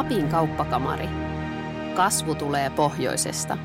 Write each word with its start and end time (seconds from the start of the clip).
Lapin 0.00 0.28
kauppakamari. 0.28 1.08
Kasvu 1.96 2.34
tulee 2.34 2.70
pohjoisesta. 2.70 3.58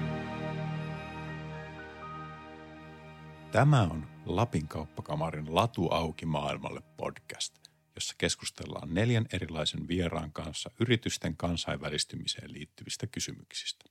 Tämä 3.51 3.81
on 3.81 4.07
Lapin 4.25 4.67
kauppakamarin 4.67 5.55
Latu 5.55 5.87
auki 5.87 6.25
maailmalle 6.25 6.81
podcast, 6.97 7.55
jossa 7.95 8.15
keskustellaan 8.17 8.93
neljän 8.93 9.25
erilaisen 9.33 9.87
vieraan 9.87 10.31
kanssa 10.31 10.71
yritysten 10.79 11.37
kansainvälistymiseen 11.37 12.53
liittyvistä 12.53 13.07
kysymyksistä. 13.07 13.85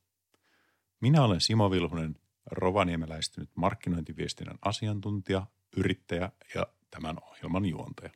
Minä 1.01 1.23
olen 1.23 1.41
Simo 1.41 1.71
Vilhunen, 1.71 2.17
rovaniemeläistynyt 2.47 3.51
markkinointiviestinnän 3.55 4.59
asiantuntija, 4.65 5.47
yrittäjä 5.77 6.33
ja 6.55 6.67
tämän 6.91 7.17
ohjelman 7.23 7.65
juontaja. 7.65 8.11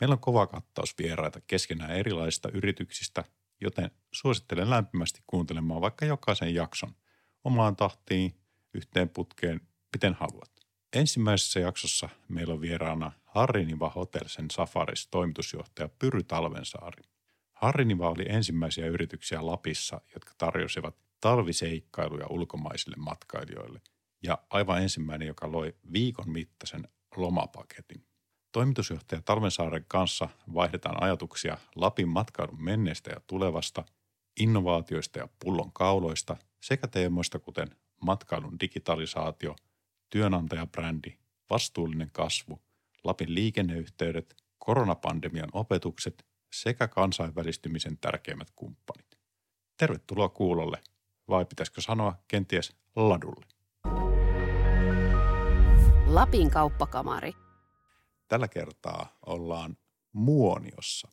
Meillä 0.00 0.12
on 0.12 0.20
kova 0.20 0.46
kattaus 0.46 0.98
vieraita 0.98 1.40
keskenään 1.40 1.90
erilaisista 1.90 2.48
yrityksistä, 2.54 3.24
joten 3.60 3.90
suosittelen 4.12 4.70
lämpimästi 4.70 5.20
kuuntelemaan 5.26 5.80
vaikka 5.80 6.04
jokaisen 6.04 6.54
jakson 6.54 6.94
omaan 7.44 7.76
tahtiin, 7.76 8.34
yhteen 8.74 9.08
putkeen, 9.08 9.60
miten 9.94 10.14
haluat. 10.14 10.50
Ensimmäisessä 10.92 11.60
jaksossa 11.60 12.08
meillä 12.28 12.54
on 12.54 12.60
vieraana 12.60 13.12
Harriniva 13.24 13.90
Hotelsen 13.90 14.50
Safaris 14.50 15.08
toimitusjohtaja 15.08 15.88
Pyry 15.88 16.22
Talvensaari. 16.22 17.02
Harriniva 17.52 18.10
oli 18.10 18.24
ensimmäisiä 18.28 18.86
yrityksiä 18.86 19.46
Lapissa, 19.46 20.00
jotka 20.14 20.32
tarjosivat 20.38 20.96
talviseikkailuja 21.20 22.26
ulkomaisille 22.30 22.96
matkailijoille 22.98 23.80
ja 24.22 24.38
aivan 24.50 24.82
ensimmäinen, 24.82 25.28
joka 25.28 25.52
loi 25.52 25.74
viikon 25.92 26.30
mittaisen 26.30 26.88
lomapaketin. 27.16 28.06
Toimitusjohtaja 28.56 29.22
Talvensaaren 29.22 29.84
kanssa 29.88 30.28
vaihdetaan 30.54 31.02
ajatuksia 31.02 31.58
Lapin 31.74 32.08
matkailun 32.08 32.64
menneestä 32.64 33.10
ja 33.10 33.20
tulevasta, 33.26 33.84
innovaatioista 34.40 35.18
ja 35.18 35.28
pullon 35.44 35.72
kauloista 35.72 36.36
sekä 36.60 36.88
teemoista 36.88 37.38
kuten 37.38 37.68
matkailun 38.00 38.60
digitalisaatio, 38.60 39.56
työnantajabrändi, 40.10 41.18
vastuullinen 41.50 42.10
kasvu, 42.12 42.62
Lapin 43.04 43.34
liikenneyhteydet, 43.34 44.36
koronapandemian 44.58 45.50
opetukset 45.52 46.26
sekä 46.52 46.88
kansainvälistymisen 46.88 47.98
tärkeimmät 47.98 48.50
kumppanit. 48.56 49.18
Tervetuloa 49.76 50.28
kuulolle, 50.28 50.80
vai 51.28 51.44
pitäisikö 51.44 51.80
sanoa 51.80 52.14
kenties 52.28 52.76
ladulle. 52.94 53.46
Lapin 56.06 56.50
kauppakamari– 56.50 57.32
Tällä 58.28 58.48
kertaa 58.48 59.18
ollaan 59.26 59.76
Muoniossa, 60.12 61.08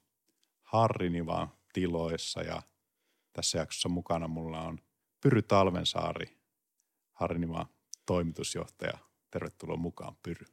Harrinivan 0.62 1.52
tiloissa 1.74 2.42
ja 2.42 2.62
tässä 3.34 3.58
jaksossa 3.58 3.90
mukana 3.90 4.28
mulla 4.28 4.62
on 4.62 4.80
Pyry 5.22 5.42
Talvensaari, 5.42 6.38
Harrinivan 7.12 7.66
toimitusjohtaja. 8.06 8.98
Tervetuloa 9.32 9.78
mukaan 9.78 10.16
Pyry. 10.24 10.46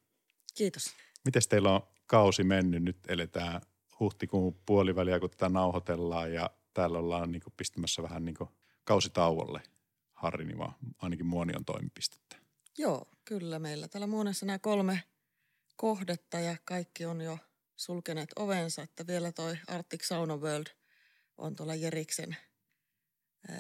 Kiitos. 0.55 0.95
Miten 1.25 1.43
teillä 1.49 1.73
on 1.73 1.83
kausi 2.07 2.45
mennyt? 2.45 2.83
Nyt 2.83 2.99
eletään 3.09 3.61
huhtikuun 4.01 4.61
puoliväliä, 4.67 5.21
kun 5.21 5.31
tätä 5.31 5.49
nauhoitellaan 5.49 6.33
ja 6.33 6.51
täällä 6.75 6.99
ollaan 6.99 7.33
niin 7.33 7.43
pistämässä 7.57 8.03
vähän 8.03 8.25
niin 8.25 8.37
kausitauolle 8.85 9.63
Harriniva, 10.13 10.73
ainakin 10.99 11.27
Muonion 11.27 11.65
toimipistettä. 11.65 12.37
Joo, 12.79 13.09
kyllä 13.25 13.59
meillä 13.59 13.89
täällä 13.89 14.07
Muonessa 14.07 14.47
nämä 14.47 14.59
kolme 14.59 15.03
kohdetta 15.81 16.41
ja 16.41 16.57
kaikki 16.65 17.05
on 17.05 17.21
jo 17.21 17.39
sulkeneet 17.77 18.31
ovensa, 18.37 18.83
että 18.83 19.07
vielä 19.07 19.33
toi 19.33 19.59
Arctic 19.67 20.05
Sauna 20.05 20.37
World 20.37 20.67
on 21.39 21.57
tuolla 21.57 21.75
Jeriksen, 21.75 22.37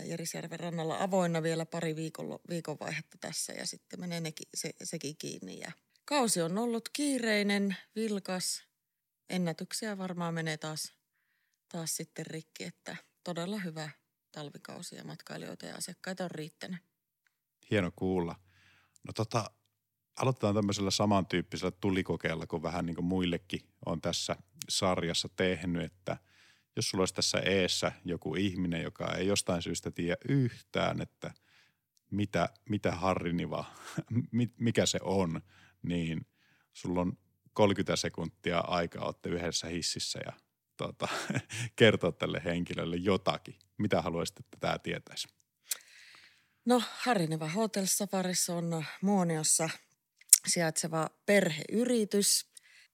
Jerisjärven 0.05 0.61
rannalla 0.61 1.03
avoinna 1.03 1.43
vielä 1.43 1.67
pari 1.67 1.97
viikon, 1.97 2.39
viikon 2.49 2.77
vaihetta 2.81 3.19
tässä 3.21 3.53
ja 3.53 3.67
sitten 3.67 4.01
menee 4.01 4.21
nekin, 4.21 4.49
se, 4.55 4.71
sekin 4.83 5.17
kiinni. 5.17 5.59
Ja 5.59 5.73
kausi 6.05 6.43
on 6.43 6.59
ollut 6.59 6.89
kiireinen, 6.93 7.77
vilkas, 7.97 8.63
ennätyksiä 9.31 9.99
varmaan 9.99 10.35
menee 10.35 10.57
taas, 10.57 10.93
taas 11.69 11.97
sitten 11.97 12.27
rikki, 12.27 12.65
että 12.65 12.97
todella 13.25 13.59
hyvä 13.59 13.91
talvikausi 14.33 14.97
ja 14.97 15.05
matkailijoita 15.05 15.67
ja 15.67 15.77
asiakkaita 15.77 16.25
on 16.25 16.31
riittänyt. 16.31 16.81
Hieno 17.71 17.93
kuulla. 17.97 18.37
No 19.05 19.13
tota, 19.13 19.51
aloitetaan 20.17 20.55
tämmöisellä 20.55 20.91
samantyyppisellä 20.91 21.71
tulikokeella 21.71 22.47
kuin 22.47 22.63
vähän 22.63 22.87
niin 22.87 22.97
kuin 22.97 23.05
muillekin 23.05 23.61
on 23.87 24.01
tässä 24.01 24.37
sarjassa 24.69 25.29
tehnyt, 25.37 25.83
että 25.83 26.17
jos 26.77 26.91
sulla 26.91 27.03
olisi 27.03 27.15
tässä 27.15 27.39
eessä 27.39 27.93
joku 28.05 28.35
ihminen, 28.35 28.83
joka 28.83 29.15
ei 29.15 29.27
jostain 29.27 29.63
syystä 29.63 29.91
tiedä 29.91 30.17
yhtään, 30.29 31.01
että 31.03 31.35
mitä, 32.11 32.49
mitä 32.69 32.93
harriniva, 32.93 33.65
mikä 34.59 34.87
se 34.87 34.99
on, 35.03 35.41
niin 35.83 36.27
sulla 36.73 37.01
on 37.01 37.19
30 37.53 37.97
sekuntia 37.97 38.59
aikaa, 38.59 39.05
olette 39.05 39.29
yhdessä 39.29 39.67
hississä 39.69 40.21
ja 40.27 40.33
tota, 40.77 41.09
kertoa 41.77 42.13
tälle 42.13 42.43
henkilölle 42.45 42.97
jotakin. 42.97 43.59
Mitä 43.79 44.03
haluaisit, 44.03 44.41
että 44.41 44.57
tämä 44.61 44.79
tietäisi? 44.79 45.29
No 46.65 46.83
Harriniva 46.99 47.49
Hotel 47.49 47.87
Safarissa 47.87 48.55
on 48.55 48.85
Muoniossa– 49.03 49.71
sijaitseva 50.51 51.11
perheyritys, 51.27 52.47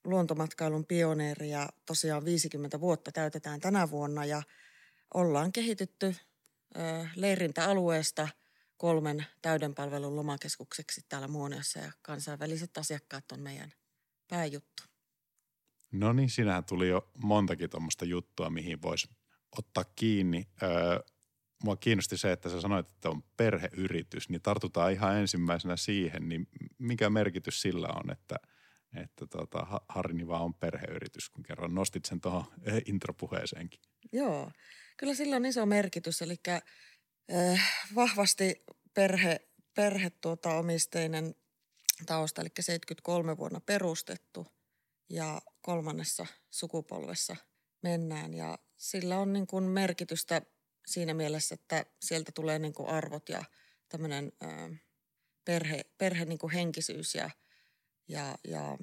luontomatkailun 0.04 0.86
pioneeri 0.86 1.50
ja 1.50 1.68
tosiaan 1.86 2.24
50 2.24 2.80
vuotta 2.80 3.12
täytetään 3.12 3.60
tänä 3.60 3.90
vuonna 3.90 4.24
ja 4.24 4.42
ollaan 5.14 5.52
kehitytty 5.52 6.14
leirintäalueesta 7.16 8.28
kolmen 8.76 9.26
täyden 9.42 9.74
palvelun 9.74 10.16
lomakeskukseksi 10.16 11.04
täällä 11.08 11.28
Muoniossa 11.28 11.78
ja 11.78 11.92
kansainväliset 12.02 12.78
asiakkaat 12.78 13.32
on 13.32 13.40
meidän 13.40 13.72
pääjuttu. 14.28 14.82
No 15.92 16.12
niin, 16.12 16.30
sinähän 16.30 16.64
tuli 16.64 16.88
jo 16.88 17.10
montakin 17.22 17.70
tuommoista 17.70 18.04
juttua, 18.04 18.50
mihin 18.50 18.82
voisi 18.82 19.08
ottaa 19.58 19.84
kiinni. 19.84 20.48
Öö, 20.62 20.70
mua 21.64 21.76
kiinnosti 21.76 22.16
se, 22.16 22.32
että 22.32 22.48
sä 22.48 22.60
sanoit, 22.60 22.88
että 22.88 23.10
on 23.10 23.22
perheyritys, 23.36 24.28
niin 24.28 24.42
tartutaan 24.42 24.92
ihan 24.92 25.16
ensimmäisenä 25.16 25.76
siihen, 25.76 26.28
niin 26.28 26.48
mikä 26.78 27.10
merkitys 27.10 27.62
sillä 27.62 27.88
on, 27.88 28.10
että, 28.10 28.36
että 29.02 29.26
tota, 29.26 29.66
Harniva 29.88 30.40
on 30.40 30.54
perheyritys, 30.54 31.30
kun 31.30 31.42
kerran 31.42 31.74
nostit 31.74 32.04
sen 32.04 32.20
tuohon 32.20 32.44
eh, 32.62 32.82
intropuheeseenkin. 32.86 33.80
Joo, 34.12 34.50
kyllä 34.96 35.14
sillä 35.14 35.36
on 35.36 35.46
iso 35.46 35.66
merkitys, 35.66 36.22
eli 36.22 36.36
äh, 36.48 36.62
vahvasti 37.94 38.64
perhe, 38.94 39.40
perhe 39.74 40.10
tuota, 40.10 40.54
omisteinen 40.54 41.34
tausta, 42.06 42.40
eli 42.40 42.50
73 42.60 43.36
vuonna 43.36 43.60
perustettu 43.60 44.46
ja 45.10 45.42
kolmannessa 45.60 46.26
sukupolvessa 46.50 47.36
mennään 47.82 48.34
ja 48.34 48.58
sillä 48.76 49.18
on 49.18 49.32
niin 49.32 49.46
kuin 49.46 49.64
merkitystä– 49.64 50.42
siinä 50.86 51.14
mielessä, 51.14 51.54
että 51.54 51.86
sieltä 52.00 52.32
tulee 52.32 52.58
niin 52.58 52.74
kuin 52.74 52.88
arvot 52.88 53.28
ja 53.28 53.44
tämmöinen 53.88 54.32
perhe, 55.44 55.84
perhe 55.98 56.24
niin 56.24 56.38
kuin 56.38 56.52
henkisyys 56.52 57.14
ja, 57.14 57.30
ja, 58.08 58.38
ja 58.48 58.78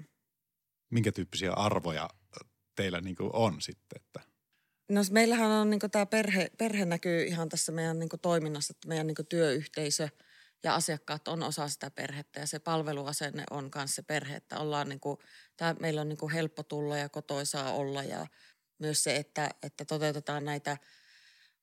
Minkä 0.89 1.11
tyyppisiä 1.11 1.53
arvoja 1.53 2.09
teillä 2.75 3.01
niin 3.01 3.15
kuin 3.15 3.29
on 3.33 3.61
sitten? 3.61 4.01
Että? 4.01 4.19
No 4.89 5.01
meillähän 5.11 5.51
on 5.51 5.69
niin 5.69 5.79
tämä 5.91 6.05
perhe, 6.05 6.51
perhe 6.57 6.85
näkyy 6.85 7.23
ihan 7.23 7.49
tässä 7.49 7.71
meidän 7.71 7.99
niin 7.99 8.09
toiminnassa, 8.21 8.71
että 8.71 8.87
meidän 8.87 9.07
niin 9.07 9.27
työyhteisö 9.29 10.09
ja 10.63 10.75
asiakkaat 10.75 11.27
on 11.27 11.43
osa 11.43 11.67
sitä 11.67 11.91
perhettä 11.91 12.39
ja 12.39 12.47
se 12.47 12.59
palveluasenne 12.59 13.43
on 13.51 13.71
myös 13.75 13.95
se 13.95 14.01
perhe, 14.01 14.35
että 14.35 14.59
ollaan 14.59 14.89
niin 14.89 14.99
kuin, 14.99 15.17
tää, 15.57 15.75
meillä 15.79 16.01
on 16.01 16.09
niin 16.09 16.31
helppo 16.33 16.63
tulla 16.63 16.97
ja 16.97 17.09
kotoisaa 17.09 17.73
olla 17.73 18.03
ja 18.03 18.27
myös 18.79 19.03
se, 19.03 19.15
että, 19.15 19.49
että 19.63 19.85
toteutetaan 19.85 20.45
näitä– 20.45 20.77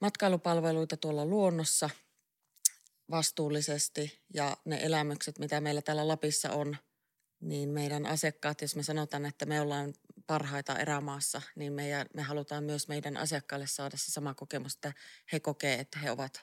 matkailupalveluita 0.00 0.96
tuolla 0.96 1.26
luonnossa 1.26 1.90
vastuullisesti 3.10 4.22
ja 4.34 4.56
ne 4.64 4.78
elämykset, 4.82 5.38
mitä 5.38 5.60
meillä 5.60 5.82
täällä 5.82 6.08
Lapissa 6.08 6.50
on, 6.50 6.76
niin 7.40 7.68
meidän 7.68 8.06
asiakkaat, 8.06 8.62
jos 8.62 8.76
me 8.76 8.82
sanotaan, 8.82 9.26
että 9.26 9.46
me 9.46 9.60
ollaan 9.60 9.94
parhaita 10.26 10.78
erämaassa, 10.78 11.42
niin 11.56 11.72
meidän, 11.72 12.06
me 12.14 12.22
halutaan 12.22 12.64
myös 12.64 12.88
meidän 12.88 13.16
asiakkaille 13.16 13.66
saada 13.66 13.96
se 13.96 14.12
sama 14.12 14.34
kokemus, 14.34 14.74
että 14.74 14.92
he 15.32 15.40
kokee, 15.40 15.80
että 15.80 15.98
he 15.98 16.10
ovat 16.10 16.40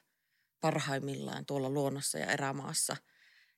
parhaimmillaan 0.60 1.46
tuolla 1.46 1.70
luonnossa 1.70 2.18
ja 2.18 2.32
erämaassa. 2.32 2.98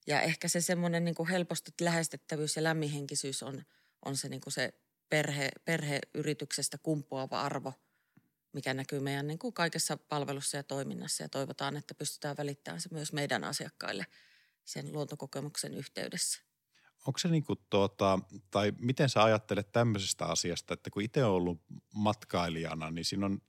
Ja 0.07 0.21
ehkä 0.21 0.47
se 0.47 0.61
semmoinen 0.61 1.05
niin 1.05 1.27
helposti 1.29 1.71
lähestettävyys 1.81 2.55
ja 2.55 2.63
lämminhenkisyys 2.63 3.43
on, 3.43 3.63
on 4.05 4.17
se, 4.17 4.29
niin 4.29 4.41
kuin 4.41 4.53
se 4.53 4.73
perhe, 5.09 5.49
perheyrityksestä 5.65 6.77
kumpuava 6.77 7.41
arvo– 7.41 7.73
mikä 8.53 8.73
näkyy 8.73 8.99
meidän 8.99 9.27
niin 9.27 9.39
kuin 9.39 9.53
kaikessa 9.53 9.97
palvelussa 9.97 10.57
ja 10.57 10.63
toiminnassa 10.63 11.23
ja 11.23 11.29
toivotaan, 11.29 11.77
että 11.77 11.93
pystytään 11.93 12.37
välittämään 12.37 12.81
se 12.81 12.89
myös 12.91 13.13
meidän 13.13 13.43
asiakkaille 13.43 14.05
sen 14.65 14.93
luontokokemuksen 14.93 15.73
yhteydessä. 15.73 16.41
Onko 17.07 17.19
se 17.19 17.27
niin 17.27 17.43
kuin 17.43 17.59
tuota, 17.69 18.19
tai 18.51 18.73
miten 18.79 19.09
sä 19.09 19.23
ajattelet 19.23 19.71
tämmöisestä 19.71 20.25
asiasta, 20.25 20.73
että 20.73 20.89
kun 20.89 21.01
itse 21.01 21.25
on 21.25 21.31
ollut 21.31 21.61
matkailijana, 21.93 22.91
niin 22.91 23.05
siinä 23.05 23.25
on 23.25 23.41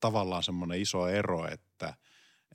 tavallaan 0.00 0.42
semmoinen 0.42 0.80
iso 0.80 1.08
ero, 1.08 1.48
että, 1.48 1.94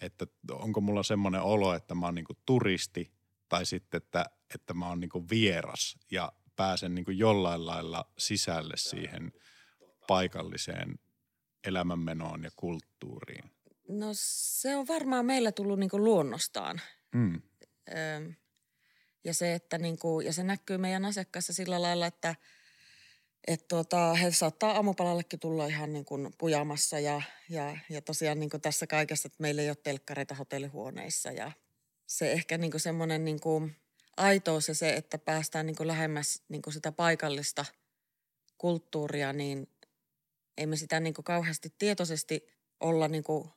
että 0.02 0.28
onko 0.52 0.82
mulla 0.82 1.04
semmoinen 1.04 1.42
olo, 1.42 1.74
että 1.74 1.96
mä 1.96 2.06
oon 2.06 2.16
niin 2.16 2.26
turisti 2.46 3.12
tai 3.50 3.66
sitten, 3.66 3.98
että, 3.98 4.26
että 4.56 4.74
mä 4.74 4.90
oon 4.90 5.00
niin 5.00 5.30
vieras 5.30 5.98
ja 6.12 6.32
pääsen 6.56 6.96
niin 6.96 7.18
jollain 7.18 7.66
lailla 7.66 8.12
sisälle 8.18 8.78
siihen 8.78 9.32
paikalliseen 10.08 11.00
elämänmenoon 11.68 12.44
ja 12.44 12.52
kulttuuriin. 12.56 13.52
No 13.88 14.08
se 14.14 14.76
on 14.76 14.88
varmaan 14.88 15.26
meillä 15.26 15.52
tullut 15.52 15.80
niin 15.80 15.90
luonnostaan. 15.94 16.82
Mm. 17.16 17.42
ja, 19.24 19.34
se, 19.34 19.54
että 19.54 19.78
niin 19.78 20.00
kuin, 20.00 20.26
ja 20.26 20.34
se 20.34 20.44
näkyy 20.44 20.78
meidän 20.78 21.06
asiakkaissa 21.06 21.54
sillä 21.54 21.82
lailla, 21.82 22.06
että– 22.06 22.36
että 23.48 23.66
tuota, 23.68 24.14
he 24.14 24.32
saattaa 24.32 24.72
aamupalallekin 24.72 25.40
tulla 25.40 25.66
ihan 25.66 25.94
niin 25.94 26.06
kuin 26.06 26.34
pujamassa 26.38 27.00
ja, 27.00 27.22
ja, 27.50 27.78
ja 27.90 28.02
tosiaan 28.02 28.40
niin 28.40 28.50
kuin 28.50 28.62
tässä 28.62 28.88
kaikessa, 28.88 29.28
että 29.28 29.42
meillä 29.42 29.62
ei 29.62 29.70
ole 29.70 29.78
telkkareita 29.84 30.36
hotellihuoneissa 30.36 31.32
ja 31.32 31.52
se 32.08 32.32
ehkä 32.32 32.58
niin 32.58 32.72
kuin 32.72 32.82
semmoinen 32.82 33.26
niin 33.26 33.40
kuin 33.40 33.76
aitous 34.18 34.68
ja 34.68 34.76
se, 34.76 34.94
että 34.94 35.18
päästään 35.18 35.66
niin 35.66 35.76
kuin 35.76 35.88
lähemmäs 35.88 36.44
niin 36.50 36.62
kuin 36.62 36.74
sitä 36.74 36.92
paikallista 36.92 37.66
kulttuuria, 38.58 39.34
niin 39.34 39.70
ei 40.58 40.66
me 40.66 40.76
sitä 40.76 41.00
niin 41.00 41.14
kuin 41.14 41.26
kauheasti 41.26 41.74
tietoisesti 41.78 42.48
olla 42.80 43.08
niin 43.08 43.24
kuin 43.24 43.50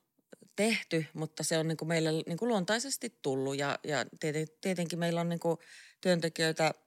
tehty, 0.55 1.05
mutta 1.13 1.43
se 1.43 1.57
on 1.57 1.67
niin 1.67 1.77
kuin 1.77 1.87
meille 1.87 2.09
niin 2.11 2.37
kuin 2.37 2.49
luontaisesti 2.49 3.19
tullut. 3.21 3.57
Ja, 3.57 3.79
ja 3.83 4.05
tietenkin 4.61 4.99
meillä 4.99 5.21
on 5.21 5.29
niin 5.29 5.39
kuin 5.39 5.57
työntekijöitä– 6.01 6.73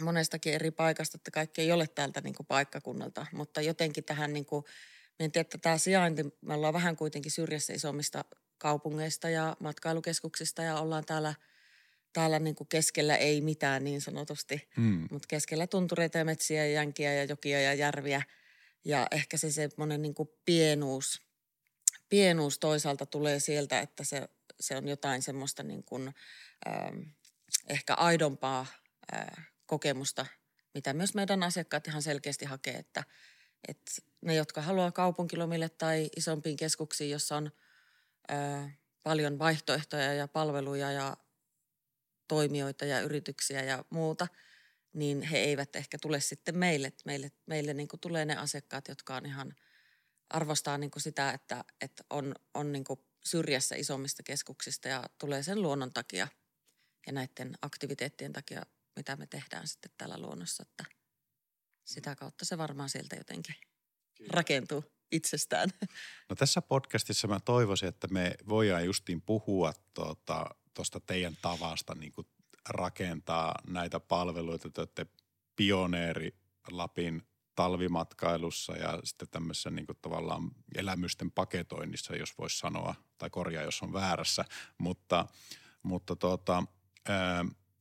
monestakin 0.00 0.54
eri 0.54 0.70
paikasta, 0.70 1.16
että 1.16 1.30
kaikki 1.30 1.60
ei 1.60 1.72
ole 1.72 1.86
täältä 1.86 2.20
niin 2.20 2.34
kuin 2.34 2.46
paikkakunnalta, 2.46 3.26
mutta 3.32 3.60
jotenkin 3.60 4.04
tähän 4.04 4.32
niin 4.32 4.46
kuin, 4.46 4.64
en 5.20 5.32
tiedä, 5.32 5.42
että 5.42 5.58
tämä 5.58 5.78
sijainti, 5.78 6.24
me 6.40 6.54
ollaan 6.54 6.74
vähän 6.74 6.96
kuitenkin 6.96 7.32
syrjässä 7.32 7.72
isommista 7.72 8.24
kaupungeista 8.58 9.28
ja 9.28 9.56
matkailukeskuksista 9.60 10.62
ja 10.62 10.80
ollaan 10.80 11.04
täällä, 11.04 11.34
täällä 12.12 12.38
niin 12.38 12.54
kuin 12.54 12.68
keskellä 12.68 13.16
ei 13.16 13.40
mitään 13.40 13.84
niin 13.84 14.00
sanotusti, 14.00 14.68
mm. 14.76 15.08
mutta 15.10 15.26
keskellä 15.28 15.66
tuntureita 15.66 16.18
ja 16.18 16.24
metsiä 16.24 16.66
ja 16.66 16.72
jänkiä 16.72 17.14
ja 17.14 17.24
jokia 17.24 17.60
ja 17.60 17.74
järviä 17.74 18.22
ja 18.84 19.06
ehkä 19.10 19.36
se 19.36 19.50
semmoinen 19.50 20.02
niin 20.02 20.14
pienuus, 20.44 21.22
pienuus 22.08 22.58
toisaalta 22.58 23.06
tulee 23.06 23.40
sieltä, 23.40 23.80
että 23.80 24.04
se, 24.04 24.28
se 24.60 24.76
on 24.76 24.88
jotain 24.88 25.22
semmoista 25.22 25.62
niin 25.62 25.84
kuin, 25.84 26.14
ähm, 26.68 27.00
ehkä 27.68 27.94
aidompaa 27.94 28.66
äh, 29.14 29.48
kokemusta, 29.66 30.26
mitä 30.74 30.92
myös 30.92 31.14
meidän 31.14 31.42
asiakkaat 31.42 31.86
ihan 31.86 32.02
selkeästi 32.02 32.44
hakee, 32.44 32.74
että, 32.74 33.04
että 33.68 33.92
ne, 34.20 34.34
jotka 34.34 34.62
haluaa 34.62 34.92
kaupunkilomille 34.92 35.68
tai 35.68 36.10
isompiin 36.16 36.56
keskuksiin, 36.56 37.10
jossa 37.10 37.36
on 37.36 37.52
ää, 38.28 38.70
paljon 39.02 39.38
vaihtoehtoja 39.38 40.14
ja 40.14 40.28
palveluja 40.28 40.92
ja 40.92 41.16
toimijoita 42.28 42.84
ja 42.84 43.00
yrityksiä 43.00 43.62
ja 43.62 43.84
muuta, 43.90 44.26
niin 44.98 45.22
he 45.22 45.38
eivät 45.38 45.76
ehkä 45.76 45.98
tule 46.02 46.20
sitten 46.20 46.58
meille. 46.58 46.92
Meille, 47.04 47.32
meille 47.46 47.74
niin 47.74 47.88
kuin 47.88 48.00
tulee 48.00 48.24
ne 48.24 48.36
asiakkaat, 48.36 48.88
jotka 48.88 49.16
on 49.16 49.26
ihan 49.26 49.54
arvostaa 50.30 50.78
niin 50.78 50.90
kuin 50.90 51.02
sitä, 51.02 51.30
että, 51.30 51.64
että 51.80 52.04
on, 52.10 52.34
on 52.54 52.72
niin 52.72 52.84
kuin 52.84 53.00
syrjässä 53.24 53.76
isommista 53.76 54.22
keskuksista 54.22 54.88
ja 54.88 55.04
tulee 55.18 55.42
sen 55.42 55.62
luonnon 55.62 55.92
takia 55.92 56.28
ja 57.06 57.12
näiden 57.12 57.54
aktiviteettien 57.62 58.32
takia 58.32 58.62
mitä 58.98 59.16
me 59.16 59.26
tehdään 59.26 59.68
sitten 59.68 59.90
täällä 59.98 60.18
luonnossa, 60.18 60.62
että 60.62 60.84
sitä 61.84 62.16
kautta 62.16 62.44
se 62.44 62.58
varmaan 62.58 62.88
sieltä 62.88 63.16
jotenkin 63.16 63.54
rakentuu 64.30 64.84
itsestään. 65.12 65.70
No 66.28 66.36
tässä 66.36 66.62
podcastissa 66.62 67.28
mä 67.28 67.40
toivoisin, 67.40 67.88
että 67.88 68.08
me 68.08 68.34
voidaan 68.48 68.84
justiin 68.84 69.22
puhua 69.22 69.72
tuota, 69.94 70.46
tuosta 70.74 71.00
teidän 71.00 71.36
tavasta 71.42 71.94
niin 71.94 72.12
kuin 72.12 72.26
rakentaa 72.68 73.54
näitä 73.66 74.00
palveluita. 74.00 74.70
Te 74.70 74.80
olette 74.80 75.06
pioneeri 75.56 76.34
Lapin 76.70 77.22
talvimatkailussa 77.54 78.76
ja 78.76 79.00
sitten 79.04 79.28
tämmöisessä 79.30 79.70
niin 79.70 79.86
kuin 79.86 79.98
tavallaan 80.02 80.50
elämysten 80.74 81.30
paketoinnissa, 81.30 82.16
jos 82.16 82.38
voisi 82.38 82.58
sanoa, 82.58 82.94
tai 83.18 83.30
korjaa, 83.30 83.62
jos 83.62 83.82
on 83.82 83.92
väärässä. 83.92 84.44
Mutta, 84.78 85.26
mutta 85.82 86.16
tuota, 86.16 86.62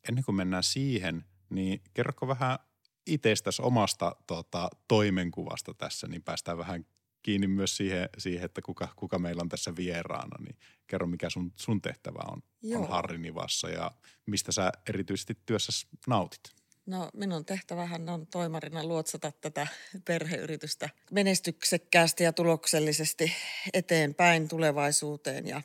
ennen 0.09 0.23
kuin 0.25 0.35
mennään 0.35 0.63
siihen, 0.63 1.25
niin 1.49 1.81
kerroko 1.93 2.27
vähän 2.27 2.59
itsestäsi 3.05 3.61
omasta 3.61 4.15
tota, 4.27 4.69
toimenkuvasta 4.87 5.73
tässä, 5.73 6.07
niin 6.07 6.23
päästään 6.23 6.57
vähän 6.57 6.85
kiinni 7.27 7.47
myös 7.47 7.77
siihen, 7.77 8.09
siihen 8.17 8.45
että 8.45 8.61
kuka, 8.61 8.87
kuka 8.95 9.19
meillä 9.19 9.41
on 9.41 9.49
tässä 9.49 9.75
vieraana. 9.75 10.43
Niin 10.45 10.55
kerro, 10.87 11.07
mikä 11.07 11.29
sun, 11.29 11.53
sun 11.55 11.81
tehtävä 11.81 12.19
on, 12.31 12.43
on 12.75 12.89
Harri 12.89 13.17
Nivassa 13.17 13.69
ja 13.69 13.91
mistä 14.25 14.51
sä 14.51 14.71
erityisesti 14.89 15.37
työssä 15.45 15.87
nautit? 16.07 16.41
No 16.85 17.09
minun 17.13 17.45
tehtävähän 17.45 18.09
on 18.09 18.27
toimarina 18.27 18.83
luotsata 18.83 19.31
tätä 19.31 19.67
perheyritystä 20.05 20.89
menestyksekkäästi 21.11 22.23
ja 22.23 22.33
tuloksellisesti 22.33 23.33
eteenpäin 23.73 24.47
tulevaisuuteen 24.47 25.47
ja 25.47 25.61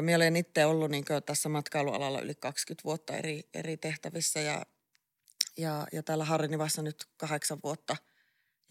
Minä 0.00 0.16
olen 0.16 0.36
itse 0.36 0.66
ollut 0.66 0.90
niin 0.90 1.04
tässä 1.26 1.48
matkailualalla 1.48 2.20
yli 2.20 2.34
20 2.34 2.84
vuotta 2.84 3.16
eri, 3.16 3.48
eri 3.54 3.76
tehtävissä 3.76 4.40
ja, 4.40 4.66
ja, 5.56 5.86
ja 5.92 6.02
täällä 6.02 6.24
Harrinivassa 6.24 6.82
nyt 6.82 7.04
kahdeksan 7.16 7.58
vuotta 7.64 7.96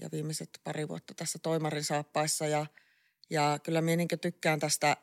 ja 0.01 0.09
viimeiset 0.11 0.49
pari 0.63 0.87
vuotta 0.87 1.13
tässä 1.13 1.39
toimarin 1.39 1.83
saappaissa. 1.83 2.47
Ja, 2.47 2.65
ja 3.29 3.59
kyllä 3.63 3.81
minä 3.81 3.95
niin 3.95 4.07
tykkään 4.21 4.59
tästä 4.59 4.97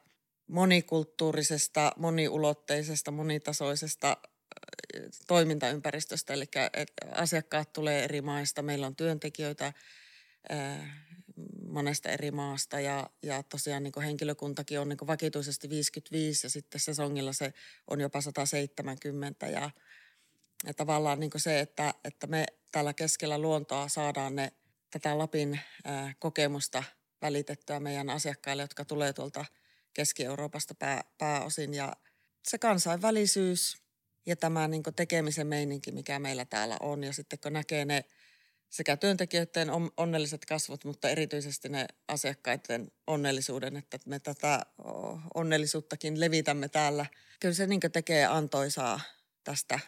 monikulttuurisesta, 0.46 1.92
moniulotteisesta, 1.96 3.10
monitasoisesta 3.10 4.16
toimintaympäristöstä. 5.26 6.32
Eli 6.32 6.44
asiakkaat 7.12 7.72
tulee 7.72 8.04
eri 8.04 8.22
maista, 8.22 8.62
meillä 8.62 8.86
on 8.86 8.96
työntekijöitä 8.96 9.72
monesta 11.68 12.08
eri 12.08 12.30
maasta 12.30 12.80
ja, 12.80 13.10
ja 13.22 13.42
tosiaan 13.42 13.82
niin 13.82 14.02
henkilökuntakin 14.02 14.80
on 14.80 14.88
niin 14.88 14.98
vakituisesti 15.06 15.68
55 15.68 16.46
ja 16.46 16.50
sitten 16.50 16.80
sesongilla 16.80 17.32
se 17.32 17.54
on 17.90 18.00
jopa 18.00 18.20
170 18.20 19.46
ja, 19.46 19.70
ja 20.66 20.74
tavallaan 20.74 21.20
niin 21.20 21.30
se, 21.36 21.60
että, 21.60 21.94
että 22.04 22.26
me 22.26 22.46
täällä 22.72 22.92
keskellä 22.92 23.38
luontoa 23.38 23.88
saadaan 23.88 24.36
ne 24.36 24.52
tätä 24.90 25.18
Lapin 25.18 25.60
kokemusta 26.18 26.84
välitettyä 27.22 27.80
meidän 27.80 28.10
asiakkaille, 28.10 28.62
jotka 28.62 28.84
tulee 28.84 29.12
tuolta 29.12 29.44
Keski-Euroopasta 29.94 30.74
pää, 30.74 31.04
pääosin 31.18 31.74
ja 31.74 31.92
se 32.48 32.58
kansainvälisyys 32.58 33.82
ja 34.26 34.36
tämä 34.36 34.68
niin 34.68 34.82
tekemisen 34.96 35.46
meininki, 35.46 35.92
mikä 35.92 36.18
meillä 36.18 36.44
täällä 36.44 36.76
on 36.80 37.04
ja 37.04 37.12
sitten 37.12 37.38
kun 37.38 37.52
näkee 37.52 37.84
ne– 37.84 38.04
sekä 38.70 38.96
työntekijöiden 38.96 39.68
onnelliset 39.96 40.44
kasvot, 40.44 40.84
mutta 40.84 41.08
erityisesti 41.08 41.68
ne 41.68 41.86
asiakkaiden 42.08 42.92
onnellisuuden, 43.06 43.76
että 43.76 43.98
me 44.06 44.18
tätä 44.18 44.66
onnellisuuttakin 45.34 46.20
levitämme 46.20 46.68
täällä. 46.68 47.06
Kyllä 47.40 47.54
se 47.54 47.66
niin 47.66 47.80
tekee 47.92 48.26
antoisaa 48.26 49.00
tästä 49.44 49.80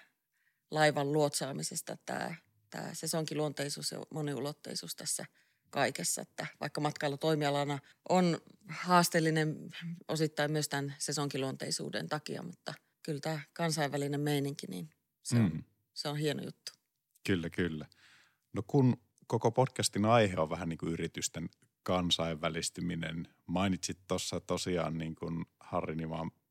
laivan 0.70 1.12
luotsaamisesta, 1.12 1.96
tämä, 2.06 2.34
tämä 2.70 2.94
sesonkiluonteisuus 2.94 3.92
ja 3.92 4.02
moniulotteisuus 4.10 4.96
tässä 4.96 5.24
kaikessa, 5.70 6.22
että 6.22 6.46
vaikka 6.60 6.80
matkailutoimialana 6.80 7.78
on 8.08 8.38
haasteellinen 8.68 9.70
osittain 10.08 10.52
myös 10.52 10.68
tämän 10.68 10.94
sesonkiluonteisuuden 10.98 12.08
takia, 12.08 12.42
mutta 12.42 12.74
kyllä 13.02 13.20
tämä 13.20 13.40
kansainvälinen 13.52 14.20
meininki, 14.20 14.66
niin 14.66 14.90
se 15.22 15.36
on, 15.36 15.52
mm. 15.52 15.64
se 15.94 16.08
on 16.08 16.16
hieno 16.16 16.42
juttu. 16.42 16.72
Kyllä, 17.26 17.50
kyllä. 17.50 17.86
No 18.52 18.62
kun 18.66 18.96
koko 19.26 19.50
podcastin 19.50 20.04
aihe 20.04 20.36
on 20.36 20.50
vähän 20.50 20.68
niin 20.68 20.78
kuin 20.78 20.92
yritysten 20.92 21.48
kansainvälistyminen. 21.82 23.28
Mainitsit 23.46 23.98
tuossa 24.08 24.40
tosiaan 24.40 24.98
niin 24.98 25.14
kuin 25.14 25.46
Harri 25.60 25.96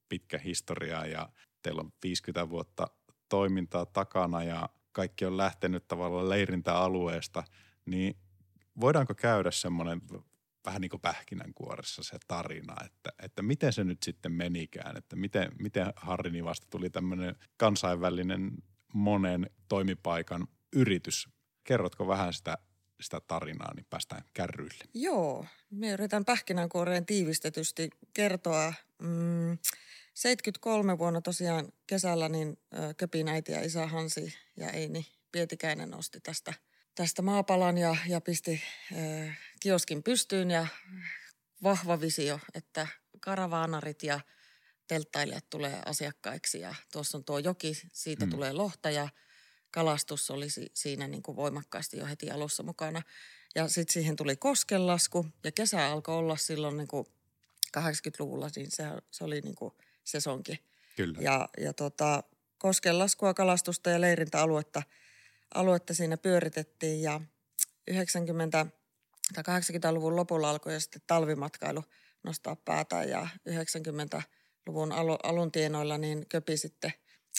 pitkä 0.09 0.38
historia 0.38 1.05
ja 1.05 1.29
teillä 1.61 1.81
on 1.81 1.93
50 2.03 2.49
vuotta 2.49 2.88
toimintaa 3.29 3.85
takana 3.85 4.43
ja 4.43 4.69
kaikki 4.91 5.25
on 5.25 5.38
lähtenyt 5.38 5.88
tavallaan 5.88 6.29
leirintäalueesta, 6.29 7.43
niin 7.86 8.17
voidaanko 8.81 9.15
käydä 9.15 9.51
semmoinen 9.51 10.01
vähän 10.65 10.81
niin 10.81 10.89
kuin 10.89 11.01
pähkinänkuoressa 11.01 12.03
se 12.03 12.17
tarina, 12.27 12.75
että, 12.86 13.10
että 13.24 13.41
miten 13.41 13.74
se 13.74 13.84
nyt 13.84 14.03
sitten 14.03 14.31
menikään, 14.31 14.98
että 14.98 15.15
miten, 15.15 15.51
miten 15.60 15.93
Harri 15.96 16.31
Nivasta 16.31 16.67
tuli 16.69 16.89
tämmöinen 16.89 17.36
kansainvälinen 17.58 18.51
monen 18.93 19.50
toimipaikan 19.67 20.48
yritys 20.74 21.29
kerrotko 21.63 22.08
vähän 22.08 22.34
sitä, 22.34 22.58
sitä 23.01 23.22
tarinaa, 23.27 23.74
niin 23.74 23.86
päästään 23.89 24.24
kärryille. 24.34 24.84
Joo, 24.93 25.46
me 25.69 25.91
yritän 25.91 26.25
pähkinänkuoreen 26.25 27.05
tiivistetysti 27.05 27.89
kertoa. 28.13 28.74
Mm, 29.01 29.58
73 30.19 30.97
vuonna 30.97 31.21
tosiaan 31.21 31.71
kesällä 31.88 32.29
niin 32.29 32.57
Köpin 32.97 33.27
äiti 33.27 33.51
ja 33.51 33.61
isä 33.61 33.88
Hansi 33.88 34.33
ja 34.57 34.71
Eini 34.71 35.07
Pietikäinen 35.31 35.93
osti 35.93 36.19
tästä, 36.21 36.53
tästä 36.95 37.21
maapalan 37.21 37.77
ja, 37.77 37.95
ja 38.07 38.21
pisti 38.21 38.61
äh, 38.93 39.38
kioskin 39.59 40.03
pystyyn 40.03 40.51
ja 40.51 40.67
vahva 41.63 42.01
visio, 42.01 42.39
että 42.53 42.88
karavaanarit 43.19 44.03
ja 44.03 44.19
telttailijat 44.88 45.49
tulee 45.49 45.81
asiakkaiksi 45.85 46.59
ja 46.59 46.75
tuossa 46.91 47.17
on 47.17 47.23
tuo 47.23 47.39
joki, 47.39 47.81
siitä 47.93 48.25
mm. 48.25 48.31
tulee 48.31 48.53
lohta 48.53 48.89
ja 48.89 49.09
kalastus 49.71 50.31
oli 50.31 50.47
siinä 50.73 51.07
niin 51.07 51.23
kuin 51.23 51.35
voimakkaasti 51.35 51.97
jo 51.97 52.05
heti 52.05 52.31
alussa 52.31 52.63
mukana. 52.63 53.01
Ja 53.55 53.67
sitten 53.67 53.93
siihen 53.93 54.15
tuli 54.15 54.35
koskenlasku 54.35 55.25
ja 55.43 55.51
kesä 55.51 55.88
alkoi 55.91 56.15
olla 56.15 56.38
silloin 56.38 56.77
niin 56.77 56.88
kuin 56.88 57.05
80-luvulla, 57.77 58.49
niin 58.55 58.71
se, 58.71 58.83
se 59.11 59.23
oli 59.23 59.41
niin 59.41 59.55
kuin 59.55 59.73
sesonki. 60.12 60.63
Kyllä. 60.96 61.18
Ja, 61.22 61.50
ja 61.58 61.74
tota, 61.74 62.24
koskenlaskua, 62.58 63.34
kalastusta 63.34 63.89
ja 63.89 64.01
leirintäaluetta 64.01 64.84
aluetta 65.56 65.94
siinä 65.94 66.18
pyöritettiin 66.18 67.01
ja 67.01 67.22
90 67.88 68.66
tai 69.34 69.44
80-luvun 69.62 70.16
lopulla 70.16 70.50
alkoi 70.50 70.74
jo 70.74 70.80
sitten 70.80 71.01
talvimatkailu 71.08 71.84
nostaa 72.24 72.56
päätään 72.56 73.10
ja 73.10 73.28
90-luvun 73.50 74.92
alun 75.24 75.51
tienoilla 75.51 75.98
niin 75.98 76.25
Köpi 76.30 76.58
sitten 76.58 76.94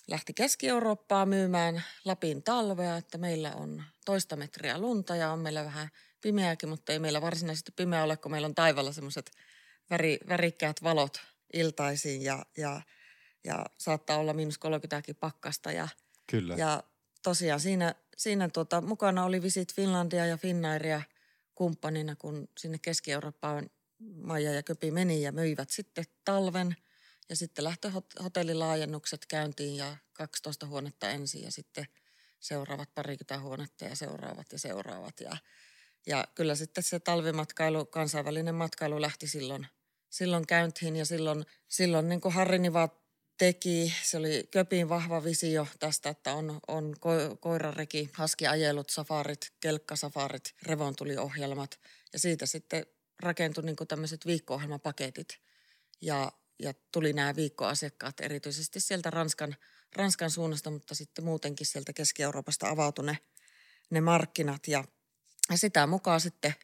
lähti 0.08 0.34
Keski-Eurooppaan 0.34 1.28
myymään 1.28 1.82
Lapin 2.04 2.42
talvea, 2.42 2.96
että 2.96 3.18
meillä 3.18 3.52
on 3.54 3.82
toista 4.04 4.36
metriä 4.36 4.78
lunta 4.78 5.16
ja 5.16 5.32
on 5.32 5.38
meillä 5.38 5.64
vähän 5.64 5.88
pimeääkin, 6.20 6.68
mutta 6.68 6.92
ei 6.92 6.98
meillä 6.98 7.20
varsinaisesti 7.20 7.72
pimeä 7.76 8.04
ole, 8.04 8.16
kun 8.16 8.30
meillä 8.30 8.46
on 8.46 8.54
taivalla 8.54 8.92
semmoiset 8.92 9.30
väri, 9.90 10.18
värikkäät 10.28 10.82
valot 10.82 11.20
iltaisin 11.52 12.22
ja, 12.22 12.46
ja, 12.56 12.82
ja 13.44 13.66
saattaa 13.78 14.18
olla 14.18 14.32
miinus 14.32 14.58
30 14.58 15.14
pakkasta. 15.20 15.72
Ja, 15.72 15.88
Kyllä. 16.30 16.54
Ja 16.54 16.82
tosiaan 17.22 17.60
siinä, 17.60 17.94
siinä 18.16 18.48
tuota, 18.48 18.80
mukana 18.80 19.24
oli 19.24 19.42
Visit 19.42 19.74
Finlandia 19.74 20.26
ja 20.26 20.36
Finnairia 20.36 21.02
kumppanina, 21.54 22.16
kun 22.16 22.48
sinne 22.58 22.78
Keski-Eurooppaan 22.82 23.70
Maija 23.98 24.52
ja 24.52 24.62
Köpi 24.62 24.90
meni 24.90 25.22
ja 25.22 25.32
myivät 25.32 25.70
sitten 25.70 26.04
talven. 26.24 26.76
Ja 27.28 27.36
sitten 27.36 27.64
lähtö 27.64 27.92
hotellilaajennukset 28.22 29.26
käyntiin 29.26 29.76
ja 29.76 29.96
12 30.12 30.66
huonetta 30.66 31.10
ensin 31.10 31.42
ja 31.42 31.52
sitten 31.52 31.86
seuraavat 32.40 32.94
parikymmentä 32.94 33.40
huonetta 33.40 33.84
ja 33.84 33.96
seuraavat 33.96 34.52
ja 34.52 34.58
seuraavat. 34.58 35.20
Ja, 35.20 35.36
ja 36.06 36.28
kyllä 36.34 36.54
sitten 36.54 36.84
se 36.84 37.00
talvimatkailu, 37.00 37.86
kansainvälinen 37.86 38.54
matkailu 38.54 39.00
lähti 39.00 39.26
silloin, 39.26 39.66
silloin 40.10 40.46
käyntiin 40.46 40.96
ja 40.96 41.04
silloin, 41.04 41.46
silloin 41.68 42.08
niin 42.08 42.20
kuin 42.20 42.34
Harri 42.34 42.58
Niva 42.58 42.88
teki, 43.38 43.94
se 44.02 44.16
oli 44.16 44.48
Köpin 44.50 44.88
vahva 44.88 45.24
visio 45.24 45.66
tästä, 45.78 46.08
että 46.08 46.34
on, 46.34 46.60
on 46.68 46.96
ko, 47.00 47.10
koirareki, 47.40 48.10
haskiajelut, 48.12 48.90
safarit, 48.90 49.52
kelkkasafarit, 49.60 50.54
revontuliohjelmat 50.62 51.80
ja 52.12 52.18
siitä 52.18 52.46
sitten 52.46 52.86
rakentui 53.20 53.64
niin 53.64 53.76
tämmöiset 53.88 54.26
viikko-ohjelmapaketit. 54.26 55.38
Ja, 56.00 56.32
ja 56.58 56.74
tuli 56.92 57.12
nämä 57.12 57.36
viikkoasiakkaat 57.36 58.20
erityisesti 58.20 58.80
sieltä 58.80 59.10
Ranskan, 59.10 59.56
Ranskan 59.96 60.30
suunnasta, 60.30 60.70
mutta 60.70 60.94
sitten 60.94 61.24
muutenkin 61.24 61.66
sieltä 61.66 61.92
Keski-Euroopasta 61.92 62.68
avautui 62.68 63.06
ne, 63.06 63.18
ne 63.90 64.00
markkinat. 64.00 64.68
Ja, 64.68 64.84
ja 65.50 65.58
sitä 65.58 65.86
mukaan 65.86 66.20
sitten 66.20 66.54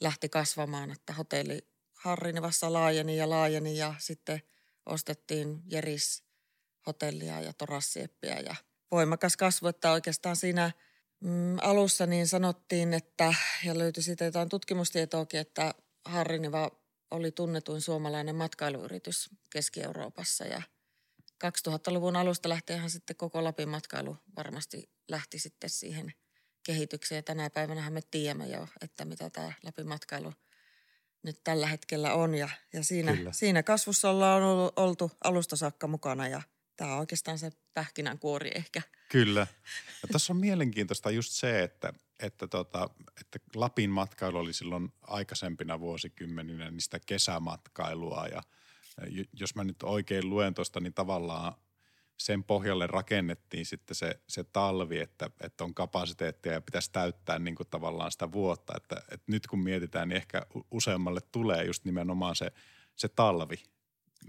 lähti 0.00 0.28
kasvamaan, 0.28 0.90
että 0.90 1.12
hotelli 1.12 1.73
Harrinivassa 2.04 2.72
laajeni 2.72 3.16
ja 3.16 3.30
laajeni 3.30 3.76
ja 3.76 3.94
sitten 3.98 4.42
ostettiin 4.86 5.62
Jeris 5.70 6.24
hotellia 6.86 7.40
ja 7.40 7.52
Torassieppiä 7.52 8.40
ja 8.40 8.54
voimakas 8.90 9.36
kasvu, 9.36 9.66
että 9.66 9.92
oikeastaan 9.92 10.36
siinä– 10.36 10.70
mm, 11.24 11.56
alussa 11.60 12.06
niin 12.06 12.26
sanottiin, 12.26 12.94
että, 12.94 13.34
ja 13.64 13.78
löytyi 13.78 14.02
siitä 14.02 14.24
jotain 14.24 14.48
tutkimustietoakin, 14.48 15.40
että 15.40 15.74
Harriniva 16.04 16.70
oli 17.10 17.32
tunnetuin 17.32 17.80
suomalainen 17.80 18.36
matkailuyritys 18.36 19.30
Keski-Euroopassa 19.50 20.44
ja 20.44 20.62
2000-luvun 21.44 22.16
alusta 22.16 22.48
lähteenhän 22.48 22.90
sitten 22.90 23.16
koko 23.16 23.44
Lapin 23.44 23.68
matkailu 23.68 24.16
varmasti 24.36 24.90
lähti 25.08 25.38
sitten 25.38 25.70
siihen 25.70 26.14
kehitykseen. 26.66 27.24
Tänä 27.24 27.50
päivänä 27.50 27.90
me 27.90 28.00
tiedämme 28.10 28.46
jo, 28.46 28.68
että 28.80 29.04
mitä 29.04 29.30
tämä 29.30 29.52
Lapin 29.62 29.88
matkailu 29.88 30.32
nyt 31.24 31.40
tällä 31.44 31.66
hetkellä 31.66 32.14
on. 32.14 32.34
Ja, 32.34 32.48
ja 32.72 32.84
siinä, 32.84 33.16
siinä 33.32 33.62
kasvussa 33.62 34.10
ollaan 34.10 34.42
ollut, 34.42 34.72
oltu 34.76 35.12
alusta 35.24 35.56
saakka 35.56 35.86
mukana 35.86 36.28
ja 36.28 36.42
tämä 36.76 36.92
on 36.92 36.98
oikeastaan 36.98 37.38
se 37.38 37.50
pähkinänkuori 37.74 38.50
ehkä– 38.54 38.82
Kyllä. 39.14 39.46
Ja 40.02 40.08
tässä 40.12 40.32
on 40.32 40.36
mielenkiintoista 40.36 41.10
just 41.10 41.32
se, 41.32 41.62
että, 41.62 41.92
että, 42.20 42.46
tota, 42.46 42.90
että 43.20 43.38
Lapin 43.54 43.90
matkailu 43.90 44.38
oli 44.38 44.52
silloin 44.52 44.92
aikaisempina 45.02 45.80
vuosikymmeninä 45.80 46.70
niistä 46.70 47.00
kesämatkailua 47.06 48.26
ja 48.26 48.42
jos 49.32 49.54
mä 49.54 49.64
nyt 49.64 49.82
oikein 49.82 50.30
luen 50.30 50.54
tuosta, 50.54 50.80
niin 50.80 50.94
tavallaan 50.94 51.54
sen 52.16 52.44
pohjalle 52.44 52.86
rakennettiin 52.86 53.66
sitten 53.66 53.94
se, 53.94 54.20
se 54.28 54.44
talvi, 54.44 54.98
että, 54.98 55.30
että 55.40 55.64
on 55.64 55.74
kapasiteettia 55.74 56.52
ja 56.52 56.60
pitäisi 56.60 56.92
täyttää 56.92 57.38
niin 57.38 57.54
kuin 57.54 57.68
tavallaan 57.70 58.12
sitä 58.12 58.32
vuotta. 58.32 58.72
Että, 58.76 58.96
että 59.10 59.32
nyt 59.32 59.46
kun 59.46 59.60
mietitään, 59.60 60.08
niin 60.08 60.16
ehkä 60.16 60.46
useammalle 60.70 61.20
tulee 61.32 61.64
just 61.64 61.84
nimenomaan 61.84 62.36
se, 62.36 62.52
se 62.96 63.08
talvi 63.08 63.56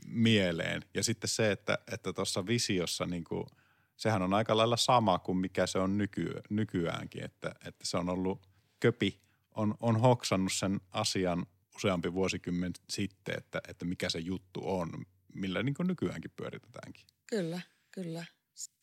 mieleen. 0.08 0.82
Ja 0.94 1.04
sitten 1.04 1.28
se, 1.28 1.52
että 1.52 1.78
tuossa 2.16 2.40
että 2.40 2.48
visiossa 2.48 3.06
niin 3.06 3.24
kuin– 3.24 3.46
sehän 3.98 4.22
on 4.22 4.34
aika 4.34 4.58
lailla 4.58 4.78
sama 4.78 5.20
kuin 5.20 5.38
mikä 5.38 5.68
se 5.68 5.80
on 5.80 5.98
nyky, 5.98 6.34
nykyäänkin, 6.50 7.24
että, 7.24 7.56
että 7.66 7.86
se 7.86 7.98
on 7.98 8.10
ollut, 8.10 8.48
köpi 8.80 9.20
on, 9.52 9.76
on 9.80 10.00
hoksannut 10.00 10.54
sen 10.54 10.82
asian 10.92 11.46
useampi 11.76 12.14
vuosikymmen 12.14 12.72
sitten, 12.90 13.36
että, 13.38 13.62
että 13.68 13.86
mikä 13.86 14.10
se 14.10 14.20
juttu 14.20 14.62
on, 14.64 14.90
millä 15.34 15.64
niin 15.64 15.74
kuin 15.74 15.88
nykyäänkin 15.88 16.32
pyöritetäänkin. 16.36 17.06
Kyllä, 17.28 17.62
kyllä. 17.96 18.26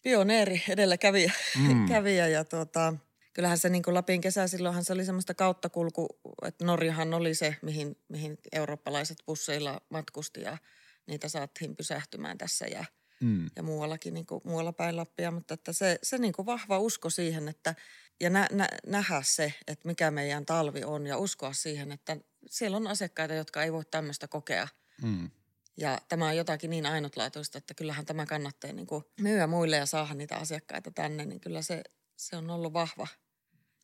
Pioneeri 0.02 0.62
edelläkävijä 0.69 1.33
mm. 1.59 1.87
kävijä 1.92 2.28
ja 2.28 2.45
tuota, 2.45 2.95
kyllähän 3.33 3.59
se 3.59 3.69
niin 3.69 3.83
kuin 3.83 3.95
Lapin 3.95 4.21
kesä, 4.21 4.49
silloinhan 4.49 4.85
se 4.85 4.92
oli 4.92 5.04
semmoista 5.04 5.35
kauttakulku, 5.35 6.09
että 6.42 6.64
Norjahan 6.64 7.14
oli 7.14 7.35
se, 7.35 7.57
mihin, 7.62 7.97
mihin 8.09 8.38
eurooppalaiset 8.52 9.23
busseilla 9.26 9.81
matkusti 9.90 10.40
ja 10.40 10.59
niitä 11.07 11.28
saatiin 11.28 11.76
pysähtymään 11.76 12.38
tässä 12.38 12.66
ja– 12.66 12.85
mm. 13.23 13.50
ja 13.57 13.62
muuallakin 13.62 14.14
niin 14.14 14.26
kuin, 14.26 14.40
muualla 14.45 14.73
päin 14.73 14.97
Lappia, 14.97 15.31
mutta 15.31 15.54
että 15.54 15.73
se, 15.73 15.99
se 16.02 16.19
niin 16.19 16.33
kuin 16.33 16.47
vahva 16.47 16.78
usko 16.78 17.11
siihen, 17.11 17.49
että 17.49 17.75
ja 18.21 18.31
nä, 18.31 18.47
nä, 18.52 18.69
nähdä 18.87 19.23
se, 19.25 19.54
että 19.66 19.88
mikä 19.88 20.11
meidän 20.11 20.47
talvi 20.47 20.85
on 20.85 21.07
ja 21.07 21.19
uskoa 21.19 21.52
siihen, 21.52 21.92
että 21.92 22.16
siellä 22.47 22.76
on 22.76 22.87
asiakkaita, 22.87 23.35
jotka 23.35 23.62
ei 23.62 23.73
voi 23.73 23.85
tämmöistä 23.85 24.28
kokea. 24.28 24.69
Mm. 25.02 25.31
Ja 25.76 25.98
tämä 26.08 26.26
on 26.26 26.36
jotakin 26.36 26.70
niin 26.70 26.86
ainutlaatuista, 26.86 27.58
että 27.58 27.74
kyllähän 27.74 28.06
tämä 28.06 28.26
kannattaa 28.26 28.72
niin 28.72 28.86
kuin 28.86 29.04
myyä 29.20 29.46
muille 29.46 29.76
ja 29.76 29.86
saada 29.86 30.14
niitä 30.14 30.36
asiakkaita 30.36 30.90
tänne, 30.90 31.24
niin 31.24 31.40
kyllä 31.40 31.62
se, 31.62 31.82
se 32.16 32.36
on 32.36 32.50
ollut 32.50 32.72
vahva. 32.72 33.06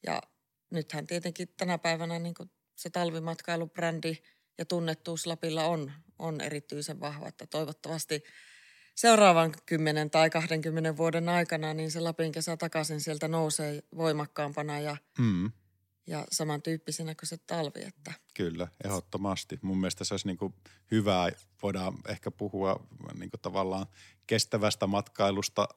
Ja 0.06 0.22
nythän 0.70 1.06
tietenkin 1.06 1.48
tänä 1.56 1.78
päivänä 1.78 2.18
niin 2.18 2.34
kuin 2.34 2.50
se 2.76 2.90
talvimatkailubrändi 2.90 4.16
ja 4.58 4.64
tunnettuus 4.64 5.26
Lapilla 5.26 5.64
on, 5.64 5.92
on 6.18 6.40
erityisen 6.40 7.00
vahva, 7.00 7.28
että 7.28 7.46
toivottavasti– 7.46 8.22
seuraavan 8.98 9.54
10 9.66 10.10
tai 10.10 10.30
20 10.30 10.96
vuoden 10.96 11.28
aikana, 11.28 11.74
niin 11.74 11.90
se 11.90 12.00
Lapin 12.00 12.32
kesä 12.32 12.56
takaisin 12.56 13.00
sieltä 13.00 13.28
nousee 13.28 13.82
voimakkaampana 13.96 14.80
ja, 14.80 14.96
mm. 15.18 15.50
Ja 16.08 16.24
samantyyppisenä 16.32 17.14
kuin 17.14 17.28
se 17.28 17.36
talvi. 17.36 17.82
Että. 17.84 18.12
Kyllä, 18.34 18.68
ehdottomasti. 18.84 19.58
Mun 19.62 19.78
mielestä 19.78 20.04
se 20.04 20.14
olisi 20.14 20.26
niin 20.26 20.36
kuin 20.36 20.54
hyvää, 20.90 21.30
voidaan 21.62 21.94
ehkä 22.08 22.30
puhua 22.30 22.86
niin 23.18 23.30
kuin 23.30 23.40
tavallaan 23.40 23.86
kestävästä 24.26 24.86
matkailusta 24.86 25.68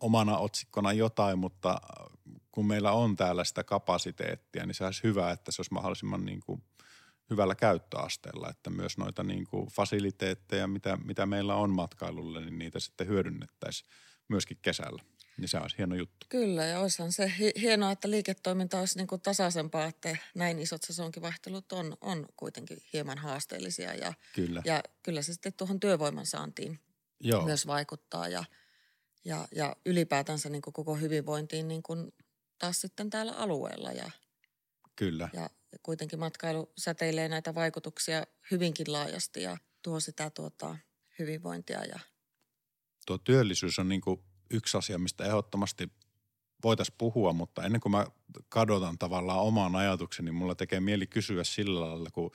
omana 0.00 0.38
otsikkona 0.38 0.92
jotain, 0.92 1.38
mutta 1.38 1.80
kun 2.52 2.66
meillä 2.66 2.92
on 2.92 3.16
täällä 3.16 3.44
sitä 3.44 3.64
kapasiteettia, 3.64 4.66
niin 4.66 4.74
se 4.74 4.84
olisi 4.84 5.02
hyvä, 5.02 5.30
että 5.30 5.52
se 5.52 5.60
olisi 5.60 5.74
mahdollisimman 5.74 6.24
niin 6.24 6.40
kuin– 6.40 6.62
hyvällä 7.30 7.54
käyttöasteella, 7.54 8.48
että 8.50 8.70
myös 8.70 8.98
noita 8.98 9.22
niin 9.22 9.46
kuin 9.46 9.68
fasiliteetteja, 9.68 10.66
mitä, 10.66 10.98
mitä 11.04 11.26
meillä 11.26 11.54
on 11.54 11.70
matkailulle, 11.70 12.40
niin 12.40 12.58
niitä 12.58 12.80
sitten 12.80 13.06
hyödynnettäisiin 13.06 13.90
myöskin 14.28 14.58
kesällä. 14.62 15.02
Niin 15.38 15.48
se 15.48 15.58
olisi 15.58 15.78
hieno 15.78 15.94
juttu. 15.94 16.26
Kyllä, 16.28 16.64
ja 16.64 16.80
olisihan 16.80 17.12
se 17.12 17.32
hienoa, 17.60 17.92
että 17.92 18.10
liiketoiminta 18.10 18.78
olisi 18.78 18.96
niin 18.96 19.06
kuin 19.06 19.20
tasaisempaa, 19.20 19.84
että 19.84 20.16
näin 20.34 20.58
isot 20.58 20.82
sesonkivaihtelut 20.82 21.72
on, 21.72 21.96
on 22.00 22.26
kuitenkin 22.36 22.78
hieman 22.92 23.18
haasteellisia. 23.18 23.94
Ja 23.94 24.14
kyllä. 24.34 24.62
ja 24.64 24.82
kyllä 25.02 25.22
se 25.22 25.32
sitten 25.32 25.52
tuohon 25.52 25.80
työvoiman 25.80 26.26
saantiin 26.26 26.78
Joo. 27.20 27.44
myös 27.44 27.66
vaikuttaa 27.66 28.28
ja, 28.28 28.44
ja, 29.24 29.48
ja 29.54 29.76
ylipäätänsä 29.86 30.48
niin 30.48 30.62
kuin 30.62 30.74
koko 30.74 30.94
hyvinvointiin 30.94 31.68
niin 31.68 31.82
kuin 31.82 32.12
taas 32.58 32.80
sitten 32.80 33.10
täällä 33.10 33.32
alueella. 33.32 33.92
Ja, 33.92 34.10
Kyllä. 34.96 35.28
Ja 35.32 35.50
kuitenkin 35.82 36.18
matkailu 36.18 36.72
säteilee 36.78 37.28
näitä 37.28 37.54
vaikutuksia 37.54 38.26
hyvinkin 38.50 38.92
laajasti 38.92 39.42
ja 39.42 39.56
tuo 39.82 40.00
sitä 40.00 40.30
tuota, 40.30 40.76
hyvinvointia. 41.18 41.84
Ja... 41.84 41.98
Tuo 43.06 43.18
työllisyys 43.18 43.78
on 43.78 43.88
niin 43.88 44.00
kuin 44.00 44.20
yksi 44.50 44.76
asia, 44.78 44.98
mistä 44.98 45.24
ehdottomasti 45.24 45.90
voitaisiin 46.62 46.96
puhua, 46.98 47.32
mutta 47.32 47.64
ennen 47.64 47.80
kuin 47.80 47.90
mä 47.92 48.06
kadotan 48.48 48.98
tavallaan 48.98 49.40
oman 49.40 49.76
ajatukseni, 49.76 50.30
mulla 50.32 50.54
tekee 50.54 50.80
mieli 50.80 51.06
kysyä 51.06 51.44
sillä 51.44 51.80
lailla, 51.80 52.10
kun 52.10 52.30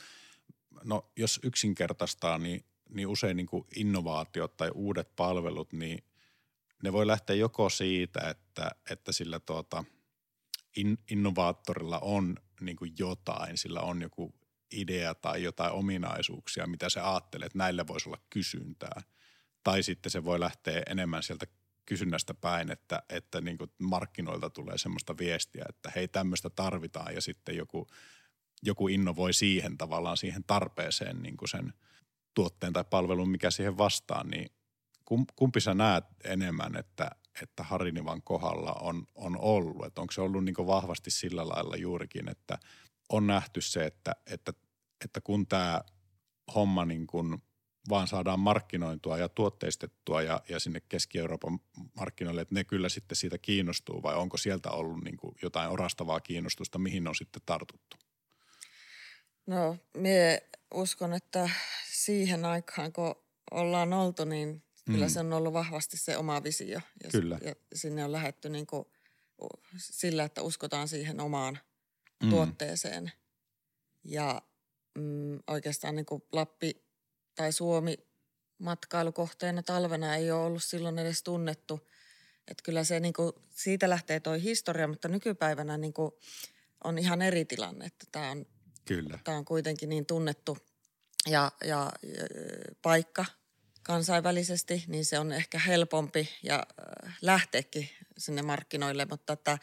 no 0.84 1.12
jos 1.18 1.40
yksinkertaistaa, 1.44 2.38
niin, 2.38 2.66
niin 2.90 3.08
usein 3.08 3.38
niin 3.38 3.48
kuin 3.48 3.66
innovaatiot 3.76 4.58
tai 4.58 4.72
uudet 4.74 5.16
palvelut, 5.16 5.74
niin 5.74 6.04
ne 6.84 6.94
voi 6.94 7.08
lähteä 7.08 7.36
joko 7.36 7.70
siitä, 7.70 8.20
että, 8.30 8.72
että 8.90 9.12
sillä 9.12 9.40
tuota, 9.40 9.84
in, 10.76 10.98
innovaattorilla 11.12 12.00
on 12.00 12.36
niin 12.62 12.76
kuin 12.76 12.94
jotain, 13.00 13.58
sillä 13.58 13.82
on 13.82 14.02
joku 14.02 14.34
idea 14.72 15.16
tai 15.16 15.44
jotain 15.44 15.72
ominaisuuksia, 15.72 16.68
mitä 16.68 16.90
se 16.90 17.00
ajattelee, 17.00 17.46
että 17.46 17.58
näille 17.58 17.88
voisi 17.88 18.10
olla 18.10 18.22
kysyntää. 18.30 19.02
Tai 19.64 19.84
sitten 19.84 20.12
se 20.12 20.26
voi 20.26 20.40
lähteä 20.40 20.84
enemmän 20.90 21.24
sieltä 21.24 21.46
kysynnästä 21.86 22.34
päin, 22.34 22.72
että, 22.72 23.04
että 23.10 23.42
niin 23.42 23.58
kuin 23.58 23.72
markkinoilta 23.80 24.50
tulee 24.50 24.78
semmoista 24.78 25.18
viestiä, 25.18 25.66
että 25.70 25.92
hei 25.96 26.08
tämmöistä 26.08 26.50
tarvitaan 26.50 27.16
ja 27.16 27.22
sitten 27.22 27.58
joku, 27.58 27.88
joku 28.64 28.88
innovoi 28.88 29.34
siihen 29.34 29.78
tavallaan 29.78 30.18
siihen 30.18 30.44
tarpeeseen 30.48 31.24
niin 31.24 31.38
kuin 31.38 31.50
sen 31.50 31.74
tuotteen 32.34 32.74
tai 32.74 32.84
palvelun, 32.90 33.30
mikä 33.30 33.52
siihen 33.52 33.78
vastaa, 33.78 34.24
niin 34.24 34.52
kumpi 35.36 35.62
sä 35.62 35.74
näet 35.74 36.06
enemmän, 36.24 36.76
että, 36.76 37.12
että 37.42 37.64
Harinivan 37.64 38.22
kohdalla 38.22 38.74
on, 38.74 39.08
on 39.16 39.38
ollut? 39.40 39.86
Että 39.86 40.02
onko 40.02 40.12
se 40.12 40.22
ollut 40.22 40.46
niin 40.46 40.56
vahvasti 40.68 41.12
sillä 41.12 41.48
lailla 41.48 41.76
juurikin, 41.76 42.30
että 42.30 42.58
on 43.10 43.28
nähty 43.28 43.62
se, 43.62 43.86
että, 43.86 44.16
että, 44.26 44.54
että 45.04 45.22
kun 45.22 45.48
tämä 45.48 45.82
homma 46.56 46.86
niin 46.86 47.08
kuin 47.08 47.44
vaan 47.90 48.08
saadaan 48.08 48.40
markkinointua 48.40 49.18
ja 49.18 49.30
tuotteistettua 49.30 50.22
ja, 50.22 50.42
ja 50.50 50.60
sinne 50.60 50.82
Keski-Euroopan 50.90 51.60
markkinoille, 52.00 52.42
että 52.42 52.56
ne 52.56 52.64
kyllä 52.64 52.90
sitten 52.90 53.16
siitä 53.16 53.38
kiinnostuu 53.38 54.04
vai 54.04 54.16
onko 54.16 54.38
sieltä 54.38 54.72
ollut 54.72 55.04
niin 55.04 55.18
kuin 55.18 55.36
jotain 55.42 55.70
orastavaa 55.70 56.20
kiinnostusta, 56.20 56.80
mihin 56.80 57.08
on 57.08 57.16
sitten 57.16 57.42
tartuttu? 57.46 57.98
No, 59.48 59.78
minä 59.98 60.40
uskon, 60.74 61.14
että 61.14 61.50
siihen 61.92 62.46
aikaan, 62.46 62.94
kun 62.94 63.16
ollaan 63.52 63.94
oltu, 63.94 64.26
niin 64.26 64.64
kyllä 64.86 65.06
mm. 65.06 65.10
se 65.10 65.20
on 65.20 65.34
ollut 65.34 65.54
vahvasti 65.54 65.98
se 65.98 66.18
oma 66.18 66.44
visio. 66.44 66.82
Ja, 67.04 67.10
kyllä. 67.12 67.40
ja 67.42 67.56
sinne 67.76 68.06
on 68.06 68.12
lähetty 68.12 68.50
niin 68.50 68.68
kuin 68.68 68.86
sillä, 69.78 70.24
että 70.24 70.42
uskotaan 70.42 70.88
siihen 70.88 71.20
omaan 71.20 71.60
mm. 72.24 72.30
tuotteeseen. 72.30 73.12
Ja 74.04 74.42
mm, 74.98 75.40
oikeastaan 75.48 75.96
niin 75.96 76.06
kuin 76.06 76.24
Lappi 76.32 76.83
tai 77.36 77.52
Suomi 77.52 77.98
matkailukohteena 78.58 79.64
talvena 79.64 80.16
ei 80.16 80.32
ole 80.32 80.46
ollut 80.46 80.64
silloin 80.64 81.00
edes 81.00 81.24
tunnettu. 81.24 81.90
Että 82.48 82.64
kyllä 82.64 82.84
se 82.84 83.00
niin 83.00 83.14
kuin, 83.14 83.34
siitä 83.50 83.90
lähtee 83.90 84.20
toi 84.20 84.44
historia, 84.44 84.88
mutta 84.88 85.08
nykypäivänä 85.08 85.78
niin 85.78 85.94
kuin, 85.94 86.12
on 86.84 86.98
ihan 86.98 87.22
eri 87.22 87.46
tilanne. 87.46 87.86
Että 87.86 88.06
tämä 88.12 88.32
on, 88.32 88.46
kyllä. 88.86 89.20
Tämä 89.24 89.38
on 89.38 89.46
kuitenkin 89.46 89.90
niin 89.90 90.06
tunnettu 90.06 90.58
ja, 91.28 91.52
ja, 91.62 91.92
ja 92.04 92.24
paikka 92.82 93.26
kansainvälisesti, 93.84 94.84
niin 94.88 95.06
se 95.06 95.20
on 95.20 95.32
ehkä 95.32 95.60
helpompi 95.60 96.30
ja 96.44 96.56
äh, 97.06 97.18
lähteekin 97.22 97.90
sinne 98.18 98.42
markkinoille, 98.42 99.08
mutta 99.10 99.34
että 99.34 99.58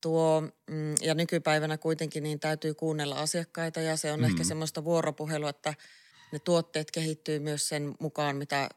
tuo, 0.00 0.40
mm, 0.70 0.94
ja 1.00 1.14
nykypäivänä 1.14 1.78
kuitenkin 1.78 2.22
niin 2.22 2.40
täytyy 2.40 2.74
kuunnella 2.74 3.20
asiakkaita 3.20 3.80
ja 3.80 3.96
se 3.96 4.12
on 4.12 4.20
mm. 4.20 4.24
ehkä 4.24 4.44
semmoista 4.44 4.84
vuoropuhelua, 4.84 5.50
että 5.50 5.74
ne 6.32 6.38
tuotteet 6.38 6.90
kehittyy 6.90 7.38
myös 7.38 7.68
sen 7.68 7.94
mukaan, 8.00 8.36
mitä 8.36 8.68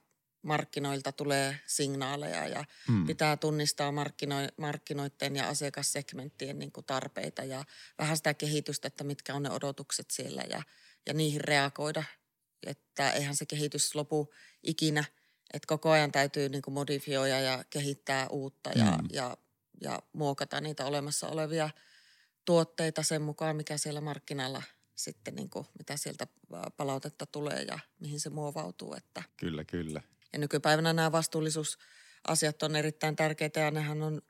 markkinoilta 0.42 1.12
tulee 1.12 1.60
signaaleja 1.68 2.48
ja 2.48 2.66
mm. 2.90 3.06
pitää 3.06 3.38
tunnistaa 3.38 3.92
markkino, 3.92 4.36
markkinoiden 4.58 5.36
ja 5.36 5.48
asiakassegmenttien 5.48 6.60
niin 6.60 6.72
kuin 6.72 6.86
tarpeita 6.86 7.44
ja 7.44 7.64
vähän 7.98 8.18
sitä 8.18 8.34
kehitystä, 8.34 8.88
että 8.88 9.04
mitkä 9.04 9.36
on 9.36 9.44
ne 9.44 9.52
odotukset 9.52 10.12
siellä 10.12 10.44
ja, 10.50 10.62
ja 11.06 11.14
niihin 11.14 11.42
reagoida– 11.42 12.04
että 12.66 13.12
eihän 13.12 13.36
se 13.36 13.46
kehitys 13.46 13.96
lopu 13.96 14.34
ikinä, 14.64 15.04
että 15.54 15.68
koko 15.68 15.90
ajan 15.90 16.12
täytyy 16.12 16.50
niin 16.50 16.62
kuin 16.62 16.74
modifioida 16.74 17.40
ja 17.40 17.64
kehittää 17.70 18.28
uutta 18.28 18.70
ja, 18.76 18.86
mm. 18.86 19.08
ja, 19.12 19.38
ja 19.82 20.02
muokata 20.14 20.62
niitä 20.62 20.86
olemassa 20.86 21.28
olevia 21.28 21.70
tuotteita 22.46 23.04
sen 23.04 23.22
mukaan, 23.22 23.56
mikä 23.56 23.78
siellä 23.78 24.02
markkinalla 24.02 24.64
sitten, 24.96 25.36
niin 25.36 25.50
kuin, 25.50 25.66
mitä 25.78 25.98
sieltä 25.98 26.28
palautetta 26.78 27.26
tulee 27.26 27.62
ja 27.62 27.80
mihin 28.00 28.20
se 28.20 28.30
muovautuu. 28.30 28.94
Että. 28.94 29.24
Kyllä, 29.38 29.64
kyllä. 29.64 30.02
Ja 30.34 30.40
nykypäivänä 30.40 30.94
nämä 30.94 31.12
vastuullisuusasiat 31.12 32.64
on 32.64 32.76
erittäin 32.76 33.16
tärkeitä 33.16 33.60
ja 33.60 33.72
nehän 33.72 34.04
on 34.04 34.22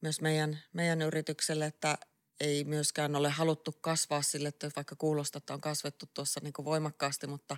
myös 0.00 0.20
meidän, 0.20 0.58
meidän 0.72 1.02
yritykselle, 1.02 1.66
että 1.66 1.98
ei 2.40 2.64
myöskään 2.64 3.16
ole 3.16 3.30
haluttu 3.30 3.72
kasvaa 3.72 4.22
sille, 4.22 4.48
että 4.48 4.70
vaikka 4.76 4.96
kuulostaa, 4.96 5.38
että 5.38 5.54
on 5.54 5.60
kasvettu 5.60 6.06
tuossa 6.14 6.40
niin 6.42 6.52
kuin 6.52 6.66
voimakkaasti, 6.66 7.26
mutta, 7.26 7.56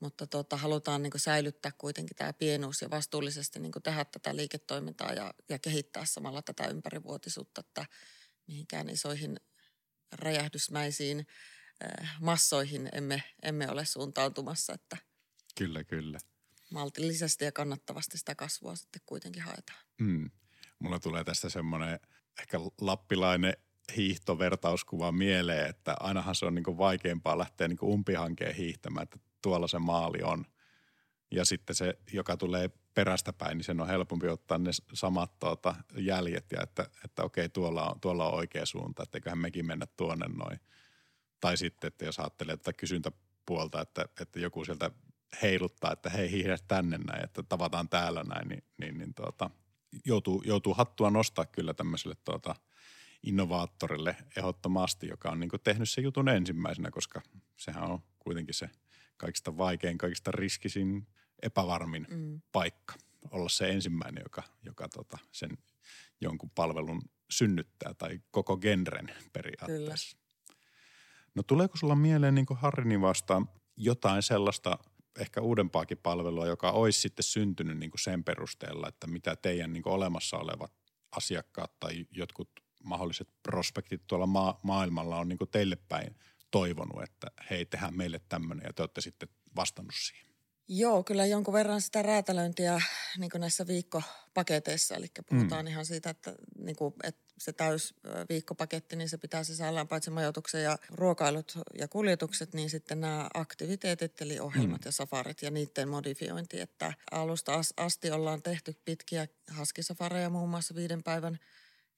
mutta 0.00 0.26
tuota, 0.26 0.56
halutaan 0.56 1.02
niin 1.02 1.10
kuin 1.10 1.20
säilyttää 1.20 1.72
kuitenkin 1.78 2.16
tämä 2.16 2.32
pienuus 2.32 2.82
ja 2.82 2.90
vastuullisesti 2.90 3.58
niin 3.58 3.72
kuin 3.72 3.82
tehdä 3.82 4.04
tätä 4.04 4.36
liiketoimintaa 4.36 5.12
ja, 5.12 5.34
ja 5.48 5.58
kehittää 5.58 6.04
samalla 6.04 6.42
tätä 6.42 6.66
ympärivuotisuutta, 6.66 7.60
että 7.60 7.86
mihinkään 8.46 8.90
isoihin 8.90 9.40
räjähdysmäisiin 10.12 11.18
äh, 11.18 11.55
massoihin 12.20 12.88
emme, 12.92 13.22
emme 13.42 13.70
ole 13.70 13.84
suuntautumassa, 13.84 14.72
että 14.74 14.96
Kyllä, 15.58 15.84
kyllä. 15.84 16.18
Maltillisesti 16.70 17.44
ja 17.44 17.52
kannattavasti 17.52 18.18
sitä 18.18 18.34
kasvua 18.34 18.76
sitten 18.76 19.02
kuitenkin 19.06 19.42
haetaan. 19.42 19.78
Mm. 20.00 20.30
Mulla 20.78 20.98
tulee 20.98 21.24
tästä 21.24 21.48
semmoinen 21.48 22.00
ehkä 22.40 22.60
lappilainen 22.80 23.56
hiihtovertauskuva 23.96 25.12
mieleen, 25.12 25.70
että 25.70 25.96
ainahan 26.00 26.34
se 26.34 26.46
on 26.46 26.54
niin 26.54 26.78
vaikeampaa 26.78 27.38
lähteä 27.38 27.68
niin 27.68 27.78
umpihankeen 27.82 28.54
hiihtämään, 28.54 29.02
että 29.02 29.18
tuolla 29.42 29.68
se 29.68 29.78
maali 29.78 30.22
on. 30.22 30.44
Ja 31.30 31.44
sitten 31.44 31.76
se, 31.76 31.98
joka 32.12 32.36
tulee 32.36 32.70
perästä 32.94 33.32
päin, 33.32 33.58
niin 33.58 33.64
sen 33.64 33.80
on 33.80 33.88
helpompi 33.88 34.28
ottaa 34.28 34.58
ne 34.58 34.70
samat 34.92 35.38
tuota, 35.38 35.74
jäljet 35.96 36.52
ja 36.52 36.62
että, 36.62 36.90
että 37.04 37.22
okei, 37.22 37.48
tuolla 37.48 37.90
on, 37.90 38.00
tuolla 38.00 38.28
on 38.28 38.34
oikea 38.34 38.66
suunta, 38.66 39.02
että 39.02 39.18
eiköhän 39.18 39.38
mekin 39.38 39.66
mennä 39.66 39.86
tuonne 39.96 40.26
noin. 40.28 40.60
Tai 41.40 41.56
sitten, 41.56 41.88
että 41.88 42.04
jos 42.04 42.18
ajattelee 42.18 42.56
tätä 42.56 42.72
kysyntäpuolta, 42.72 43.80
että, 43.80 44.08
että 44.20 44.40
joku 44.40 44.64
sieltä 44.64 44.90
heiluttaa, 45.42 45.92
että 45.92 46.10
hei 46.10 46.30
hiihdä 46.30 46.58
tänne 46.68 46.98
näin, 46.98 47.24
että 47.24 47.42
tavataan 47.42 47.88
täällä 47.88 48.22
näin, 48.22 48.48
niin, 48.48 48.64
niin, 48.78 48.98
niin 48.98 49.14
tuota, 49.14 49.50
joutuu, 50.04 50.42
joutuu 50.46 50.74
hattua 50.74 51.10
nostaa 51.10 51.44
kyllä 51.44 51.74
tämmöiselle 51.74 52.16
tuota– 52.24 52.54
innovaattorille 53.26 54.16
ehdottomasti, 54.36 55.08
joka 55.08 55.30
on 55.30 55.40
niin 55.40 55.50
tehnyt 55.64 55.90
sen 55.90 56.04
jutun 56.04 56.28
ensimmäisenä, 56.28 56.90
koska 56.90 57.22
sehän 57.56 57.90
on 57.90 57.98
kuitenkin 58.18 58.54
se 58.54 58.70
kaikista 59.16 59.56
vaikein, 59.56 59.98
kaikista 59.98 60.30
riskisin, 60.30 61.06
epävarmin 61.42 62.06
mm. 62.10 62.40
paikka 62.52 62.94
olla 63.30 63.48
se 63.48 63.68
ensimmäinen, 63.68 64.22
joka, 64.24 64.42
joka 64.62 64.88
tota 64.88 65.18
sen 65.32 65.58
jonkun 66.20 66.50
palvelun 66.50 67.02
synnyttää 67.30 67.94
tai 67.94 68.20
koko 68.30 68.56
genren 68.56 69.14
periaatteessa. 69.32 70.16
Kyllä. 70.16 70.25
No 71.36 71.42
tuleeko 71.42 71.76
sulla 71.76 71.94
mieleen 71.94 72.34
niin 72.34 72.46
Harrini 72.50 73.00
vastaan 73.00 73.48
jotain 73.76 74.22
sellaista 74.22 74.78
ehkä 75.18 75.40
uudempaakin 75.40 75.98
palvelua, 75.98 76.46
joka 76.46 76.70
olisi 76.70 77.00
sitten 77.00 77.22
syntynyt 77.22 77.78
niin 77.78 77.90
sen 78.00 78.24
perusteella, 78.24 78.88
että 78.88 79.06
mitä 79.06 79.36
teidän 79.36 79.72
niin 79.72 79.88
olemassa 79.88 80.36
olevat 80.36 80.72
asiakkaat 81.16 81.72
tai 81.80 82.06
jotkut 82.10 82.50
mahdolliset 82.84 83.28
prospektit 83.42 84.02
tuolla 84.06 84.26
ma- 84.26 84.60
maailmalla 84.62 85.18
on 85.18 85.28
niin 85.28 85.38
teille 85.50 85.76
päin 85.88 86.16
toivonut, 86.50 87.02
että 87.02 87.26
hei, 87.50 87.64
tehdään 87.64 87.96
meille 87.96 88.20
tämmöinen 88.28 88.66
ja 88.66 88.72
te 88.72 88.82
olette 88.82 89.00
sitten 89.00 89.28
vastannut 89.56 89.94
siihen? 89.94 90.26
Joo, 90.68 91.04
kyllä 91.04 91.26
jonkun 91.26 91.54
verran 91.54 91.80
sitä 91.80 92.02
räätälöintiä 92.02 92.82
niin 93.18 93.30
näissä 93.38 93.66
viikkopaketeissa. 93.66 94.94
Eli 94.94 95.06
puhutaan 95.30 95.64
mm. 95.64 95.70
ihan 95.70 95.86
siitä, 95.86 96.10
että, 96.10 96.34
niin 96.58 96.76
kuin, 96.76 96.94
että 97.02 97.25
se 97.38 97.52
täys 97.52 97.94
viikkopaketti, 98.28 98.96
niin 98.96 99.08
se 99.08 99.18
pitää 99.18 99.44
sisällään 99.44 99.88
paitsi 99.88 100.10
majoituksen 100.10 100.62
ja 100.62 100.78
ruokailut 100.90 101.58
ja 101.78 101.88
kuljetukset, 101.88 102.54
niin 102.54 102.70
sitten 102.70 103.00
nämä 103.00 103.30
aktiviteetit, 103.34 104.20
eli 104.20 104.40
ohjelmat 104.40 104.80
mm. 104.80 104.88
ja 104.88 104.92
safarit 104.92 105.42
ja 105.42 105.50
niiden 105.50 105.88
modifiointi. 105.88 106.60
Että 106.60 106.92
alusta 107.10 107.60
asti 107.76 108.10
ollaan 108.10 108.42
tehty 108.42 108.76
pitkiä 108.84 109.28
haskisafareja 109.50 110.30
muun 110.30 110.48
muassa 110.48 110.74
viiden 110.74 111.02
päivän– 111.02 111.38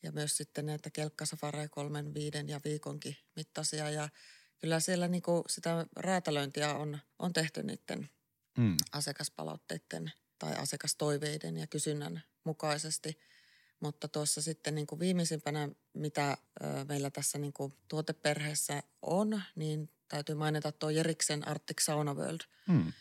ja 0.03 0.13
myös 0.13 0.37
sitten 0.37 0.67
näitä 0.67 0.91
kelkkasafareja 0.91 1.69
kolmen, 1.69 2.15
viiden 2.15 2.49
ja 2.49 2.61
viikonkin 2.65 3.17
mittaisia. 3.37 3.91
Ja 3.91 4.09
kyllä 4.59 4.81
siellä 4.81 5.09
niin 5.09 5.23
kuin 5.23 5.45
sitä 5.49 5.87
räätälöintiä 5.97 6.75
on, 6.75 6.99
on 7.19 7.33
tehty 7.33 7.63
niiden 7.63 8.11
mm. 8.59 8.77
asiakaspalautteiden 8.93 10.13
tai 10.39 10.55
asiakastoiveiden 10.55 11.57
ja 11.57 11.67
kysynnän 11.67 12.23
mukaisesti. 12.45 13.19
Mutta 13.81 14.09
tuossa 14.09 14.43
sitten 14.43 14.75
niin 14.75 14.87
kuin 14.87 14.99
viimeisimpänä, 14.99 15.69
mitä 15.93 16.37
meillä 16.89 17.11
tässä 17.11 17.39
niin 17.39 17.53
kuin 17.53 17.75
tuoteperheessä 17.89 18.83
on, 19.03 19.43
niin 19.55 19.91
täytyy 20.09 20.35
mainita 20.35 20.73
tuo 20.73 20.91
Jeriksen 20.91 21.49
Arctic 21.49 21.83
Sauna 21.83 22.15
World. 22.15 22.41
Mm. 22.69 22.93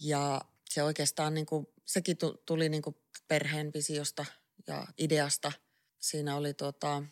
Ja 0.00 0.40
se 0.70 0.82
oikeastaan, 0.82 1.34
niin 1.34 1.46
kuin, 1.46 1.66
sekin 1.84 2.16
tuli 2.46 2.68
niin 2.68 2.82
kuin 2.82 2.96
perheen 3.28 3.70
visiosta 3.74 4.24
ja 4.66 4.86
ideasta– 4.98 5.52
Siinä 6.06 6.36
oli 6.36 6.54
tota, 6.54 7.02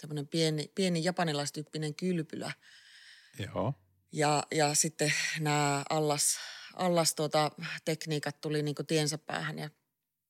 tämmöinen 0.00 0.28
pieni, 0.28 0.72
pieni 0.74 1.04
japanilaistyyppinen 1.04 1.94
kylpylä. 1.94 2.52
Joo. 3.38 3.74
Ja, 4.12 4.42
ja 4.50 4.74
sitten 4.74 5.12
nämä 5.40 5.84
allas, 5.90 6.38
allas 6.74 7.14
tuota, 7.14 7.50
tekniikat 7.84 8.40
tuli 8.40 8.62
niin 8.62 8.74
kuin 8.74 8.86
tiensä 8.86 9.18
päähän 9.18 9.58
ja 9.58 9.70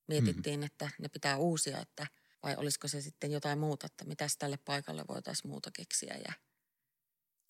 mietittiin, 0.08 0.60
mm-hmm. 0.60 0.66
että 0.66 0.90
ne 0.98 1.08
pitää 1.08 1.36
uusia, 1.36 1.80
että 1.80 2.06
vai 2.42 2.56
olisiko 2.56 2.88
se 2.88 3.00
sitten 3.00 3.32
jotain 3.32 3.58
muuta, 3.58 3.86
että 3.86 4.04
mitäs 4.04 4.36
tälle 4.36 4.56
paikalle 4.56 5.04
voitaisiin 5.08 5.50
muuta 5.50 5.70
keksiä. 5.70 6.16
Ja, 6.24 6.32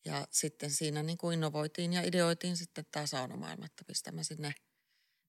ja 0.04 0.26
sitten 0.30 0.70
siinä 0.70 1.02
niin 1.02 1.18
kuin 1.18 1.34
innovoitiin 1.34 1.92
ja 1.92 2.02
ideoitiin 2.02 2.56
sitten 2.56 2.86
tämä 2.92 3.06
saunamaailma, 3.06 3.66
että 3.66 3.84
pistämme 3.86 4.24
sinne 4.24 4.54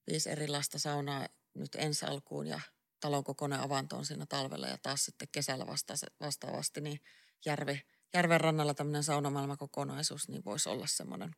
viisi 0.08 0.30
erilaista 0.30 0.80
saunaa 0.80 1.28
nyt 1.54 1.76
ensi 1.76 2.06
alkuun 2.06 2.48
ja 2.48 2.60
talon 3.00 3.24
kokoinen 3.24 3.60
avanto 3.60 3.98
on 3.98 4.06
siinä 4.06 4.26
talvella 4.26 4.68
ja 4.68 4.78
taas 4.78 5.06
sitten 5.06 5.28
kesällä 5.32 5.68
vasta, 5.68 5.94
vastaavasti 6.20 6.82
niin 6.82 7.00
järvi, 7.46 7.82
järven 8.14 8.42
rannalla 8.42 8.74
tämmöinen 8.74 9.04
saunamaailmakokonaisuus 9.04 10.30
niin 10.30 10.46
voisi 10.46 10.70
olla 10.70 10.88
semmoinen. 10.88 11.36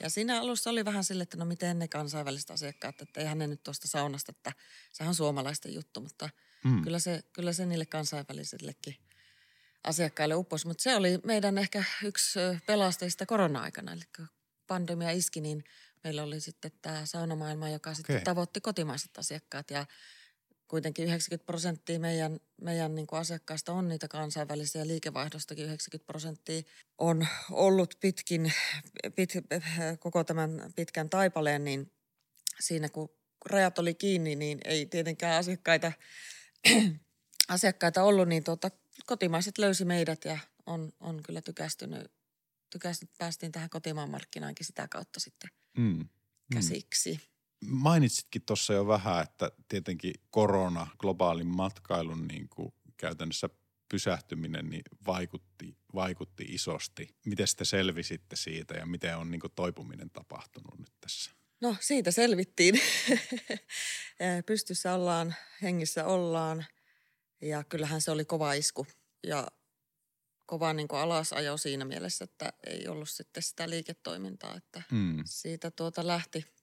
Ja 0.00 0.10
siinä 0.10 0.40
alussa 0.40 0.70
oli 0.70 0.84
vähän 0.84 1.04
sille, 1.04 1.22
että 1.22 1.36
no 1.36 1.44
miten 1.44 1.78
ne 1.78 1.88
kansainväliset 1.88 2.50
asiakkaat, 2.50 3.02
että 3.02 3.20
eihän 3.20 3.38
ne 3.38 3.46
nyt 3.46 3.62
tuosta 3.62 3.88
saunasta, 3.88 4.32
että 4.36 4.52
sehän 4.92 5.08
on 5.08 5.14
suomalaisten 5.14 5.74
juttu, 5.74 6.00
mutta 6.00 6.28
mm. 6.64 6.82
kyllä, 6.82 6.98
se, 6.98 7.24
kyllä 7.32 7.52
se 7.52 7.66
niille 7.66 7.86
kansainvälisillekin 7.86 8.96
asiakkaille 9.84 10.34
upposi. 10.34 10.66
Mutta 10.66 10.82
se 10.82 10.96
oli 10.96 11.18
meidän 11.24 11.58
ehkä 11.58 11.84
yksi 12.04 12.38
pelastajista 12.66 13.26
korona-aikana, 13.26 13.92
eli 13.92 14.02
kun 14.16 14.28
pandemia 14.66 15.10
iski, 15.10 15.40
niin 15.40 15.64
meillä 16.04 16.22
oli 16.22 16.40
sitten 16.40 16.72
tämä 16.82 17.06
saunamaailma, 17.06 17.68
joka 17.68 17.90
okay. 17.90 17.94
sitten 17.94 18.24
tavoitti 18.24 18.60
kotimaiset 18.60 19.18
asiakkaat 19.18 19.70
ja 19.70 19.86
kuitenkin 20.68 21.04
90 21.04 21.46
prosenttia 21.46 22.00
meidän, 22.00 22.40
meidän 22.62 22.94
niin 22.94 23.06
kuin 23.06 23.20
asiakkaista 23.20 23.72
on 23.72 23.88
niitä 23.88 24.08
kansainvälisiä 24.08 24.86
liikevaihdostakin 24.86 25.64
90 25.64 26.06
prosenttia 26.06 26.62
on 26.98 27.26
ollut 27.50 27.94
pitkin, 28.00 28.52
pit, 29.14 29.32
koko 29.98 30.24
tämän 30.24 30.72
pitkän 30.76 31.10
taipaleen, 31.10 31.64
niin 31.64 31.92
siinä 32.60 32.88
kun 32.88 33.08
rajat 33.44 33.78
oli 33.78 33.94
kiinni, 33.94 34.36
niin 34.36 34.58
ei 34.64 34.86
tietenkään 34.86 35.38
asiakkaita, 35.38 35.92
asiakkaita 37.48 38.02
ollut, 38.02 38.28
niin 38.28 38.44
tuota, 38.44 38.70
kotimaiset 39.06 39.58
löysi 39.58 39.84
meidät 39.84 40.24
ja 40.24 40.38
on, 40.66 40.92
on 41.00 41.22
kyllä 41.22 41.42
tykästynyt, 41.42 42.12
tykästynyt, 42.70 43.18
päästiin 43.18 43.52
tähän 43.52 43.70
kotimaan 43.70 44.10
markkinaankin 44.10 44.66
sitä 44.66 44.88
kautta 44.88 45.20
sitten 45.20 45.50
mm. 45.76 45.84
mm. 45.84 46.08
käsiksi. 46.52 47.12
Mm 47.12 47.35
mainitsitkin 47.66 48.42
tuossa 48.42 48.72
jo 48.72 48.86
vähän, 48.86 49.22
että 49.22 49.50
tietenkin 49.68 50.14
korona, 50.30 50.86
globaalin 50.98 51.46
matkailun 51.46 52.28
niin 52.28 52.48
kuin 52.48 52.74
käytännössä 52.96 53.48
pysähtyminen 53.88 54.70
niin 54.70 54.82
vaikutti, 55.06 55.76
vaikutti 55.94 56.44
isosti. 56.48 57.16
Miten 57.26 57.46
te 57.56 57.64
selvisitte 57.64 58.36
siitä 58.36 58.74
ja 58.74 58.86
miten 58.86 59.16
on 59.16 59.30
niin 59.30 59.40
kuin 59.40 59.52
toipuminen 59.56 60.10
tapahtunut 60.10 60.78
nyt 60.78 60.92
tässä? 61.00 61.30
No 61.60 61.76
siitä 61.80 62.10
selvittiin. 62.10 62.80
Pystyssä 64.46 64.94
ollaan, 64.94 65.34
hengissä 65.62 66.06
ollaan 66.06 66.66
ja 67.40 67.64
kyllähän 67.64 68.00
se 68.00 68.10
oli 68.10 68.24
kova 68.24 68.52
isku 68.52 68.86
ja 69.26 69.48
kova 70.46 70.72
niin 70.72 70.88
kuin 70.88 71.00
alasajo 71.00 71.56
siinä 71.56 71.84
mielessä, 71.84 72.24
että 72.24 72.52
ei 72.66 72.88
ollut 72.88 73.10
sitten 73.10 73.42
sitä 73.42 73.70
liiketoimintaa, 73.70 74.56
että 74.56 74.82
mm. 74.90 75.22
siitä 75.24 75.70
tuota 75.70 76.06
lähti– 76.06 76.44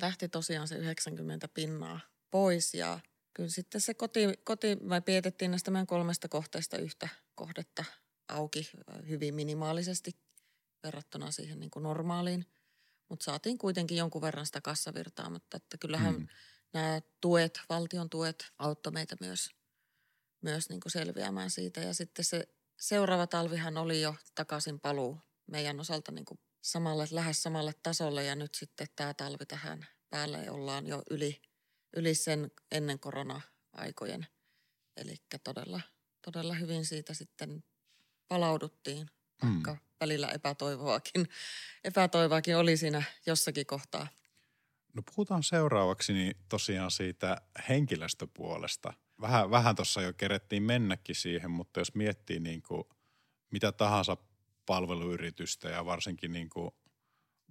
lähti 0.00 0.28
tosiaan 0.28 0.68
se 0.68 0.76
90 0.76 1.48
pinnaa 1.48 2.00
pois 2.30 2.74
ja 2.74 3.00
kyllä 3.34 3.50
sitten 3.50 3.80
se 3.80 3.94
koti, 3.94 4.20
koti 4.44 4.78
vai 4.88 5.00
pietettiin 5.00 5.50
näistä 5.50 5.70
meidän 5.70 5.86
kolmesta 5.86 6.28
kohteesta 6.28 6.78
yhtä 6.78 7.08
kohdetta 7.34 7.84
auki 8.28 8.70
hyvin 9.08 9.34
minimaalisesti 9.34 10.12
verrattuna 10.82 11.30
siihen 11.30 11.60
niin 11.60 11.70
kuin 11.70 11.82
normaaliin. 11.82 12.46
Mutta 13.08 13.24
saatiin 13.24 13.58
kuitenkin 13.58 13.96
jonkun 13.96 14.22
verran 14.22 14.46
sitä 14.46 14.60
kassavirtaa, 14.60 15.30
mutta 15.30 15.56
että 15.56 15.78
kyllähän 15.78 16.14
mm. 16.14 16.28
nämä 16.72 17.00
tuet, 17.20 17.60
valtion 17.68 18.10
tuet 18.10 18.46
auttoi 18.58 18.92
meitä 18.92 19.16
myös, 19.20 19.50
myös 20.42 20.68
niin 20.68 20.80
kuin 20.80 20.92
selviämään 20.92 21.50
siitä. 21.50 21.80
Ja 21.80 21.94
sitten 21.94 22.24
se 22.24 22.48
seuraava 22.80 23.26
talvihan 23.26 23.76
oli 23.76 24.00
jo 24.00 24.14
takaisin 24.34 24.80
paluu 24.80 25.20
meidän 25.46 25.80
osalta 25.80 26.12
niin 26.12 26.24
kuin 26.24 26.40
samalle, 26.64 27.08
lähes 27.10 27.42
samalle 27.42 27.72
tasolle 27.82 28.24
ja 28.24 28.34
nyt 28.34 28.54
sitten 28.54 28.86
tämä 28.96 29.14
talvi 29.14 29.46
tähän 29.46 29.86
päälle 30.10 30.50
ollaan 30.50 30.86
jo 30.86 31.02
yli, 31.10 31.42
yli 31.96 32.14
sen 32.14 32.50
ennen 32.72 32.98
korona-aikojen. 32.98 34.26
Eli 34.96 35.16
todella, 35.44 35.80
todella 36.22 36.54
hyvin 36.54 36.84
siitä 36.84 37.14
sitten 37.14 37.64
palauduttiin, 38.28 39.10
vaikka 39.42 39.72
mm. 39.72 39.78
välillä 40.00 40.28
epätoivoakin, 40.28 41.28
epätoivoakin 41.84 42.56
oli 42.56 42.76
siinä 42.76 43.02
jossakin 43.26 43.66
kohtaa. 43.66 44.06
No 44.94 45.02
puhutaan 45.02 45.42
seuraavaksi 45.42 46.12
niin 46.12 46.36
tosiaan 46.48 46.90
siitä 46.90 47.40
henkilöstöpuolesta. 47.68 48.92
Vähän, 49.20 49.50
vähän 49.50 49.76
tuossa 49.76 50.02
jo 50.02 50.12
kerettiin 50.12 50.62
mennäkin 50.62 51.14
siihen, 51.14 51.50
mutta 51.50 51.80
jos 51.80 51.94
miettii 51.94 52.40
niin 52.40 52.62
kuin 52.62 52.84
mitä 53.50 53.72
tahansa 53.72 54.16
palveluyritystä 54.66 55.68
ja 55.68 55.84
varsinkin 55.84 56.32
niin 56.32 56.50
kuin 56.50 56.70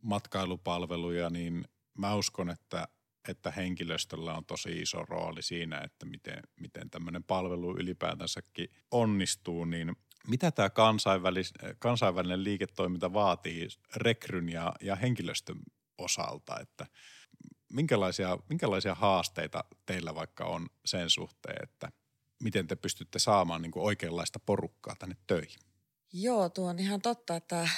matkailupalveluja, 0.02 1.30
niin 1.30 1.66
mä 1.98 2.16
uskon, 2.16 2.50
että, 2.50 2.88
että 3.30 3.52
henkilöstöllä 3.52 4.34
on 4.34 4.46
tosi 4.46 4.82
iso 4.82 5.06
rooli 5.06 5.44
siinä, 5.44 5.82
että 5.82 6.06
miten, 6.06 6.44
miten 6.60 6.90
tämmöinen 6.90 7.24
palvelu 7.24 7.78
ylipäätänsäkin 7.78 8.68
onnistuu, 8.92 9.66
niin 9.66 9.96
mitä 10.28 10.52
tämä 10.52 10.70
kansainvälis, 10.70 11.54
kansainvälinen 11.80 12.44
liiketoiminta 12.44 13.14
vaatii 13.14 13.68
rekryn 13.96 14.50
ja, 14.50 14.74
ja 14.82 14.96
henkilöstön 14.96 15.58
osalta, 15.98 16.60
että 16.60 16.86
minkälaisia, 17.74 18.38
minkälaisia 18.50 18.96
haasteita 18.96 19.64
teillä 19.86 20.16
vaikka 20.16 20.46
on 20.46 20.70
sen 20.86 21.10
suhteen, 21.10 21.64
että 21.64 21.92
miten 22.44 22.68
te 22.68 22.76
pystytte 22.76 23.20
saamaan 23.20 23.62
niin 23.62 23.72
kuin 23.72 23.86
oikeanlaista 23.86 24.40
porukkaa 24.40 24.96
tänne 25.00 25.16
töihin? 25.28 25.73
Joo, 26.16 26.50
tuo 26.50 26.70
on 26.70 26.80
ihan 26.80 27.02
totta, 27.02 27.36
että 27.36 27.70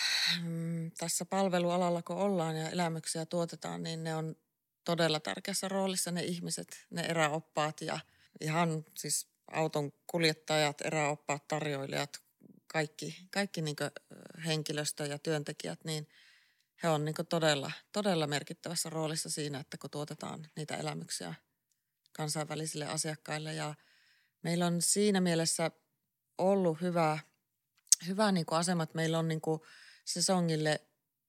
mm, 0.44 0.92
tässä 0.98 1.26
palvelualalla 1.26 2.02
kun 2.02 2.18
ollaan 2.18 2.58
ja 2.58 2.70
elämyksiä 2.70 3.26
tuotetaan, 3.26 3.84
niin 3.84 4.04
ne 4.04 4.16
on 4.16 4.36
todella 4.84 5.20
tärkeässä 5.20 5.68
roolissa 5.68 6.12
ne 6.12 6.24
ihmiset, 6.24 6.86
ne 6.90 7.02
eräoppaat 7.02 7.82
ja 7.82 8.00
ihan 8.42 8.86
siis 8.94 9.28
auton 9.52 9.92
kuljettajat, 10.08 10.82
eräoppaat, 10.82 11.48
tarjoilijat, 11.48 12.24
kaikki, 12.68 13.28
kaikki 13.32 13.62
niin 13.62 13.76
henkilöstö 14.46 15.06
ja 15.06 15.20
työntekijät, 15.20 15.84
niin 15.84 16.08
he 16.84 16.90
on 16.90 17.06
niin 17.06 17.16
todella, 17.30 17.72
todella 17.92 18.28
merkittävässä 18.28 18.90
roolissa 18.90 19.30
siinä, 19.30 19.60
että 19.60 19.78
kun 19.78 19.90
tuotetaan 19.90 20.48
niitä 20.56 20.78
elämyksiä 20.78 21.34
kansainvälisille 22.12 22.86
asiakkaille. 22.86 23.54
Ja 23.54 23.76
meillä 24.42 24.66
on 24.66 24.82
siinä 24.82 25.22
mielessä 25.22 25.72
ollut 26.38 26.82
hyvä– 26.82 27.20
hyvä 28.08 28.32
niin 28.32 28.46
kuin 28.46 28.60
asema, 28.60 28.84
että 28.84 28.96
meillä 28.96 29.20
on 29.20 29.28
niin 29.28 29.42
kuin 29.42 29.62
sesongille 30.06 30.82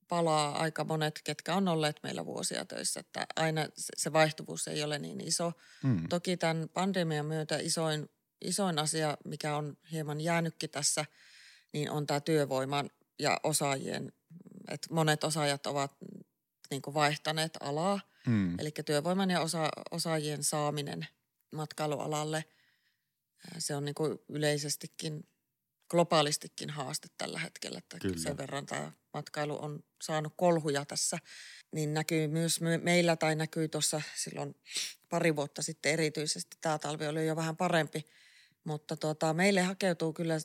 palaa 0.09 0.59
aika 0.59 0.85
monet, 0.85 1.20
ketkä 1.24 1.55
on 1.55 1.68
olleet 1.68 2.00
meillä 2.02 2.26
vuosia 2.26 2.64
töissä, 2.64 3.00
että 3.00 3.26
aina 3.37 3.68
se 3.96 4.12
vaihtuvuus 4.12 4.68
ei 4.68 4.83
ole 4.83 4.98
niin 4.98 5.20
iso. 5.20 5.52
Mm. 5.83 6.09
Toki 6.09 6.37
tämän 6.37 6.68
pandemian 6.68 7.26
myötä 7.26 7.59
isoin, 7.59 8.09
isoin 8.40 8.79
asia, 8.79 9.16
mikä 9.24 9.57
on 9.57 9.76
hieman 9.92 10.20
jäänytkin 10.20 10.70
tässä, 10.70 11.05
niin 11.72 11.90
on 11.90 12.07
tämä 12.07 12.20
työvoiman 12.20 12.90
ja 13.18 13.40
osaajien, 13.42 14.12
että 14.68 14.88
monet 14.90 15.24
osaajat 15.24 15.66
ovat 15.66 15.96
niin 16.70 16.83
kuin 16.83 16.94
vaihtaneet 16.94 17.52
alaa. 17.61 18.00
Mm. 18.26 18.59
Eli 18.59 18.70
työvoiman 18.87 19.31
ja 19.31 19.40
osa, 19.40 19.68
osaajien 19.90 20.44
saaminen 20.44 21.07
matkailualalle, 21.52 22.44
se 23.59 23.76
on 23.76 23.85
niin 23.85 23.94
kuin 23.94 24.18
yleisestikin– 24.29 25.22
globaalistikin 25.88 26.70
haaste 26.70 27.09
tällä 27.18 27.38
hetkellä. 27.38 27.79
Että 27.79 27.99
Kyllä. 27.99 28.18
sen 28.18 28.37
verran 28.37 28.66
tämä 28.66 28.92
matkailu 29.14 29.64
on 29.64 29.85
saanut 30.03 30.33
kolhuja 30.37 30.85
tässä, 30.85 31.18
niin 31.72 31.94
näkyy 31.94 32.29
myös 32.29 32.61
me, 32.61 32.79
meillä 32.79 33.16
tai 33.16 33.35
näkyy 33.35 33.68
tuossa 33.68 34.03
silloin 34.16 34.55
pari 35.09 35.37
vuotta 35.37 35.62
sitten 35.62 35.92
erityisesti. 35.92 36.57
Tämä 36.61 36.79
talvi 36.79 37.07
oli 37.07 37.27
jo 37.27 37.37
vähän 37.37 37.57
parempi, 37.57 38.07
mutta 38.64 38.96
tuota, 38.96 39.35
meille 39.35 39.62
hakeutuu 39.62 40.12
kyllä 40.12 40.38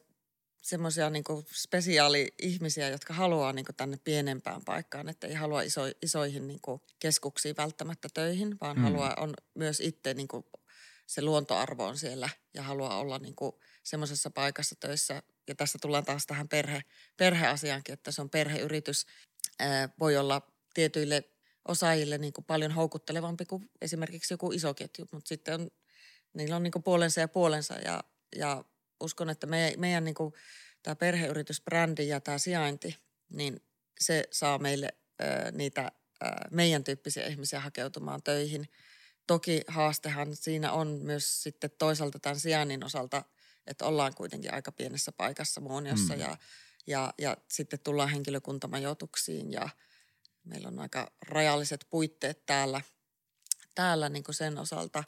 semmoisia 0.61 1.09
niin 1.09 1.23
spesiaali-ihmisiä, 1.53 2.89
jotka 2.89 3.13
haluaa 3.13 3.53
niin 3.53 3.65
tänne 3.77 3.97
pienempään 4.03 4.61
paikkaan, 4.65 5.09
että 5.09 5.27
ei 5.27 5.33
halua 5.33 5.61
iso, 5.61 5.81
isoihin 6.01 6.47
niin 6.47 6.59
keskuksiin 6.99 7.55
välttämättä 7.57 8.09
töihin, 8.13 8.57
vaan 8.61 8.77
mm. 8.77 8.83
haluaa 8.83 9.15
on 9.19 9.33
myös 9.55 9.79
itse 9.79 10.13
niin 10.13 10.27
se 11.07 11.21
luontoarvo 11.21 11.85
on 11.85 11.97
siellä 11.97 12.29
ja 12.53 12.63
haluaa 12.63 12.99
olla 12.99 13.19
niin 13.19 13.35
semmoisessa 13.83 14.31
paikassa 14.31 14.75
töissä, 14.79 15.23
ja 15.47 15.55
tässä 15.55 15.77
tullaan 15.81 16.05
taas 16.05 16.25
tähän 16.25 16.47
perhe, 16.47 16.81
perheasiaankin, 17.17 17.93
että 17.93 18.11
se 18.11 18.21
on 18.21 18.29
perheyritys, 18.29 19.05
ää, 19.59 19.89
voi 19.99 20.17
olla 20.17 20.41
tietyille 20.73 21.23
osaajille 21.67 22.17
niin 22.17 22.33
kuin 22.33 22.45
paljon 22.45 22.71
houkuttelevampi 22.71 23.45
kuin 23.45 23.69
esimerkiksi 23.81 24.33
joku 24.33 24.51
iso 24.51 24.73
ketju, 24.73 25.07
mutta 25.11 25.27
sitten 25.27 25.53
on, 25.53 25.71
niillä 26.33 26.55
on 26.55 26.63
niin 26.63 26.71
kuin 26.71 26.83
puolensa 26.83 27.19
ja 27.19 27.27
puolensa 27.27 27.73
ja, 27.73 28.03
ja 28.35 28.65
uskon, 28.99 29.29
että 29.29 29.47
me, 29.47 29.73
meidän 29.77 30.03
niin 30.03 30.15
kuin, 30.15 30.33
tämä 30.83 30.95
perheyritysbrändi 30.95 32.07
ja 32.07 32.21
tämä 32.21 32.37
sijainti, 32.37 32.97
niin 33.29 33.61
se 33.99 34.23
saa 34.31 34.57
meille 34.57 34.89
ö, 35.21 35.51
niitä 35.51 35.91
ö, 36.23 36.27
meidän 36.51 36.83
tyyppisiä 36.83 37.27
ihmisiä 37.27 37.59
hakeutumaan 37.59 38.23
töihin. 38.23 38.69
Toki 39.27 39.61
haastehan 39.67 40.35
siinä 40.35 40.71
on 40.71 40.87
myös 40.87 41.43
sitten 41.43 41.71
toisaalta 41.77 42.19
tämän 42.19 42.39
sijainnin 42.39 42.83
osalta, 42.83 43.25
että 43.67 43.85
ollaan 43.85 44.15
kuitenkin 44.15 44.53
aika 44.53 44.71
pienessä 44.71 45.11
paikassa 45.11 45.61
Muoniossa 45.61 46.13
mm. 46.13 46.19
ja, 46.19 46.37
ja, 46.87 47.13
ja 47.17 47.37
sitten 47.51 47.79
tullaan 47.79 48.09
henkilökuntamajoituksiin 48.09 49.51
ja 49.51 49.69
meillä 50.43 50.67
on 50.67 50.79
aika 50.79 51.11
rajalliset 51.27 51.85
puitteet 51.89 52.45
täällä, 52.45 52.81
täällä 53.75 54.09
niin 54.09 54.23
kuin 54.23 54.35
sen 54.35 54.57
osalta. 54.57 55.03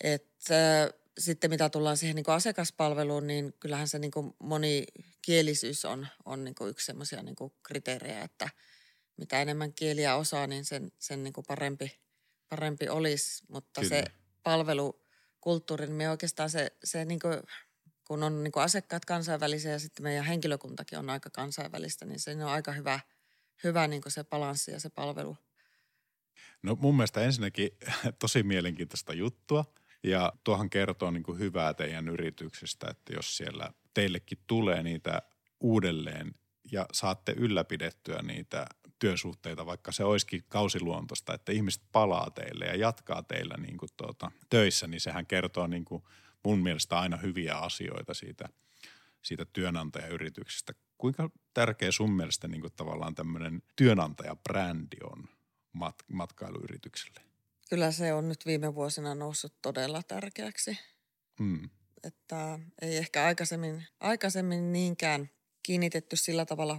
Että 0.00 0.92
sitten 1.18 1.50
mitä 1.50 1.68
tullaan 1.68 1.96
siihen 1.96 2.16
niin 2.16 2.24
kuin 2.24 2.34
asiakaspalveluun, 2.34 3.26
niin 3.26 3.52
kyllähän 3.60 3.88
se 3.88 3.98
niin 3.98 4.10
kuin 4.10 4.34
monikielisyys 4.38 5.84
on, 5.84 6.06
on 6.24 6.44
niin 6.44 6.54
kuin 6.54 6.70
yksi 6.70 6.86
semmoisia 6.86 7.22
niin 7.22 7.36
kriteerejä, 7.62 8.22
että 8.22 8.48
mitä 9.16 9.42
enemmän 9.42 9.72
kieliä 9.72 10.16
osaa, 10.16 10.46
niin 10.46 10.64
sen, 10.64 10.92
sen 10.98 11.22
niin 11.22 11.32
kuin 11.32 11.44
parempi, 11.48 12.00
parempi 12.48 12.88
olisi. 12.88 13.44
Mutta 13.48 13.80
Kyllä. 13.80 13.88
se 13.88 14.04
palvelukulttuuri, 14.42 15.01
niin 15.78 15.92
me 15.92 16.10
oikeastaan 16.10 16.50
se, 16.50 16.72
se 16.84 17.04
niin 17.04 17.20
kuin, 17.20 17.42
kun 18.06 18.22
on 18.22 18.44
niin 18.44 18.52
kuin 18.52 18.62
asiakkaat 18.62 19.04
kansainvälisiä 19.04 19.72
ja 19.72 19.78
sitten 19.78 20.02
meidän 20.02 20.24
henkilökuntakin 20.24 20.98
on 20.98 21.10
aika 21.10 21.30
kansainvälistä, 21.30 22.04
niin 22.04 22.20
se 22.20 22.30
on 22.30 22.42
aika 22.42 22.72
hyvä, 22.72 23.00
hyvä 23.64 23.88
niin 23.88 24.02
kuin 24.02 24.12
se 24.12 24.24
balanssi 24.24 24.70
ja 24.70 24.80
se 24.80 24.90
palvelu. 24.90 25.36
No 26.62 26.74
mun 26.74 26.96
mielestä 26.96 27.20
ensinnäkin 27.20 27.70
tosi 28.18 28.42
mielenkiintoista 28.42 29.14
juttua– 29.14 29.64
ja 30.02 30.32
tuohan 30.44 30.70
kertoo 30.70 31.10
niin 31.10 31.22
kuin 31.22 31.38
hyvää 31.38 31.74
teidän 31.74 32.08
yrityksestä, 32.08 32.86
että 32.90 33.12
jos 33.12 33.36
siellä 33.36 33.72
teillekin 33.94 34.38
tulee 34.46 34.82
niitä 34.82 35.22
uudelleen 35.60 36.34
ja 36.72 36.86
saatte 36.92 37.32
ylläpidettyä 37.32 38.22
niitä 38.22 38.66
työsuhteita, 39.02 39.66
vaikka 39.66 39.92
se 39.92 40.04
olisikin 40.04 40.44
kausiluontosta, 40.48 41.34
että 41.34 41.52
ihmiset 41.52 41.82
palaa 41.92 42.30
teille 42.30 42.64
ja 42.64 42.76
jatkaa 42.76 43.22
teillä 43.22 43.54
niin 43.56 43.78
kuin 43.78 43.88
tuota, 43.96 44.30
töissä, 44.50 44.86
niin 44.86 45.00
sehän 45.00 45.26
kertoo 45.26 45.66
niin 45.66 45.84
kuin 45.84 46.02
mun 46.44 46.58
mielestä 46.58 46.98
aina 46.98 47.16
hyviä 47.16 47.56
asioita 47.56 48.14
siitä, 48.14 48.48
siitä 49.22 49.44
työnantajayrityksestä. 49.44 50.72
Kuinka 50.98 51.30
tärkeä 51.54 51.92
sun 51.92 52.12
mielestä 52.12 52.48
niin 52.48 52.60
kuin 52.60 52.72
tavallaan 52.76 53.14
tämmöinen 53.14 53.62
työnantajabrändi 53.76 54.96
on 55.04 55.28
mat- 55.78 56.04
matkailuyritykselle? 56.12 57.20
Kyllä 57.70 57.92
se 57.92 58.12
on 58.12 58.28
nyt 58.28 58.46
viime 58.46 58.74
vuosina 58.74 59.14
noussut 59.14 59.54
todella 59.62 60.02
tärkeäksi. 60.02 60.78
Mm. 61.40 61.70
Että 62.04 62.58
ei 62.82 62.96
ehkä 62.96 63.24
aikaisemmin, 63.24 63.84
aikaisemmin 64.00 64.72
niinkään 64.72 65.30
kiinnitetty 65.62 66.16
sillä 66.16 66.46
tavalla 66.46 66.76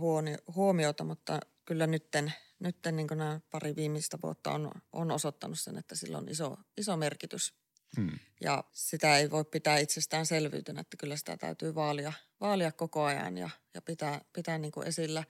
huomiota, 0.55 1.03
mutta 1.03 1.39
kyllä 1.65 1.87
nytten, 1.87 2.33
nytten 2.59 2.95
niin 2.95 3.07
nämä 3.15 3.39
pari 3.51 3.75
viimeistä 3.75 4.17
vuotta 4.23 4.51
on, 4.51 4.71
on 4.93 5.11
osoittanut 5.11 5.59
sen, 5.59 5.77
että 5.77 5.95
sillä 5.95 6.17
on 6.17 6.29
iso, 6.29 6.57
iso 6.77 6.97
merkitys. 6.97 7.53
Hmm. 7.97 8.19
Ja 8.41 8.63
sitä 8.71 9.17
ei 9.17 9.31
voi 9.31 9.45
pitää 9.45 9.77
itsestäänselvyytenä, 9.77 10.81
että 10.81 10.97
kyllä 10.97 11.17
sitä 11.17 11.37
täytyy 11.37 11.75
vaalia, 11.75 12.13
vaalia 12.39 12.71
koko 12.71 13.03
ajan 13.03 13.37
ja, 13.37 13.49
ja 13.73 13.81
pitää, 13.81 14.21
pitää 14.33 14.57
niin 14.57 14.71
kuin 14.71 14.87
esillä. 14.87 15.23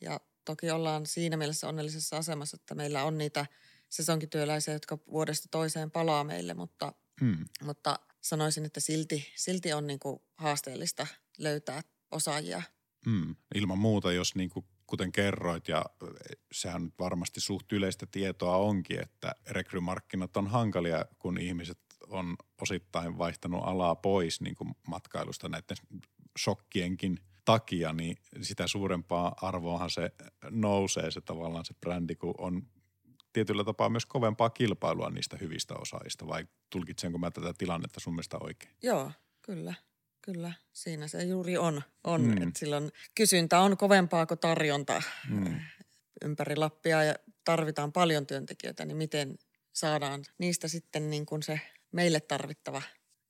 Ja 0.00 0.20
toki 0.44 0.70
ollaan 0.70 1.06
siinä 1.06 1.36
mielessä 1.36 1.68
onnellisessa 1.68 2.16
asemassa, 2.16 2.56
että 2.60 2.74
meillä 2.74 3.04
on 3.04 3.18
niitä– 3.18 3.46
sesonkityöläisiä, 3.94 4.74
jotka 4.74 4.98
vuodesta 5.10 5.48
toiseen 5.50 5.90
palaa 5.90 6.24
meille, 6.24 6.54
mutta, 6.54 6.92
hmm. 7.20 7.44
mutta 7.62 7.98
sanoisin, 8.20 8.64
että 8.64 8.80
silti, 8.80 9.32
silti 9.36 9.72
on 9.72 9.86
niin 9.86 9.98
kuin 9.98 10.20
haasteellista 10.36 11.06
löytää 11.38 11.82
osaajia. 12.10 12.62
Hmm. 13.10 13.36
Ilman 13.54 13.78
muuta, 13.78 14.12
jos 14.12 14.34
niin 14.34 14.50
kuin 14.50 14.66
kuten 14.94 15.12
kerroit, 15.12 15.68
ja 15.68 15.84
sehän 16.52 16.92
varmasti 16.98 17.40
suht 17.40 17.72
yleistä 17.72 18.06
tietoa 18.06 18.56
onkin, 18.56 19.02
että 19.02 19.34
rekrymarkkinat 19.50 20.36
on 20.36 20.46
hankalia, 20.46 21.04
kun 21.18 21.38
ihmiset 21.38 21.78
on 22.08 22.36
osittain 22.60 23.18
vaihtanut 23.18 23.62
alaa 23.64 23.94
pois 23.94 24.40
niin 24.40 24.54
kuin 24.54 24.74
matkailusta 24.88 25.48
näiden 25.48 25.76
shokkienkin 26.38 27.18
takia, 27.44 27.92
niin 27.92 28.16
sitä 28.42 28.66
suurempaa 28.66 29.34
arvoahan 29.42 29.90
se 29.90 30.10
nousee 30.50 31.10
se 31.10 31.20
tavallaan 31.20 31.64
se 31.64 31.74
brändi, 31.80 32.14
kun 32.14 32.34
on 32.38 32.62
tietyllä 33.32 33.64
tapaa 33.64 33.88
myös 33.88 34.06
kovempaa 34.06 34.50
kilpailua 34.50 35.10
niistä 35.10 35.36
hyvistä 35.40 35.74
osaajista 35.74 36.26
vai 36.26 36.46
tulkitsenko 36.70 37.18
mä 37.18 37.30
tätä 37.30 37.52
tilannetta 37.58 38.00
sun 38.00 38.14
mielestä 38.14 38.38
oikein? 38.40 38.72
Joo, 38.82 39.12
kyllä. 39.42 39.74
Kyllä, 40.24 40.52
siinä 40.72 41.08
se 41.08 41.22
juuri 41.22 41.56
on. 41.56 41.82
on 42.04 42.22
mm. 42.22 42.42
että 42.42 42.58
silloin 42.58 42.92
kysyntä 43.14 43.60
on 43.60 43.76
kovempaa 43.76 44.26
kuin 44.26 44.40
tarjonta 44.40 45.02
mm. 45.28 45.60
ympäri 46.24 46.56
Lappia 46.56 47.02
ja 47.02 47.14
tarvitaan 47.44 47.92
paljon 47.92 48.26
työntekijöitä, 48.26 48.84
niin 48.84 48.96
miten 48.96 49.38
saadaan 49.72 50.24
niistä 50.38 50.68
sitten 50.68 51.10
niin 51.10 51.26
kuin 51.26 51.42
se 51.42 51.60
meille 51.92 52.20
tarvittava 52.20 52.82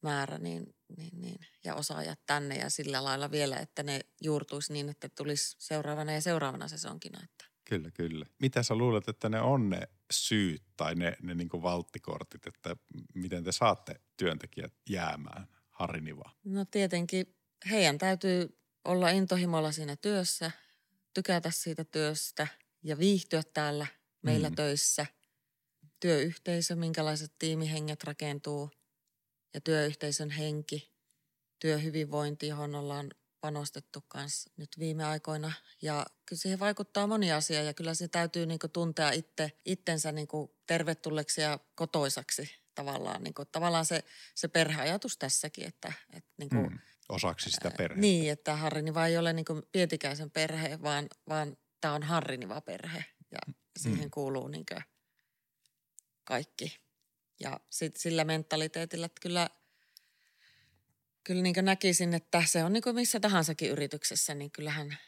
määrä 0.03 0.39
niin, 0.39 0.75
niin, 0.97 1.21
niin, 1.21 1.47
ja 1.65 1.75
osaajat 1.75 2.21
tänne 2.27 2.57
ja 2.57 2.71
sillä 2.71 3.05
lailla 3.05 3.31
vielä, 3.31 3.57
että 3.57 3.83
ne 3.83 4.01
juurtuisi 4.21 4.73
niin, 4.73 4.89
että 4.89 5.09
tulisi 5.09 5.57
seuraavana 5.59 6.13
ja 6.13 6.21
seuraavana 6.21 6.69
sesonkina. 6.69 7.21
Että. 7.25 7.45
Kyllä, 7.65 7.91
kyllä. 7.91 8.27
Mitä 8.39 8.63
sä 8.63 8.75
luulet, 8.75 9.09
että 9.09 9.29
ne 9.29 9.41
on 9.41 9.71
ne 9.71 9.89
syyt 10.13 10.63
tai 10.77 10.95
ne, 10.95 11.17
ne 11.23 11.35
niin 11.35 11.49
valttikortit, 11.63 12.47
että 12.47 12.77
miten 13.15 13.45
te 13.45 13.53
saatte 13.53 14.01
työntekijät 14.17 14.73
jäämään 14.91 15.54
Hariniva? 15.75 16.31
No 16.45 16.65
tietenkin 16.65 17.37
heidän 17.71 17.99
täytyy 17.99 18.59
olla 18.85 19.11
intohimolla 19.11 19.73
siinä 19.73 19.97
työssä, 19.97 20.51
tykätä 21.15 21.51
siitä 21.51 21.85
työstä 21.85 22.47
ja 22.83 22.99
viihtyä 22.99 23.43
täällä 23.55 23.87
meillä 24.23 24.49
mm. 24.49 24.55
töissä. 24.55 25.07
Työyhteisö, 26.01 26.77
minkälaiset 26.77 27.33
tiimihenget 27.39 28.05
rakentuu 28.05 28.71
ja 29.55 29.61
työyhteisön 29.61 30.31
henki, 30.31 30.93
työhyvinvointi, 31.59 32.49
johon 32.49 32.75
ollaan 32.75 33.11
panostettu 33.41 34.01
kanssa 34.09 34.51
nyt 34.57 34.71
viime 34.79 35.05
aikoina. 35.05 35.53
Ja 35.83 36.07
kyllä 36.27 36.41
siihen 36.41 36.59
vaikuttaa 36.59 37.07
moni 37.07 37.33
asia 37.33 37.63
ja 37.63 37.75
kyllä 37.75 37.95
se 37.95 38.09
täytyy 38.09 38.47
niin 38.47 38.59
tuntea 38.73 39.11
itse, 39.11 39.53
itsensä 39.65 40.13
niin 40.13 40.29
tervetulleeksi 40.67 41.41
ja 41.41 41.59
kotoisaksi 41.75 42.64
tavallaan. 42.75 43.23
Niin 43.23 43.35
kuin, 43.35 43.49
tavallaan 43.53 43.85
se, 43.85 44.05
se 44.35 44.49
perheajatus 44.49 45.19
tässäkin, 45.19 45.67
että, 45.67 45.93
että 46.13 46.31
niin 46.39 46.49
kuin, 46.49 46.73
mm, 46.73 46.79
osaksi 47.09 47.51
sitä 47.51 47.71
perhettä. 47.71 48.01
Niin, 48.01 48.33
että 48.33 48.57
Harriniva 48.57 49.07
ei 49.07 49.19
ole 49.19 49.33
niin 49.33 49.45
kuin 49.45 49.63
Pietikäisen 49.73 50.31
perhe, 50.31 50.83
vaan, 50.83 51.09
vaan 51.29 51.57
tämä 51.81 51.95
on 51.95 52.03
Harriniva 52.03 52.61
perhe 52.61 53.05
ja 53.31 53.55
siihen 53.79 54.05
mm. 54.05 54.11
kuuluu 54.11 54.49
niin 54.49 54.67
kaikki. 56.25 56.79
Ja 57.41 57.61
sit 57.71 57.97
sillä 57.97 58.25
mentaliteetillä, 58.25 59.07
että 59.07 59.21
kyllä– 59.21 59.49
kyllä 61.25 61.43
niin 61.43 61.55
näkisin, 61.63 62.15
että 62.15 62.43
se 62.47 62.65
on 62.65 62.73
niin 62.73 62.83
kuin 62.83 62.95
missä 62.95 63.21
tahansakin 63.21 63.71
yrityksessä, 63.71 64.35
niin 64.35 64.51
kyllähän 64.51 64.99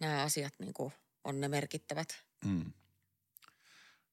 nämä 0.00 0.22
asiat 0.22 0.52
niin 0.58 0.74
kuin 0.74 0.92
on 1.24 1.40
ne 1.40 1.48
merkittävät. 1.48 2.24
Mm. 2.44 2.72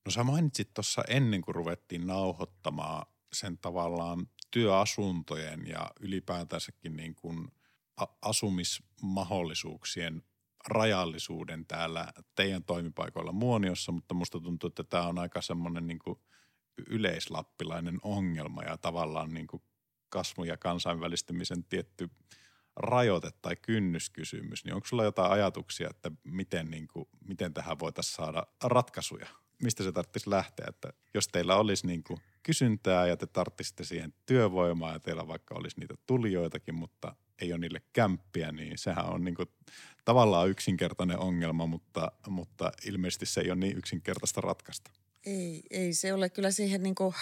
No 0.05 0.11
sä 0.11 0.23
mainitsit 0.23 0.73
tuossa 0.73 1.03
ennen 1.07 1.41
kuin 1.41 1.55
ruvettiin 1.55 2.07
nauhoittamaan 2.07 3.05
sen 3.33 3.57
tavallaan 3.57 4.27
työasuntojen 4.51 5.67
ja 5.67 5.91
ylipäätänsäkin 5.99 6.97
niin 6.97 7.15
kuin 7.15 7.47
asumismahdollisuuksien 8.21 10.23
rajallisuuden 10.67 11.65
täällä 11.65 12.13
teidän 12.35 12.63
toimipaikoilla 12.63 13.31
Muoniossa, 13.31 13.91
mutta 13.91 14.13
musta 14.13 14.39
tuntuu, 14.39 14.67
että 14.67 14.83
tämä 14.83 15.07
on 15.07 15.19
aika 15.19 15.41
semmoinen 15.41 15.87
niin 15.87 15.99
kuin 15.99 16.19
yleislappilainen 16.89 17.99
ongelma 18.01 18.63
ja 18.63 18.77
tavallaan 18.77 19.33
niin 19.33 19.47
kuin 19.47 19.63
kasvun 20.09 20.47
ja 20.47 20.57
kansainvälistymisen 20.57 21.63
tietty 21.63 22.09
rajoite 22.75 23.31
tai 23.41 23.55
kynnyskysymys, 23.55 24.65
niin 24.65 24.73
onko 24.73 24.87
sulla 24.87 25.03
jotain 25.03 25.31
ajatuksia, 25.31 25.89
että 25.89 26.11
miten, 26.23 26.71
niin 26.71 26.87
kuin, 26.87 27.09
miten 27.27 27.53
tähän 27.53 27.79
voitaisiin 27.79 28.15
saada 28.15 28.47
ratkaisuja? 28.63 29.42
Mistä 29.63 29.83
se 29.83 29.91
tarvitsisi 29.91 30.29
lähteä, 30.29 30.65
että 30.69 30.93
jos 31.13 31.27
teillä 31.27 31.55
olisi 31.55 31.87
niin 31.87 32.03
kuin 32.03 32.19
kysyntää 32.43 33.07
ja 33.07 33.17
te 33.17 33.27
tarvitsisitte 33.27 33.83
siihen 33.83 34.13
työvoimaa 34.25 34.93
ja 34.93 34.99
teillä 34.99 35.27
vaikka 35.27 35.55
olisi 35.55 35.79
niitä 35.79 35.93
tulijoitakin, 36.07 36.75
mutta 36.75 37.15
ei 37.41 37.53
ole 37.53 37.59
niille 37.59 37.81
kämppiä, 37.93 38.51
niin 38.51 38.77
sehän 38.77 39.05
on 39.05 39.23
niin 39.23 39.35
kuin 39.35 39.49
tavallaan 40.05 40.49
yksinkertainen 40.49 41.19
ongelma, 41.19 41.65
mutta, 41.65 42.11
mutta 42.27 42.71
ilmeisesti 42.85 43.25
se 43.25 43.41
ei 43.41 43.51
ole 43.51 43.59
niin 43.59 43.77
yksinkertaista 43.77 44.41
ratkaista. 44.41 44.91
Ei, 45.25 45.63
ei 45.69 45.93
se 45.93 46.13
ole 46.13 46.29
kyllä 46.29 46.51
siihen 46.51 46.83
niin 46.83 46.95
kuin 46.95 47.13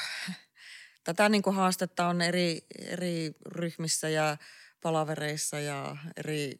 tätä 1.03 1.29
niin 1.29 1.41
kuin 1.41 1.55
haastetta 1.55 2.07
on 2.07 2.21
eri, 2.21 2.65
eri 2.79 3.31
ryhmissä 3.45 4.09
ja 4.09 4.37
palavereissa 4.81 5.59
ja 5.59 5.97
eri 6.17 6.59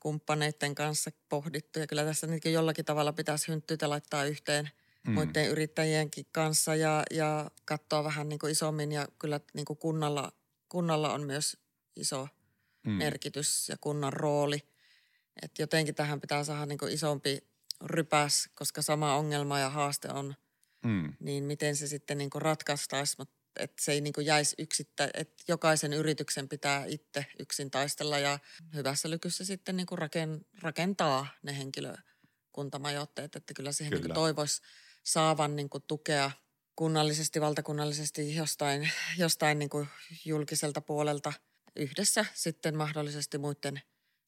kumppaneiden 0.00 0.74
kanssa 0.74 1.10
pohdittu. 1.28 1.78
Ja 1.78 1.86
kyllä 1.86 2.04
tässä 2.04 2.26
niin 2.26 2.52
jollakin 2.52 2.84
tavalla 2.84 3.12
pitäisi 3.12 3.48
hynttyitä 3.48 3.90
laittaa 3.90 4.24
yhteen 4.24 4.70
mm. 5.06 5.12
muiden 5.12 5.48
yrittäjienkin 5.50 6.26
kanssa 6.32 6.74
ja, 6.74 7.02
ja 7.10 7.50
katsoa 7.64 8.04
vähän 8.04 8.28
niin 8.28 8.38
kuin 8.38 8.52
isommin. 8.52 8.92
Ja 8.92 9.08
kyllä 9.18 9.40
niin 9.54 9.64
kuin 9.64 9.76
kunnalla, 9.76 10.32
kunnalla 10.68 11.12
on 11.12 11.22
myös 11.26 11.56
iso 11.96 12.28
mm. 12.86 12.92
merkitys 12.92 13.68
ja 13.68 13.76
kunnan 13.80 14.12
rooli. 14.12 14.58
Että 15.42 15.62
jotenkin 15.62 15.94
tähän 15.94 16.20
pitää 16.20 16.44
saada 16.44 16.66
niin 16.66 16.78
kuin 16.78 16.92
isompi, 16.92 17.38
rypäs, 17.84 18.48
koska 18.54 18.82
sama 18.82 19.16
ongelma 19.16 19.58
ja 19.58 19.70
haaste 19.70 20.08
on, 20.08 20.34
Mm. 20.84 21.12
niin 21.20 21.44
miten 21.44 21.76
se 21.76 21.86
sitten 21.86 22.18
niin 22.18 22.30
ratkaistaisi, 22.34 23.14
mutta 23.18 23.34
että 23.60 23.84
se 23.84 23.92
ei 23.92 24.00
niin 24.00 24.14
jäisi 24.22 24.54
yksittä, 24.58 25.10
että 25.14 25.44
jokaisen 25.48 25.92
yrityksen 25.92 26.48
pitää 26.48 26.84
itse 26.84 27.26
yksin 27.38 27.70
taistella 27.70 28.18
ja 28.18 28.38
hyvässä 28.74 29.10
lykyssä 29.10 29.44
sitten 29.44 29.76
niin 29.76 29.86
raken, 29.92 30.46
rakentaa 30.62 31.26
ne 31.42 31.58
henkilökuntamajoitteet, 31.58 33.36
että 33.36 33.54
kyllä 33.54 33.72
siihen 33.72 33.90
Kyllä. 33.90 34.04
niin 34.04 34.14
toivoisi 34.14 34.62
saavan 35.04 35.56
niin 35.56 35.68
tukea 35.86 36.30
kunnallisesti, 36.76 37.40
valtakunnallisesti 37.40 38.34
jostain, 38.34 38.90
jostain 39.18 39.58
niin 39.58 39.70
julkiselta 40.24 40.80
puolelta 40.80 41.32
yhdessä 41.76 42.24
sitten 42.34 42.76
mahdollisesti 42.76 43.38
muiden 43.38 43.82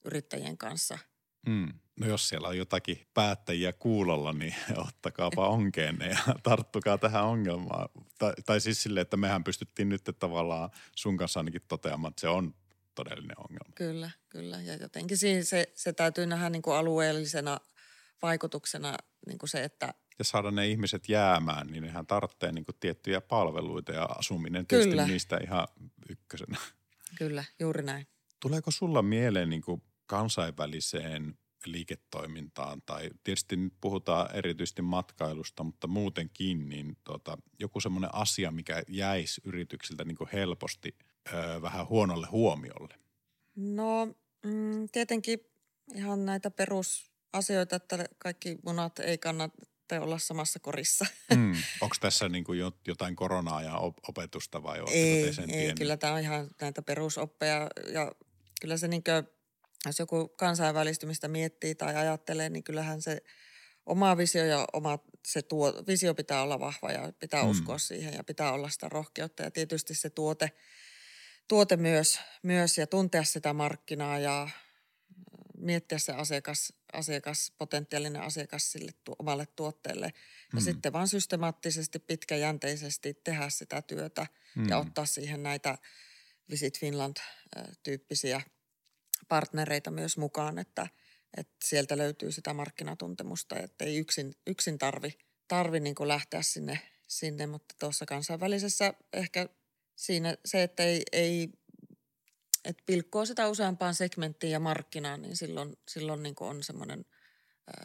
yrittäjien 0.04 0.58
kanssa. 0.58 0.98
Mm. 1.46 1.72
No 2.00 2.06
jos 2.06 2.28
siellä 2.28 2.48
on 2.48 2.58
jotakin 2.58 3.06
päättäjiä 3.14 3.72
kuulolla, 3.72 4.32
niin 4.32 4.54
ottakaapa 4.88 5.48
onkeenne 5.48 6.08
ja 6.08 6.18
tarttukaa 6.42 6.98
tähän 6.98 7.24
ongelmaan. 7.24 7.88
Tai, 8.18 8.32
tai 8.46 8.60
siis 8.60 8.82
silleen, 8.82 9.02
että 9.02 9.16
mehän 9.16 9.44
pystyttiin 9.44 9.88
nyt 9.88 10.10
tavallaan 10.18 10.70
sun 10.96 11.16
kanssa 11.16 11.40
ainakin 11.40 11.62
toteamaan, 11.68 12.10
että 12.10 12.20
se 12.20 12.28
on 12.28 12.54
todellinen 12.94 13.38
ongelma. 13.38 13.72
Kyllä, 13.74 14.10
kyllä. 14.28 14.60
Ja 14.60 14.76
jotenkin 14.76 15.18
se, 15.18 15.72
se 15.74 15.92
täytyy 15.92 16.26
nähdä 16.26 16.50
niin 16.50 16.62
kuin 16.62 16.76
alueellisena 16.76 17.60
vaikutuksena 18.22 18.96
niin 19.26 19.38
kuin 19.38 19.50
se, 19.50 19.64
että 19.64 19.94
Ja 20.18 20.24
saada 20.24 20.50
ne 20.50 20.68
ihmiset 20.68 21.08
jäämään, 21.08 21.66
niin 21.66 21.82
nehän 21.82 22.06
tarvitsee 22.06 22.52
niin 22.52 22.64
kuin 22.64 22.76
tiettyjä 22.80 23.20
palveluita 23.20 23.92
ja 23.92 24.04
asuminen 24.04 24.66
tietysti 24.66 24.90
Kyllä. 24.90 25.06
niistä 25.06 25.38
ihan 25.42 25.68
ykkösenä. 26.08 26.58
kyllä, 27.18 27.44
juuri 27.60 27.82
näin. 27.82 28.06
Tuleeko 28.40 28.70
sulla 28.70 29.02
mieleen 29.02 29.50
niin 29.50 29.62
kuin 29.62 29.82
kansainväliseen 30.06 31.38
liiketoimintaan 31.66 32.82
tai 32.82 33.10
tietysti 33.24 33.56
nyt 33.56 33.74
puhutaan 33.80 34.34
erityisesti 34.34 34.82
matkailusta, 34.82 35.64
mutta 35.64 35.86
muutenkin 35.86 36.68
niin 36.68 36.96
tota, 37.04 37.38
joku 37.58 37.80
semmoinen 37.80 38.14
asia, 38.14 38.50
mikä 38.50 38.82
jäisi 38.88 39.40
yrityksiltä 39.44 40.04
niin 40.04 40.16
kuin 40.16 40.30
helposti 40.32 40.94
öö, 41.32 41.62
vähän 41.62 41.88
huonolle 41.88 42.26
huomiolle. 42.26 42.94
No 43.56 44.06
mm, 44.44 44.88
tietenkin 44.92 45.40
ihan 45.94 46.26
näitä 46.26 46.50
perusasioita, 46.50 47.76
että 47.76 48.08
kaikki 48.18 48.58
munat 48.64 48.98
ei 48.98 49.18
kannata 49.18 49.56
olla 49.92 50.18
samassa 50.18 50.58
korissa. 50.58 51.06
Mm. 51.36 51.56
Onko 51.80 51.96
tässä 52.00 52.28
niin 52.28 52.44
kuin 52.44 52.58
jo- 52.58 52.78
jotain 52.86 53.16
koronaa 53.16 53.62
ja 53.62 53.76
op- 53.76 54.08
opetusta 54.08 54.62
vai 54.62 54.78
ei, 54.90 55.32
sen 55.32 55.50
ei 55.50 55.74
kyllä 55.74 55.96
tämä 55.96 56.12
on 56.12 56.20
ihan 56.20 56.50
näitä 56.60 56.82
perusoppeja 56.82 57.70
ja 57.92 58.12
kyllä 58.60 58.76
se 58.76 58.88
niin 58.88 59.04
kuin, 59.04 59.28
jos 59.86 59.98
joku 59.98 60.28
kansainvälistymistä 60.28 61.28
miettii 61.28 61.74
tai 61.74 61.96
ajattelee, 61.96 62.48
niin 62.48 62.64
kyllähän 62.64 63.02
se 63.02 63.22
oma 63.86 64.16
visio 64.16 64.44
ja 64.44 64.66
oma 64.72 64.98
se 65.26 65.42
tuo, 65.42 65.72
visio 65.86 66.14
pitää 66.14 66.42
olla 66.42 66.60
vahva 66.60 66.92
ja 66.92 67.12
pitää 67.18 67.42
mm. 67.42 67.50
uskoa 67.50 67.78
siihen 67.78 68.14
ja 68.14 68.24
pitää 68.24 68.52
olla 68.52 68.68
sitä 68.68 68.88
rohkeutta 68.88 69.42
ja 69.42 69.50
tietysti 69.50 69.94
se 69.94 70.10
tuote, 70.10 70.50
tuote 71.48 71.76
myös, 71.76 72.20
myös 72.42 72.78
ja 72.78 72.86
tuntea 72.86 73.24
sitä 73.24 73.52
markkinaa 73.52 74.18
ja 74.18 74.48
miettiä 75.58 75.98
se 75.98 76.12
asiakas, 76.12 76.72
asiakas 76.96 77.52
potentiaalinen 77.58 78.22
asiakas 78.22 78.72
sille 78.72 78.92
tu, 79.04 79.16
omalle 79.18 79.46
tuotteelle. 79.46 80.06
Ja 80.06 80.60
Mm. 80.60 80.60
sitten 80.60 80.92
vaan 80.92 81.08
systemaattisesti, 81.08 81.98
pitkäjänteisesti 81.98 83.14
tehdä 83.24 83.50
sitä 83.50 83.82
työtä 83.82 84.26
mm. 84.56 84.68
ja 84.68 84.78
ottaa 84.78 85.06
siihen 85.06 85.42
näitä 85.42 85.78
Visit 86.50 86.78
Finland-tyyppisiä 86.78 88.40
partnereita 89.28 89.90
myös 89.90 90.16
mukaan, 90.16 90.58
että, 90.58 90.86
että 91.36 91.56
sieltä 91.64 91.98
löytyy 91.98 92.32
sitä 92.32 92.54
markkinatuntemusta, 92.54 93.58
että 93.58 93.84
ei 93.84 93.96
yksin, 93.96 94.34
yksin 94.46 94.78
tarvi, 94.78 95.18
tarvi 95.48 95.80
niin 95.80 95.94
kuin 95.94 96.08
lähteä 96.08 96.42
sinne, 96.42 96.78
sinne, 97.08 97.46
mutta 97.46 97.74
tuossa 97.78 98.06
kansainvälisessä 98.06 98.94
ehkä 99.12 99.48
siinä 99.96 100.36
se, 100.44 100.62
että 100.62 100.82
ei, 100.82 101.02
ei 101.12 101.48
että 102.66 102.82
pilkkoo 102.86 103.24
sitä 103.24 103.48
useampaan 103.48 103.94
segmenttiin 103.94 104.50
ja 104.50 104.60
markkinaan, 104.60 105.22
niin 105.22 105.36
silloin, 105.36 105.76
silloin 105.88 106.22
niin 106.22 106.34
kuin 106.34 106.50
on 106.50 106.62
semmoinen 106.62 107.04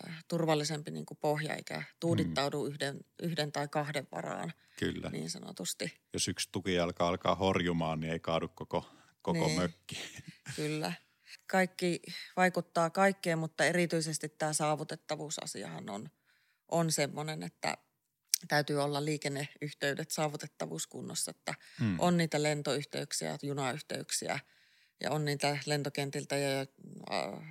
äh, 0.09 0.23
turvallisempi 0.27 0.91
niin 0.91 1.05
kuin 1.05 1.17
pohja, 1.17 1.55
eikä 1.55 1.83
tuudittaudu 1.99 2.65
yhden, 2.65 2.99
yhden 3.23 3.51
tai 3.51 3.67
kahden 3.67 4.07
varaan 4.11 4.53
Kyllä. 4.79 5.09
niin 5.09 5.29
sanotusti. 5.29 6.01
Jos 6.13 6.27
yksi 6.27 6.49
tukijalka 6.51 7.07
alkaa 7.07 7.35
horjumaan, 7.35 7.99
niin 7.99 8.13
ei 8.13 8.19
kaadu 8.19 8.47
koko, 8.47 8.89
koko 9.21 9.45
Niin. 9.47 9.59
mökki. 9.61 9.97
Kyllä. 10.55 10.93
Kaikki 11.47 11.99
vaikuttaa 12.37 12.89
kaikkeen, 12.89 13.39
mutta 13.39 13.65
erityisesti 13.65 14.29
tämä 14.29 14.53
saavutettavuusasiahan 14.53 15.89
on, 15.89 16.09
on 16.71 16.91
semmoinen, 16.91 17.43
että 17.43 17.77
täytyy 18.47 18.83
olla 18.83 19.05
liikenneyhteydet, 19.05 20.11
saavutettavuus 20.11 20.87
kunnossa, 20.87 21.31
että 21.31 21.53
Mm. 21.79 21.99
on 21.99 22.17
niitä 22.17 22.43
lentoyhteyksiä, 22.43 23.37
junayhteyksiä 23.41 24.39
ja 25.01 25.11
on 25.11 25.25
niitä 25.25 25.57
lentokentiltä 25.65 26.37
ja 26.37 26.65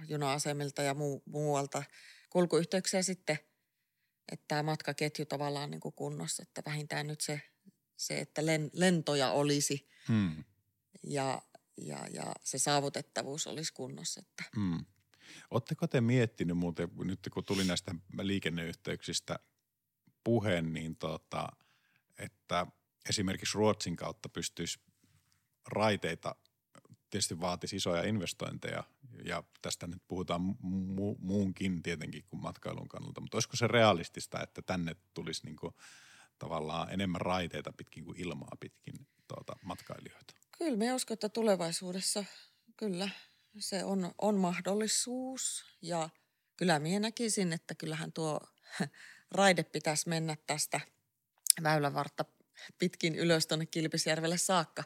juna-asemilta 0.09 0.83
ja 0.83 0.95
muu, 0.95 1.23
muualta 1.27 1.83
kulkuyhteyksiä 2.31 3.03
sitten, 3.03 3.39
että 4.33 4.45
tämä 4.49 4.63
matkaketju 4.63 5.27
tavallaan 5.27 5.71
niin 5.71 5.81
kuin 5.81 5.95
kunnossa, 5.95 6.43
että 6.43 6.63
vähintään 6.67 7.07
nyt 7.07 7.21
se, 7.21 7.41
se 7.97 8.19
että 8.19 8.47
len, 8.47 8.71
lentoja 8.73 9.31
olisi 9.31 9.91
Mm. 10.09 10.45
ja, 11.03 11.43
ja, 11.77 12.07
ja 12.11 12.35
se 12.45 12.59
saavutettavuus 12.59 13.47
olisi 13.47 13.73
kunnossa. 13.73 14.21
Että. 14.21 14.45
Mm. 14.57 14.85
Oletteko 15.51 15.87
te 15.87 16.01
miettinyt 16.01 16.59
muuten, 16.59 16.89
nyt 17.05 17.29
kun 17.33 17.45
tuli 17.45 17.65
näistä 17.65 17.95
liikenneyhteyksistä 18.23 19.39
puhe, 20.25 20.63
niin 20.63 20.97
tota, 20.97 21.49
että 22.19 22.67
esimerkiksi 23.09 23.59
Ruotsin 23.59 23.97
kautta 23.97 24.29
pystyisi 24.29 24.81
raiteita, 25.69 26.35
tietysti 27.11 27.41
vaatisi 27.41 27.77
isoja 27.77 28.03
investointeja 28.03 28.85
ja 29.25 29.43
tästä 29.63 29.87
nyt 29.87 30.03
puhutaan 30.09 30.41
mu- 30.41 31.19
muunkin 31.19 31.83
tietenkin 31.83 32.25
kuin 32.29 32.43
matkailun 32.43 32.89
kannalta, 32.89 33.21
mutta 33.21 33.37
olisiko 33.37 33.57
se 33.57 33.67
realistista, 33.67 34.43
että 34.43 34.63
tänne 34.63 34.97
tulisi 35.15 35.47
niinku 35.47 35.75
tavallaan 36.39 36.93
enemmän 36.93 37.21
raiteita 37.21 37.73
pitkin 37.73 38.05
kuin 38.05 38.21
ilmaa 38.21 38.57
pitkin 38.61 38.95
tuota, 39.29 39.57
matkailijoita? 39.63 40.35
Kyllä 40.59 40.77
me 40.77 40.95
uskon, 40.95 41.15
että 41.15 41.29
tulevaisuudessa 41.29 42.25
kyllä 42.77 43.09
se 43.59 43.85
on, 43.85 44.15
on 44.19 44.35
mahdollisuus 44.35 45.65
ja 45.83 46.09
kyllä 46.57 46.79
minä 46.79 47.01
näkisin, 47.01 47.53
että 47.53 47.75
kyllähän 47.75 48.13
tuo 48.13 48.41
raide 49.31 49.63
pitäisi 49.63 50.09
mennä 50.09 50.37
tästä 50.47 50.81
väylävartta 51.63 52.25
pitkin 52.79 53.15
ylös 53.15 53.47
tuonne 53.47 53.67
Kilpisjärvelle 53.67 54.39
saakka. 54.39 54.85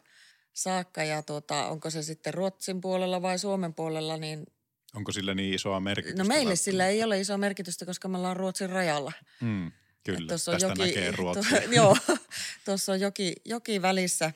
Saakka 0.55 1.03
ja 1.03 1.23
tuota, 1.23 1.67
onko 1.67 1.89
se 1.89 2.03
sitten 2.03 2.33
Ruotsin 2.33 2.81
puolella 2.81 3.21
vai 3.21 3.39
Suomen 3.39 3.73
puolella, 3.73 4.17
niin 4.17 4.45
Onko 4.93 5.11
sillä 5.11 5.33
niin 5.33 5.53
isoa 5.53 5.79
merkitystä? 5.79 6.23
no 6.23 6.27
meille 6.27 6.37
välttämättä? 6.39 6.63
sillä 6.63 6.87
ei 6.87 7.03
ole 7.03 7.19
isoa 7.19 7.37
merkitystä, 7.37 7.85
koska 7.85 8.07
me 8.07 8.17
ollaan 8.17 8.37
Ruotsin 8.37 8.69
rajalla. 8.69 9.11
Mm, 9.41 9.71
kyllä, 10.03 10.27
tuossa 10.27 10.51
on 10.51 10.59
tästä 10.59 10.67
joki, 10.67 10.95
näkee 10.95 11.11
Ruotsi. 11.17 11.49
Tu, 11.49 11.71
joo, 11.71 11.97
tuossa 12.65 12.91
on 12.91 12.99
joki, 12.99 13.35
joki 13.45 13.81
välissä, 13.81 14.31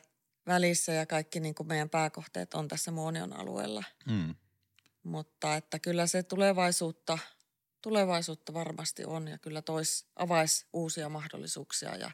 välissä 0.47 0.91
ja 0.91 1.05
kaikki 1.05 1.39
niin 1.39 1.55
kuin 1.55 1.67
meidän 1.67 1.89
pääkohteet 1.89 2.53
on 2.53 2.67
tässä 2.67 2.91
Muonion 2.91 3.33
alueella. 3.33 3.83
Mm, 4.05 4.35
Mutta 5.03 5.55
että 5.55 5.79
kyllä 5.79 6.07
se 6.07 6.23
tulevaisuutta, 6.23 7.17
tulevaisuutta 7.81 8.53
varmasti 8.53 9.05
on 9.05 9.27
ja 9.27 9.37
kyllä 9.37 9.61
tois, 9.61 10.05
avaisi 10.15 10.65
uusia 10.73 11.09
mahdollisuuksia 11.09 11.95
ja 11.95 12.11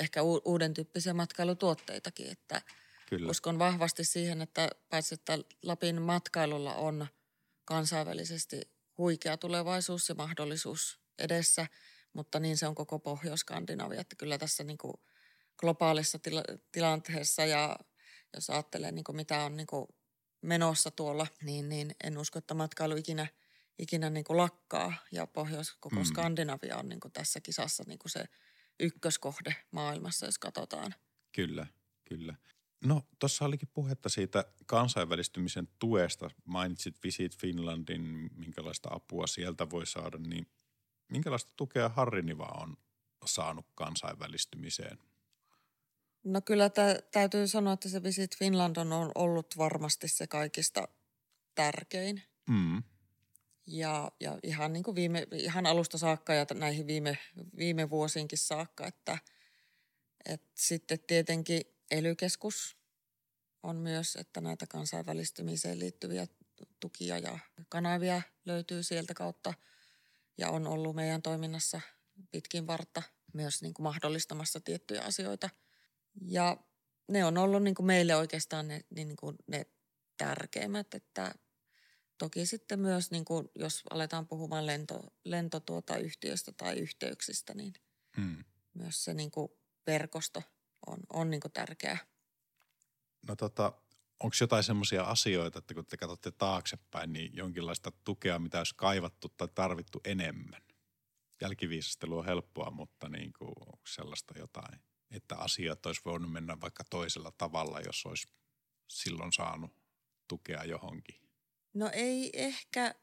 ehkä 0.00 0.22
u, 0.22 0.40
uuden 0.44 0.74
tyyppisiä 0.74 1.14
matkailutuotteitakin. 1.14 2.30
Että 2.30 2.62
kyllä. 3.08 3.30
uskon 3.30 3.58
vahvasti 3.58 4.04
siihen, 4.04 4.42
että 4.42 4.70
paitsi 4.88 5.14
että 5.14 5.38
Lapin 5.62 6.02
matkailulla 6.02 6.74
on 6.74 7.06
kansainvälisesti 7.64 8.60
huikea 8.98 9.36
tulevaisuus 9.36 10.08
ja 10.08 10.14
mahdollisuus 10.14 11.00
edessä, 11.18 11.66
mutta 12.12 12.40
niin 12.40 12.56
se 12.56 12.66
on 12.66 12.74
koko 12.74 12.98
Pohjois-Skandinavia, 12.98 14.00
että 14.00 14.16
kyllä 14.16 14.38
tässä 14.38 14.64
niin 14.64 14.78
kuin 14.78 14.94
globaalissa 15.56 16.18
tila- 16.18 16.58
tilanteessa 16.72 17.44
ja 17.44 17.76
jos 18.34 18.50
ajattelee 18.50 18.92
niin 18.92 19.04
kuin 19.04 19.16
mitä 19.16 19.42
on 19.42 19.56
niin 19.56 19.66
kuin 19.66 19.86
menossa 20.42 20.90
tuolla, 20.90 21.26
niin, 21.42 21.68
niin 21.68 21.94
en 22.04 22.18
usko, 22.18 22.38
että 22.38 22.54
matkailu 22.54 22.96
ikinä, 22.96 23.26
ikinä 23.78 24.10
niin 24.10 24.24
kuin 24.24 24.36
lakkaa 24.36 24.92
ja 25.12 25.26
Pohjois, 25.26 25.72
koko 25.80 25.96
Mm. 25.96 26.04
Skandinavia 26.04 26.76
on 26.76 26.88
niin 26.88 27.00
kuin 27.00 27.12
tässä 27.12 27.40
kisassa 27.40 27.84
niin 27.86 27.98
kuin 27.98 28.10
se 28.10 28.24
ykköskohde 28.80 29.56
maailmassa, 29.70 30.26
jos 30.26 30.38
katsotaan. 30.38 30.94
Kyllä, 31.32 31.66
kyllä. 32.04 32.34
No 32.84 33.02
tuossa 33.18 33.44
olikin 33.44 33.68
puhetta 33.74 34.08
siitä 34.08 34.44
kansainvälistymisen 34.66 35.68
tuesta. 35.78 36.30
Mainitsit 36.44 36.96
Visit 37.04 37.36
Finlandin, 37.36 38.30
minkälaista 38.36 38.88
apua 38.92 39.26
sieltä 39.26 39.70
voi 39.70 39.86
saada, 39.86 40.18
niin 40.18 40.46
minkälaista 41.08 41.52
tukea 41.56 41.88
Harriniva 41.88 42.44
on 42.62 42.76
saanut 43.26 43.66
kansainvälistymiseen? 43.74 44.98
No 46.24 46.40
kyllä 46.40 46.68
tä, 46.70 47.02
täytyy 47.12 47.48
sanoa, 47.48 47.72
että 47.72 47.88
se 47.88 48.02
Visit 48.02 48.38
Finland 48.38 48.76
on 48.76 49.12
ollut 49.14 49.54
varmasti 49.58 50.08
se 50.08 50.26
kaikista 50.26 50.88
tärkein. 51.54 52.22
Mm, 52.50 52.82
Ja, 53.66 54.12
ja 54.20 54.38
ihan, 54.42 54.72
niin 54.72 54.82
kuin 54.82 54.94
viime, 54.94 55.26
ihan 55.32 55.66
alusta 55.66 55.98
saakka 55.98 56.34
ja 56.34 56.46
näihin 56.54 56.86
viime, 56.86 57.18
viime 57.56 57.90
vuosiinkin 57.90 58.38
saakka, 58.38 58.86
että, 58.86 59.18
että 60.24 60.50
sitten 60.54 60.98
tietenkin 61.06 61.60
ely 61.90 62.16
on 63.62 63.76
myös, 63.76 64.16
että 64.16 64.40
näitä 64.40 64.66
kansainvälistymiseen 64.66 65.78
liittyviä 65.78 66.26
tukia 66.80 67.18
ja 67.18 67.38
kanavia 67.68 68.22
löytyy 68.44 68.82
sieltä 68.82 69.14
kautta 69.14 69.54
ja 70.38 70.50
on 70.50 70.66
ollut 70.66 70.96
meidän 70.96 71.22
toiminnassa 71.22 71.80
pitkin 72.30 72.66
vartta 72.66 73.02
myös 73.32 73.62
niin 73.62 73.74
kuin 73.74 73.84
mahdollistamassa 73.84 74.60
tiettyjä 74.60 75.02
asioita. 75.02 75.50
Ja 76.20 76.56
ne 77.08 77.24
on 77.24 77.38
ollut 77.38 77.62
niin 77.62 77.74
kuin 77.74 77.86
meille 77.86 78.16
oikeastaan 78.16 78.68
ne, 78.68 78.84
niin 78.90 79.16
kuin 79.16 79.36
ne 79.46 79.66
tärkeimmät, 80.16 80.94
että 80.94 81.34
toki 82.18 82.46
sitten 82.46 82.80
myös, 82.80 83.10
niin 83.10 83.24
kuin, 83.24 83.48
jos 83.54 83.82
aletaan 83.90 84.28
puhumaan 84.28 84.66
lento, 84.66 85.00
lento 85.24 85.60
tuota 85.60 85.96
yhtiöstä 85.96 86.52
tai 86.52 86.78
yhteyksistä, 86.78 87.54
niin 87.54 87.72
hmm. 88.16 88.44
myös 88.74 89.04
se 89.04 89.14
niin 89.14 89.30
kuin 89.30 89.48
verkosto 89.86 90.42
on, 90.86 90.98
on 91.12 91.30
niin 91.30 91.40
kuin 91.40 91.52
tärkeä. 91.52 91.98
No 93.28 93.36
tota, 93.36 93.72
onko 94.20 94.36
jotain 94.40 94.64
semmoisia 94.64 95.02
asioita, 95.02 95.58
että 95.58 95.74
kun 95.74 95.86
te 95.86 95.96
katsotte 95.96 96.30
taaksepäin, 96.30 97.12
niin 97.12 97.36
jonkinlaista 97.36 97.92
tukea, 98.04 98.38
mitä 98.38 98.58
olisi 98.58 98.74
kaivattu 98.76 99.28
tai 99.28 99.48
tarvittu 99.54 100.00
enemmän? 100.04 100.62
Jälkiviisastelu 101.40 102.18
on 102.18 102.24
helppoa, 102.24 102.70
mutta 102.70 103.08
niin 103.08 103.32
kuin, 103.38 103.48
onko 103.48 103.86
sellaista 103.88 104.38
jotain, 104.38 104.80
että 105.10 105.36
asiat 105.36 105.86
olisi 105.86 106.00
voinut 106.04 106.32
mennä 106.32 106.60
vaikka 106.60 106.84
toisella 106.90 107.32
tavalla, 107.38 107.80
jos 107.80 108.06
olisi 108.06 108.28
silloin 108.88 109.32
saanut 109.32 109.72
tukea 110.28 110.64
johonkin? 110.64 111.20
No 111.74 111.90
ei 111.92 112.30
ehkä, 112.32 112.94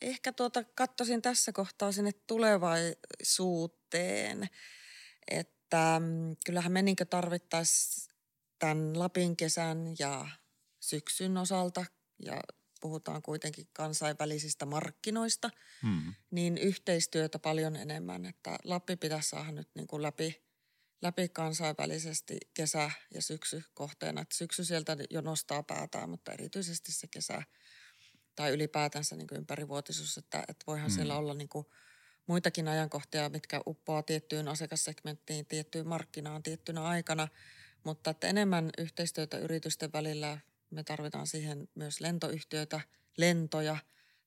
ehkä 0.00 0.32
tuota, 0.32 0.64
katsoisin 0.64 1.22
tässä 1.22 1.52
kohtaa 1.52 1.92
sinne 1.92 2.12
tulevaisuuteen, 2.12 4.48
että 5.28 5.51
mm, 6.00 6.36
kyllähän 6.46 6.72
me 6.72 6.82
niin 6.82 6.96
tarvittaisiin 7.10 8.14
tämän 8.58 8.98
Lapin 8.98 9.36
kesän 9.36 9.94
ja 9.98 10.28
syksyn 10.80 11.36
osalta 11.36 11.84
ja 12.18 12.40
puhutaan 12.80 13.22
kuitenkin 13.22 13.66
kansainvälisistä 13.72 14.66
markkinoista, 14.66 15.50
hmm. 15.82 16.14
niin 16.30 16.58
yhteistyötä 16.58 17.38
paljon 17.38 17.76
enemmän, 17.76 18.26
että 18.26 18.58
Lappi 18.64 18.96
pitäisi 18.96 19.28
saada 19.28 19.52
nyt 19.52 19.68
niin 19.74 19.86
kuin 19.86 20.02
läpi, 20.02 20.42
läpi 21.02 21.28
kansainvälisesti 21.28 22.38
kesä- 22.54 22.90
ja 23.14 23.22
syksy 23.22 23.62
kohteena. 23.74 24.20
Että 24.20 24.36
syksy 24.36 24.64
sieltä 24.64 24.96
jo 25.10 25.20
nostaa 25.20 25.62
päätään, 25.62 26.10
mutta 26.10 26.32
erityisesti 26.32 26.92
se 26.92 27.06
kesä 27.06 27.42
tai 28.36 28.50
ylipäätänsä 28.50 29.16
niin 29.16 29.28
kuin 29.28 29.38
ympärivuotisuus, 29.38 30.18
että, 30.18 30.44
että 30.48 30.64
voihan 30.66 30.88
hmm. 30.88 30.94
siellä 30.94 31.16
olla 31.16 31.34
niin 31.34 31.48
kuin 31.48 31.66
muitakin 32.26 32.68
ajankohtia, 32.68 33.28
mitkä 33.28 33.60
uppoaa 33.66 34.02
tiettyyn 34.02 34.48
asiakassegmenttiin, 34.48 35.46
tiettyyn 35.46 35.88
markkinaan 35.88 36.42
tiettynä 36.42 36.84
aikana, 36.84 37.28
mutta 37.84 38.10
että 38.10 38.28
enemmän 38.28 38.70
yhteistyötä 38.78 39.38
yritysten 39.38 39.92
välillä– 39.92 40.38
me 40.72 40.84
tarvitaan 40.84 41.26
siihen 41.26 41.68
myös 41.74 42.00
lentoyhtiöitä, 42.00 42.80
lentoja, 43.16 43.76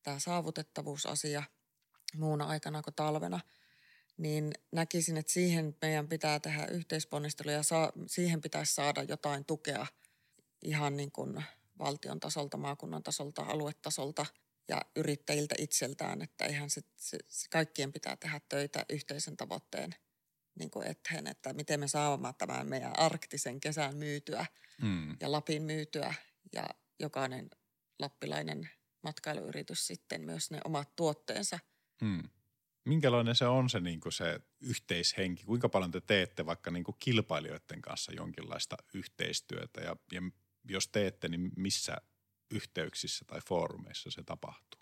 tämä 0.04 0.20
saavutettavuusasia 0.20 1.44
muuna 2.16 2.46
aikana 2.46 2.82
kuin 2.82 2.94
talvena. 2.94 3.40
Niin 4.18 4.54
näkisin, 4.72 5.18
että 5.18 5.34
siihen 5.34 5.76
meidän 5.82 6.08
pitää 6.08 6.40
tehdä 6.40 6.66
yhteisponnisteluja 6.66 7.58
ja 7.58 7.64
saa, 7.64 7.92
siihen 8.08 8.42
pitäisi 8.42 8.76
saada 8.76 9.04
jotain 9.04 9.46
tukea 9.46 9.88
ihan 10.62 10.98
niin 10.98 11.12
kuin 11.12 11.44
valtion 11.80 12.20
tasolta, 12.20 12.58
maakunnan 12.58 13.04
tasolta, 13.04 13.42
aluetasolta 13.42 14.26
ja 14.68 14.82
yrittäjiltä 14.96 15.56
itseltään, 15.60 16.22
että 16.22 16.46
ihan 16.46 16.70
sit, 16.70 16.88
se, 16.96 17.18
se 17.28 17.48
kaikkien 17.50 17.94
pitää 17.94 18.16
tehdä 18.16 18.42
töitä 18.50 18.86
yhteisen 18.90 19.38
tavoitteen 19.38 19.96
niin 20.60 20.70
kuin 20.70 20.88
eteen, 20.88 21.28
että 21.28 21.54
miten 21.54 21.80
me 21.80 21.88
saamme 21.88 22.34
tämän 22.38 22.68
meidän 22.68 23.00
arktisen 23.00 23.60
kesän 23.60 23.98
myytyä 23.98 24.46
mm. 24.82 25.18
ja 25.20 25.32
Lapin 25.32 25.64
myytyä 25.64 26.14
ja 26.54 26.70
jokainen 27.00 27.50
lappilainen 28.00 28.70
matkailuyritys 29.04 29.88
sitten 29.88 30.22
myös 30.22 30.52
ne 30.52 30.60
omat 30.66 30.96
tuotteensa. 30.96 31.60
Hmm. 32.02 32.24
Minkälainen 32.86 33.36
se 33.36 33.46
on 33.46 33.70
se, 33.70 33.80
niin 33.80 34.00
kuin 34.00 34.14
se 34.14 34.40
yhteishenki? 34.62 35.44
Kuinka 35.44 35.70
paljon 35.70 35.92
te 35.92 36.02
teette 36.02 36.46
vaikka 36.46 36.72
niin 36.72 36.84
kuin 36.84 36.96
kilpailijoiden 37.00 37.82
kanssa 37.82 38.12
jonkinlaista 38.14 38.78
yhteistyötä 38.94 39.82
ja, 39.82 39.96
ja 40.12 40.22
jos 40.70 40.88
teette, 40.88 41.28
niin 41.28 41.52
missä 41.58 41.98
yhteyksissä 42.52 43.26
tai 43.28 43.40
foorumeissa 43.48 44.12
se 44.12 44.24
tapahtuu? 44.24 44.82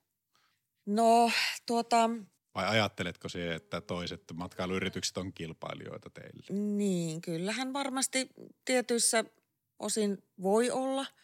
No 0.86 1.32
tuota... 1.66 2.10
Vai 2.56 2.68
ajatteletko 2.68 3.30
se, 3.30 3.56
että 3.56 3.82
toiset 3.82 4.24
matkailuyritykset 4.34 5.18
on 5.18 5.34
kilpailijoita 5.34 6.10
teille? 6.10 6.62
Niin, 6.78 7.22
kyllähän 7.22 7.74
varmasti 7.74 8.30
tietyissä 8.66 9.26
osin 9.80 10.24
voi 10.42 10.72
olla– 10.72 11.06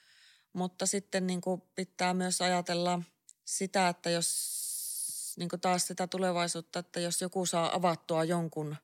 mutta 0.53 0.85
sitten 0.85 1.27
niin 1.27 1.41
kuin 1.41 1.61
pitää 1.75 2.13
myös 2.13 2.41
ajatella 2.41 3.01
sitä, 3.45 3.89
että 3.89 4.09
jos 4.09 5.35
niin 5.37 5.49
kuin 5.49 5.59
taas 5.59 5.87
sitä 5.87 6.07
tulevaisuutta, 6.07 6.79
että 6.79 6.99
jos 6.99 7.21
joku 7.21 7.45
saa 7.45 7.75
avattua 7.75 8.23
jonkun 8.23 8.75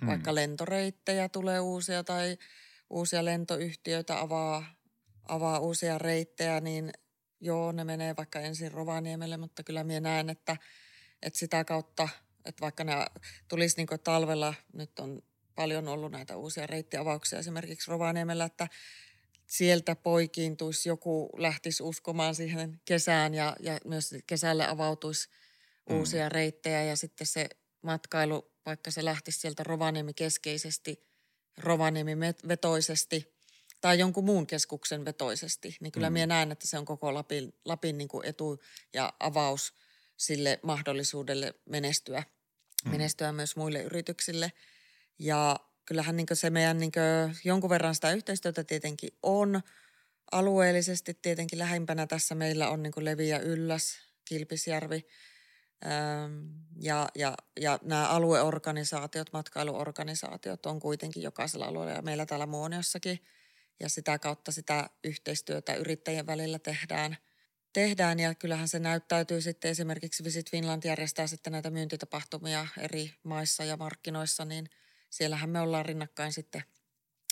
mm. 0.00 0.06
vaikka 0.06 0.34
lentoreittejä, 0.34 1.28
tulee 1.28 1.60
uusia 1.60 2.04
tai 2.04 2.38
uusia 2.90 3.24
lentoyhtiöitä 3.24 4.20
avaa, 4.20 4.64
avaa 5.28 5.58
uusia 5.58 5.98
reittejä, 5.98 6.60
niin 6.60 6.92
joo, 7.40 7.72
ne 7.72 7.84
menee 7.84 8.16
vaikka 8.16 8.40
ensin 8.40 8.72
Rovaniemelle, 8.72 9.36
mutta 9.36 9.62
kyllä 9.62 9.84
minä 9.84 10.00
näen, 10.00 10.30
että, 10.30 10.56
että 11.22 11.38
sitä 11.38 11.64
kautta, 11.64 12.08
että 12.44 12.60
vaikka 12.60 12.84
ne 12.84 12.92
tulisi 13.48 13.76
niin 13.76 14.00
talvella, 14.04 14.54
nyt 14.72 14.98
on 14.98 15.22
paljon 15.54 15.88
ollut 15.88 16.12
näitä 16.12 16.36
uusia 16.36 16.66
reittiavauksia 16.66 17.38
esimerkiksi 17.38 17.90
Rovaniemellä, 17.90 18.44
että 18.44 18.68
sieltä 19.46 19.96
poikiintuisi, 19.96 20.88
joku 20.88 21.30
lähtisi 21.36 21.82
uskomaan 21.82 22.34
siihen 22.34 22.80
kesään 22.84 23.34
ja, 23.34 23.56
ja 23.60 23.78
myös 23.84 24.14
kesälle 24.26 24.66
avautuisi 24.66 25.28
mm. 25.90 25.96
uusia 25.96 26.28
reittejä 26.28 26.84
ja 26.84 26.96
sitten 26.96 27.26
se 27.26 27.48
matkailu, 27.82 28.52
vaikka 28.66 28.90
se 28.90 29.04
lähtisi 29.04 29.40
sieltä 29.40 29.62
Rovaniemi 29.62 30.14
keskeisesti, 30.14 31.06
Rovaniemi 31.58 32.16
vetoisesti 32.48 33.33
tai 33.84 33.98
jonkun 33.98 34.24
muun 34.24 34.46
keskuksen 34.46 35.04
vetoisesti, 35.04 35.76
niin 35.80 35.92
kyllä 35.92 36.10
mm. 36.10 36.12
minä 36.12 36.26
näen, 36.26 36.52
että 36.52 36.66
se 36.66 36.78
on 36.78 36.84
koko 36.84 37.14
Lapin, 37.14 37.54
Lapin 37.64 37.98
niin 37.98 38.08
kuin 38.08 38.26
etu 38.26 38.60
ja 38.94 39.12
avaus 39.20 39.74
sille 40.16 40.60
mahdollisuudelle 40.62 41.54
menestyä, 41.64 42.22
mm. 42.84 42.90
menestyä 42.90 43.32
myös 43.32 43.56
muille 43.56 43.82
yrityksille. 43.82 44.52
Ja 45.18 45.60
kyllähän 45.84 46.16
niin 46.16 46.26
se 46.32 46.50
meidän 46.50 46.78
niin 46.78 46.92
jonkun 47.44 47.70
verran 47.70 47.94
sitä 47.94 48.12
yhteistyötä 48.12 48.64
tietenkin 48.64 49.10
on. 49.22 49.60
Alueellisesti 50.32 51.18
tietenkin 51.22 51.58
lähimpänä 51.58 52.06
tässä 52.06 52.34
meillä 52.34 52.68
on 52.68 52.82
niin 52.82 52.92
Levi 52.96 53.28
ja 53.28 53.40
Ylläs, 53.40 53.98
Kilpisjärvi 54.24 55.06
ja, 56.80 57.08
ja, 57.14 57.34
ja 57.60 57.78
nämä 57.82 58.08
alueorganisaatiot, 58.08 59.32
matkailuorganisaatiot 59.32 60.66
on 60.66 60.80
kuitenkin 60.80 61.22
jokaisella 61.22 61.66
alueella 61.66 61.92
ja 61.92 62.02
meillä 62.02 62.26
täällä 62.26 62.46
Muoniossakin 62.46 63.18
ja 63.80 63.88
sitä 63.88 64.18
kautta 64.18 64.52
sitä 64.52 64.90
yhteistyötä 65.04 65.74
yrittäjien 65.74 66.26
välillä 66.26 66.58
tehdään. 66.58 67.16
Tehdään 67.72 68.20
ja 68.20 68.34
kyllähän 68.34 68.68
se 68.68 68.78
näyttäytyy 68.78 69.40
sitten 69.40 69.70
esimerkiksi 69.70 70.24
Visit 70.24 70.50
Finland 70.50 70.82
järjestää 70.84 71.26
sitten 71.26 71.52
näitä 71.52 71.70
myyntitapahtumia 71.70 72.66
eri 72.78 73.14
maissa 73.22 73.64
ja 73.64 73.76
markkinoissa, 73.76 74.44
niin– 74.44 74.68
siellähän 75.14 75.50
me 75.50 75.60
ollaan 75.60 75.86
rinnakkain 75.86 76.32
sitten 76.32 76.64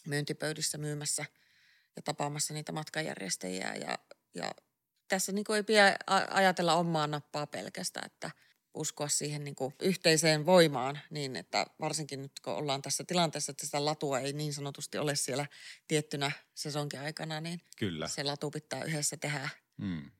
myyntipöydissä 0.06 0.78
myymässä 0.78 1.24
ja 1.96 2.02
tapaamassa 2.02 2.54
niitä 2.54 2.72
matkajärjestäjiä. 2.72 3.74
Ja, 3.74 3.98
ja 4.34 4.50
tässä 5.08 5.32
niin 5.32 5.44
ei 5.56 5.62
pidä 5.62 5.96
ajatella 6.30 6.74
omaa 6.74 7.06
nappaa 7.06 7.46
pelkästään, 7.46 8.06
että 8.06 8.30
uskoa 8.74 9.08
siihen 9.08 9.44
niin 9.44 9.54
kuin 9.54 9.74
yhteiseen 9.82 10.46
voimaan 10.46 10.98
niin, 11.10 11.36
että 11.36 11.66
varsinkin 11.80 12.22
nyt 12.22 12.32
kun 12.44 12.52
ollaan 12.52 12.82
tässä 12.82 13.04
tilanteessa, 13.04 13.50
että 13.50 13.66
sitä 13.66 13.84
latua 13.84 14.20
ei 14.20 14.32
niin 14.32 14.54
sanotusti 14.54 14.98
ole 14.98 15.16
siellä 15.16 15.46
tiettynä 15.88 16.32
sesonkin 16.54 17.00
aikana, 17.00 17.40
niin 17.40 17.60
Kyllä. 17.76 18.08
se 18.08 18.24
latu 18.24 18.50
pitää 18.50 18.84
yhdessä 18.84 19.16
tehdä. 19.16 19.48
Hmm. 19.82 20.10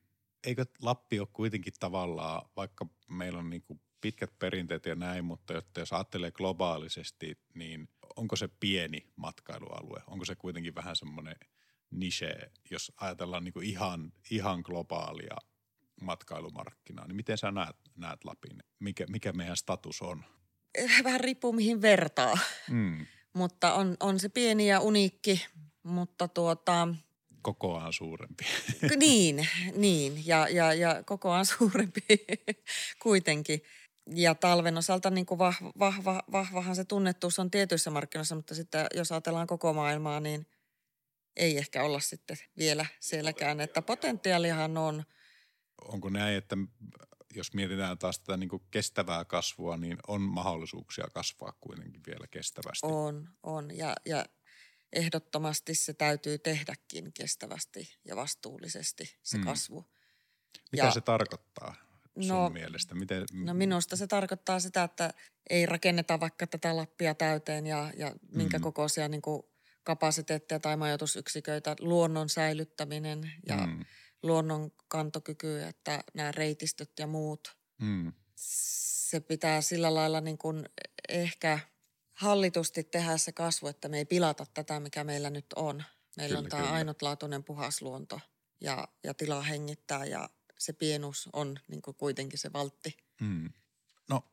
Eikö 0.43 0.65
Lappi 0.81 1.19
ole 1.19 1.27
kuitenkin 1.33 1.73
tavallaan, 1.79 2.49
vaikka 2.55 2.85
meillä 3.07 3.39
on 3.39 3.49
niin 3.49 3.61
kuin 3.61 3.81
pitkät 4.01 4.39
perinteet 4.39 4.85
ja 4.85 4.95
näin, 4.95 5.25
mutta 5.25 5.53
jos 5.77 5.93
ajattelee 5.93 6.31
globaalisesti, 6.31 7.37
niin 7.53 7.89
onko 8.15 8.35
se 8.35 8.47
pieni 8.59 9.07
matkailualue? 9.15 10.01
Onko 10.07 10.25
se 10.25 10.35
kuitenkin 10.35 10.75
vähän 10.75 10.95
semmoinen 10.95 11.35
niche, 11.91 12.51
jos 12.71 12.91
ajatellaan 12.97 13.43
niin 13.43 13.53
kuin 13.53 13.65
ihan, 13.65 14.13
ihan 14.31 14.61
globaalia 14.65 15.37
matkailumarkkinaa, 16.01 17.07
niin 17.07 17.15
miten 17.15 17.37
sä 17.37 17.51
näet, 17.51 17.75
näet 17.95 18.23
Lapin? 18.23 18.63
Mikä, 18.79 19.05
mikä 19.09 19.33
meidän 19.33 19.57
status 19.57 20.01
on? 20.01 20.25
Vähän 21.03 21.19
riippuu 21.19 21.53
mihin 21.53 21.81
vertaa, 21.81 22.37
mm. 22.69 23.05
mutta 23.33 23.73
on, 23.73 23.97
on 23.99 24.19
se 24.19 24.29
pieni 24.29 24.67
ja 24.67 24.79
uniikki, 24.79 25.45
mutta 25.83 26.27
tuota, 26.27 26.87
kokoaan 27.43 27.93
suurempi. 27.93 28.45
niin, 28.99 29.47
niin. 29.75 30.27
Ja, 30.27 30.47
ja, 30.49 30.73
ja 30.73 31.03
kokoaan 31.05 31.45
suurempi 31.45 32.01
kuitenkin. 33.03 33.61
Ja 34.15 34.35
talven 34.35 34.77
osalta 34.77 35.09
niin 35.09 35.25
kuin 35.25 35.37
vahva, 35.37 35.71
vahva, 35.79 36.23
vahvahan 36.31 36.75
se 36.75 36.85
tunnettuus 36.85 37.39
on 37.39 37.51
tietyissä 37.51 37.91
markkinoissa, 37.91 38.35
mutta 38.35 38.55
sitten 38.55 38.87
jos 38.95 39.11
ajatellaan 39.11 39.47
koko 39.47 39.73
maailmaa, 39.73 40.19
niin 40.19 40.47
ei 41.35 41.57
ehkä 41.57 41.83
olla 41.83 41.99
sitten 41.99 42.37
vielä 42.57 42.85
sielläkään. 42.99 43.61
Että 43.61 43.81
potentiaalihan 43.81 44.77
on. 44.77 45.03
Onko 45.81 46.09
näin, 46.09 46.37
että 46.37 46.57
jos 47.33 47.53
mietitään 47.53 47.97
taas 47.97 48.19
tätä 48.19 48.37
niin 48.37 48.49
kuin 48.49 48.63
kestävää 48.71 49.25
kasvua, 49.25 49.77
niin 49.77 49.97
on 50.07 50.21
mahdollisuuksia 50.21 51.05
kasvaa 51.13 51.53
kuitenkin 51.61 52.01
vielä 52.07 52.27
kestävästi? 52.27 52.87
On, 52.87 53.29
on. 53.43 53.77
Ja, 53.77 53.95
ja 54.05 54.25
ehdottomasti 54.93 55.75
se 55.75 55.93
täytyy 55.93 56.37
tehdäkin 56.37 57.13
kestävästi 57.13 57.97
ja 58.05 58.15
vastuullisesti 58.15 59.17
se 59.23 59.37
mm. 59.37 59.43
kasvu. 59.43 59.85
Mitä 60.71 60.85
ja, 60.85 60.91
se 60.91 61.01
tarkoittaa 61.01 61.75
sun 62.19 62.27
no, 62.27 62.49
mielestä? 62.49 62.95
Miten, 62.95 63.25
no 63.33 63.53
minusta 63.53 63.95
se 63.95 64.07
tarkoittaa 64.07 64.59
sitä, 64.59 64.83
että 64.83 65.13
ei 65.49 65.65
rakenneta 65.65 66.19
vaikka 66.19 66.47
tätä 66.47 66.75
lappia 66.75 67.15
täyteen 67.15 67.67
ja, 67.67 67.91
ja 67.97 68.15
minkä 68.31 68.57
mm. 68.57 68.63
kokoisia 68.63 69.07
niin 69.07 69.21
kuin 69.21 69.43
kapasiteetteja 69.83 70.59
tai 70.59 70.77
majoitusyksiköitä, 70.77 71.75
luonnon 71.79 72.29
säilyttäminen 72.29 73.31
ja 73.47 73.57
mm. 73.57 73.85
Luonnon 74.23 74.71
kantokyky, 74.87 75.61
että 75.61 76.03
nämä 76.13 76.31
reitistöt 76.31 76.91
ja 76.99 77.07
muut. 77.07 77.57
Mm. 77.81 78.13
Se 78.35 79.19
pitää 79.19 79.61
sillä 79.61 79.93
lailla 79.93 80.21
niin 80.21 80.37
kuin 80.37 80.65
ehkä– 81.09 81.59
hallitusti 82.13 82.83
tehdä 82.83 83.17
se 83.17 83.31
kasvu, 83.31 83.67
että 83.67 83.89
me 83.89 83.97
ei 83.97 84.05
pilata 84.05 84.45
tätä, 84.53 84.79
mikä 84.79 85.03
meillä 85.03 85.29
nyt 85.29 85.45
on. 85.55 85.83
Meillä 86.17 86.35
kyllä, 86.35 86.45
on 86.45 86.49
tämä 86.49 86.61
kyllä. 86.61 86.75
ainutlaatuinen 86.75 87.43
puhas 87.43 87.81
luonto 87.81 88.19
ja, 88.61 88.87
ja 89.03 89.13
tila 89.13 89.41
hengittää 89.41 90.05
ja 90.05 90.29
se 90.59 90.73
pienuus 90.73 91.29
on 91.33 91.59
niin 91.67 91.81
kuin 91.81 91.97
kuitenkin 91.97 92.39
se 92.39 92.53
valtti. 92.53 92.97
Hmm. 93.19 93.49
No 94.09 94.23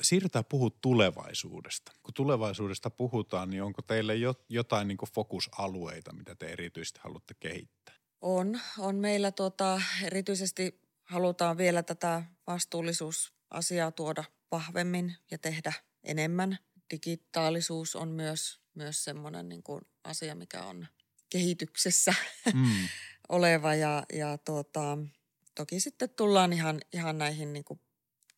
siirrytään 0.00 0.44
puhua 0.44 0.70
tulevaisuudesta. 0.70 1.92
Kun 2.02 2.14
tulevaisuudesta 2.14 2.90
puhutaan, 2.90 3.50
niin 3.50 3.62
onko 3.62 3.82
teille 3.82 4.12
jotain 4.48 4.88
niin 4.88 4.98
kuin 4.98 5.10
fokusalueita, 5.10 6.12
mitä 6.12 6.34
te 6.34 6.46
erityisesti 6.46 7.00
haluatte 7.02 7.34
kehittää? 7.40 7.94
On. 8.20 8.60
On 8.78 8.96
meillä 8.96 9.30
tuota, 9.30 9.82
erityisesti 10.02 10.80
halutaan 11.04 11.56
vielä 11.56 11.82
tätä 11.82 12.22
vastuullisuusasiaa 12.46 13.92
tuoda 13.92 14.24
vahvemmin 14.50 15.16
ja 15.30 15.38
tehdä 15.38 15.72
enemmän– 16.04 16.58
digitaalisuus 16.90 17.96
on 17.96 18.08
myös, 18.08 18.60
myös 18.74 19.04
semmoinen 19.04 19.48
niin 19.48 19.62
kuin 19.62 19.80
asia, 20.04 20.34
mikä 20.34 20.62
on 20.62 20.86
kehityksessä 21.30 22.14
mm. 22.54 22.88
oleva 23.28 23.74
ja, 23.74 24.02
ja 24.12 24.38
tuota, 24.38 24.98
toki 25.54 25.80
sitten 25.80 26.10
tullaan 26.10 26.52
ihan, 26.52 26.80
ihan 26.92 27.18
näihin 27.18 27.52
niin 27.52 27.64
kuin 27.64 27.80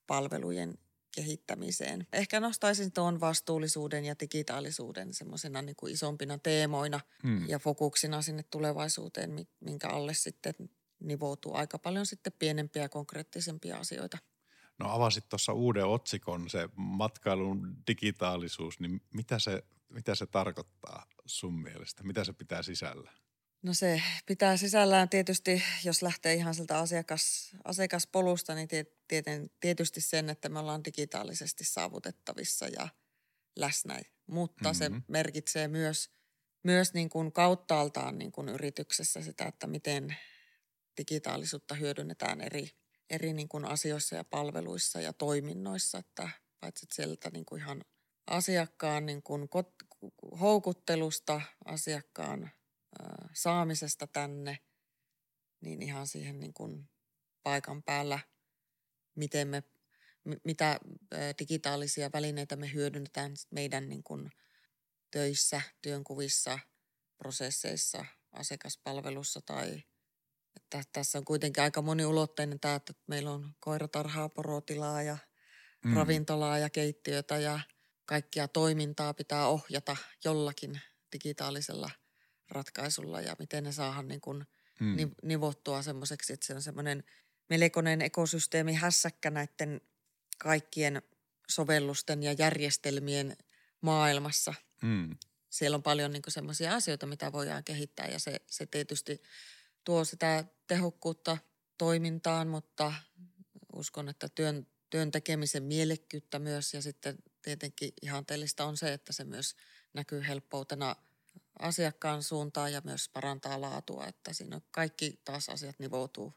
palvelujen 0.07 0.79
kehittämiseen. 1.15 2.07
Ehkä 2.13 2.41
nostaisin 2.41 2.93
tuon 2.93 3.21
vastuullisuuden 3.21 4.05
ja 4.05 4.15
digitaalisuuden 4.21 5.15
semmoisena 5.15 5.63
niin 5.63 5.77
kuin 5.77 5.93
isompina 5.93 6.39
teemoina 6.39 7.01
mm. 7.23 7.49
ja 7.49 7.59
fokuksina 7.59 8.23
sinne 8.23 8.43
tulevaisuuteen, 8.43 9.47
minkä 9.61 9.89
alle 9.89 10.15
sitten 10.15 10.55
nivoutuu 11.01 11.55
aika 11.55 11.79
paljon 11.79 12.07
sitten 12.07 12.33
pienempiä 12.39 12.89
konkreettisempia 12.89 13.77
asioita– 13.77 14.19
No 14.83 14.91
avasit 14.91 15.29
tuossa 15.29 15.53
uuden 15.53 15.87
otsikon, 15.87 16.51
se 16.51 16.69
matkailun 16.77 17.77
digitaalisuus, 17.87 18.81
niin 18.81 19.01
mitä 19.15 19.39
se, 19.39 19.65
mitä 19.89 20.15
se 20.15 20.27
tarkoittaa 20.27 21.07
sun 21.27 21.63
mielestä? 21.63 22.05
Mitä 22.05 22.25
se 22.25 22.33
pitää 22.33 22.63
sisällä? 22.63 23.13
No 23.63 23.75
se 23.75 24.03
pitää 24.27 24.57
sisällään 24.57 25.09
tietysti, 25.09 25.63
jos 25.85 26.03
lähtee 26.03 26.35
ihan 26.35 26.55
sieltä 26.55 26.79
asiakas, 26.79 27.57
asiakaspolusta, 27.65 28.55
niin 28.55 28.69
tieten, 29.09 29.51
tietysti 29.61 30.01
sen, 30.01 30.31
että 30.31 30.49
me 30.49 30.59
ollaan 30.59 30.85
digitaalisesti 30.85 31.65
saavutettavissa 31.65 32.69
ja 32.69 32.89
läsnä. 33.57 34.01
Mutta 34.27 34.73
mm-hmm. 34.73 34.97
se 34.97 35.03
merkitsee 35.09 35.69
myös, 35.69 36.11
myös 36.65 36.95
niin 36.95 37.11
kuin 37.11 37.33
kauttaaltaan 37.33 38.19
niin 38.19 38.33
kuin 38.33 38.49
yrityksessä 38.49 39.23
sitä, 39.23 39.45
että 39.45 39.67
miten 39.67 40.17
digitaalisuutta 40.99 41.75
hyödynnetään 41.75 42.41
eri 42.41 42.71
eri 43.13 43.33
niin 43.33 43.49
kuin 43.49 43.65
asioissa 43.65 44.17
ja 44.17 44.25
palveluissa 44.25 45.01
ja 45.01 45.13
toiminnoissa, 45.13 45.99
että 45.99 46.29
paitsi 46.61 46.87
sieltä 46.93 47.31
niin 47.31 47.45
kuin 47.45 47.63
ihan 47.63 47.85
asiakkaan 48.27 49.07
niin 49.07 49.23
kuin 49.23 49.49
kot- 49.49 50.09
houkuttelusta, 50.41 51.41
asiakkaan 51.65 52.51
saamisesta 53.35 54.07
tänne, 54.07 54.59
niin 55.61 55.83
ihan 55.83 56.07
siihen 56.07 56.41
niin 56.41 56.55
kuin 56.55 56.91
paikan 57.43 57.83
päällä, 57.83 58.19
miten 59.15 59.49
me, 59.49 59.63
mitä 60.45 60.81
digitaalisia 61.39 62.11
välineitä 62.13 62.57
me 62.57 62.73
hyödynnetään 62.73 63.35
meidän 63.51 63.89
niin 63.89 64.03
kuin 64.03 64.31
töissä, 65.11 65.63
työnkuvissa, 65.83 66.59
prosesseissa, 67.19 68.05
asiakaspalvelussa 68.33 69.41
tai– 69.41 69.83
että 70.57 70.83
tässä 70.93 71.19
on 71.19 71.25
kuitenkin 71.25 71.63
aika 71.63 71.83
moniulotteinen 71.83 72.61
tämä, 72.61 72.75
että 72.75 72.93
meillä 73.07 73.31
on 73.31 73.55
koiratarhaa, 73.61 74.29
porotilaa 74.29 75.03
ja 75.03 75.19
mm. 75.85 75.97
ravintolaa 75.97 76.59
ja 76.59 76.71
keittiötä 76.71 77.39
ja 77.39 77.61
kaikkia 78.05 78.49
toimintaa 78.49 79.15
pitää 79.15 79.47
ohjata 79.47 79.97
jollakin 80.25 80.81
digitaalisella 81.13 81.91
ratkaisulla 82.53 83.21
ja 83.21 83.37
miten 83.39 83.65
ne 83.65 83.73
saadaan 83.73 84.09
niin 84.09 84.21
kuin 84.21 84.47
mm. 84.81 84.97
nivottua 85.23 85.83
semmoiseksi, 85.83 86.33
että 86.33 86.47
se 86.47 86.55
on 86.55 86.63
semmoinen 86.63 87.05
melkoinen 87.49 88.03
ekosysteemi 88.03 88.75
hässäkkä 88.75 89.31
näiden 89.31 89.81
kaikkien 90.39 91.03
sovellusten 91.49 92.23
ja 92.23 92.33
järjestelmien 92.33 93.37
maailmassa. 93.81 94.55
Mm. 94.83 95.17
Siellä 95.51 95.75
on 95.75 95.83
paljon 95.83 96.13
niin 96.13 96.23
semmoisia 96.29 96.75
asioita, 96.75 97.07
mitä 97.07 97.33
voidaan 97.33 97.65
kehittää 97.65 98.09
ja 98.09 98.19
se, 98.19 98.41
se 98.47 98.67
tietysti– 98.67 99.23
tuo 99.85 100.05
sitä 100.05 100.45
tehokkuutta 100.67 101.39
toimintaan, 101.79 102.49
mutta 102.49 102.93
uskon, 103.73 104.09
että 104.09 104.29
työn, 104.29 104.67
työn 104.91 105.11
tekemisen 105.11 105.63
mielekkyyttä 105.63 106.39
myös 106.39 106.75
ja 106.75 106.83
sitten 106.83 107.19
tietenkin 107.43 107.93
ihanteellista 108.03 108.65
on 108.65 108.77
se, 108.77 108.93
että 108.93 109.13
se 109.13 109.25
myös 109.25 109.57
näkyy 109.95 110.23
helppoutena 110.29 110.97
asiakkaan 111.59 112.23
suuntaan 112.23 112.73
ja 112.73 112.81
myös 112.85 113.09
parantaa 113.09 113.61
laatua, 113.61 114.07
että 114.07 114.33
siinä 114.33 114.61
kaikki 114.71 115.21
taas 115.25 115.49
asiat 115.49 115.79
nivoutuu. 115.79 116.35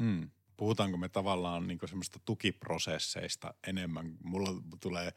Mm. 0.00 0.30
Puhutaanko 0.56 0.98
me 0.98 1.08
tavallaan 1.08 1.66
niin 1.66 1.78
semmoista 1.86 2.18
tukiprosesseista 2.24 3.54
enemmän? 3.66 4.16
Mulla 4.24 4.50
tulee 4.80 5.12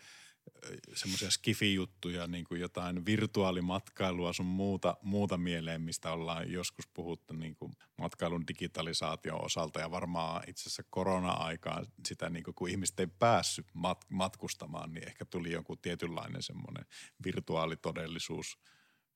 semmoisia 0.94 1.32
skifi-juttuja, 1.32 2.28
niin 2.28 2.46
kuin 2.46 2.62
jotain 2.62 3.06
virtuaalimatkailua 3.06 4.34
sun 4.34 4.46
muuta, 4.46 4.98
muuta 5.02 5.38
mieleen, 5.38 5.82
mistä 5.82 6.12
ollaan 6.12 6.52
joskus 6.52 6.88
puhuttu 6.88 7.34
niin 7.34 7.56
kuin 7.56 7.74
matkailun 7.98 8.48
digitalisaation 8.48 9.46
osalta 9.46 9.80
ja 9.80 9.92
varmaan 9.92 10.44
itse 10.48 10.62
asiassa 10.62 10.84
korona-aikaan 10.90 11.88
sitä, 12.08 12.30
niin 12.30 12.44
kuin, 12.44 12.56
kun 12.56 12.70
ihmiset 12.70 13.00
ei 13.00 13.08
päässyt 13.08 13.68
mat- 13.68 14.08
matkustamaan, 14.10 14.94
niin 14.94 15.08
ehkä 15.08 15.26
tuli 15.26 15.52
joku 15.52 15.76
tietynlainen 15.76 16.44
semmoinen 16.44 16.86
virtuaalitodellisuus– 17.24 18.58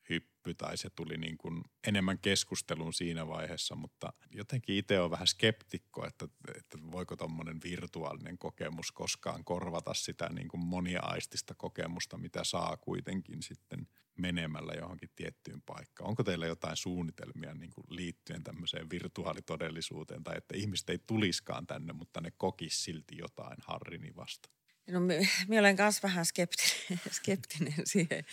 hyppy 0.09 0.53
tai 0.53 0.77
se 0.77 0.89
tuli 0.89 1.17
niin 1.17 1.37
kuin 1.37 1.63
enemmän 1.87 2.19
keskustelun 2.19 2.93
siinä 2.93 3.27
vaiheessa, 3.27 3.75
mutta 3.75 4.13
jotenkin 4.31 4.75
itse 4.75 4.99
on 4.99 5.11
vähän 5.11 5.27
skeptikko, 5.27 6.07
että, 6.07 6.27
että 6.57 6.77
voiko 6.91 7.15
tuommoinen 7.15 7.59
virtuaalinen 7.63 8.37
kokemus 8.37 8.91
koskaan 8.91 9.43
korvata 9.43 9.93
sitä 9.93 10.29
niin 10.29 10.47
kuin 10.47 10.61
moniaistista 10.61 11.55
kokemusta, 11.55 12.17
mitä 12.17 12.43
saa 12.43 12.77
kuitenkin 12.77 13.43
sitten 13.43 13.87
menemällä 14.17 14.73
johonkin 14.73 15.09
tiettyyn 15.15 15.61
paikkaan. 15.61 16.09
Onko 16.09 16.23
teillä 16.23 16.45
jotain 16.45 16.77
suunnitelmia 16.77 17.53
niin 17.53 17.71
kuin 17.71 17.85
liittyen 17.89 18.43
tämmöiseen 18.43 18.89
virtuaalitodellisuuteen 18.89 20.23
tai 20.23 20.37
että 20.37 20.57
ihmiset 20.57 20.89
ei 20.89 20.99
tuliskaan 21.07 21.67
tänne, 21.67 21.93
mutta 21.93 22.21
ne 22.21 22.31
kokis 22.37 22.83
silti 22.83 23.17
jotain 23.17 23.57
Harrini 23.61 24.15
vasta? 24.15 24.49
No 24.87 24.99
minä 24.99 25.59
olen 25.59 25.75
myös 25.79 26.03
vähän 26.03 26.25
skeptinen, 26.25 26.99
skeptinen 27.17 27.73
siihen 27.85 28.25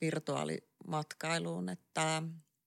virtuaalimatkailuun. 0.00 1.68
Että 1.68 2.22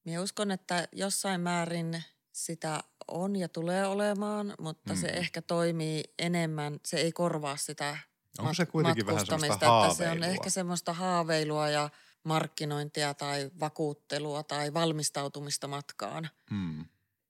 minä 0.05 0.21
uskon, 0.21 0.51
että 0.51 0.87
jossain 0.91 1.41
määrin 1.41 2.03
sitä 2.31 2.83
on 3.07 3.35
ja 3.35 3.49
tulee 3.49 3.85
olemaan, 3.87 4.53
mutta 4.59 4.93
mm. 4.93 4.99
se 4.99 5.07
ehkä 5.07 5.41
toimii 5.41 6.03
enemmän, 6.19 6.79
se 6.85 6.97
ei 6.97 7.11
korvaa 7.11 7.57
sitä 7.57 7.97
Onko 8.39 8.53
se 8.53 8.65
kuitenkin 8.65 9.05
vähän 9.05 9.25
semmoista 9.25 9.83
että 9.83 9.95
se 9.95 10.09
on 10.09 10.23
ehkä 10.23 10.49
semmoista 10.49 10.93
haaveilua 10.93 11.69
ja 11.69 11.89
markkinointia 12.23 13.13
tai 13.13 13.51
vakuuttelua 13.59 14.43
tai 14.43 14.73
valmistautumista 14.73 15.67
matkaan. 15.67 16.29
Mm. 16.51 16.85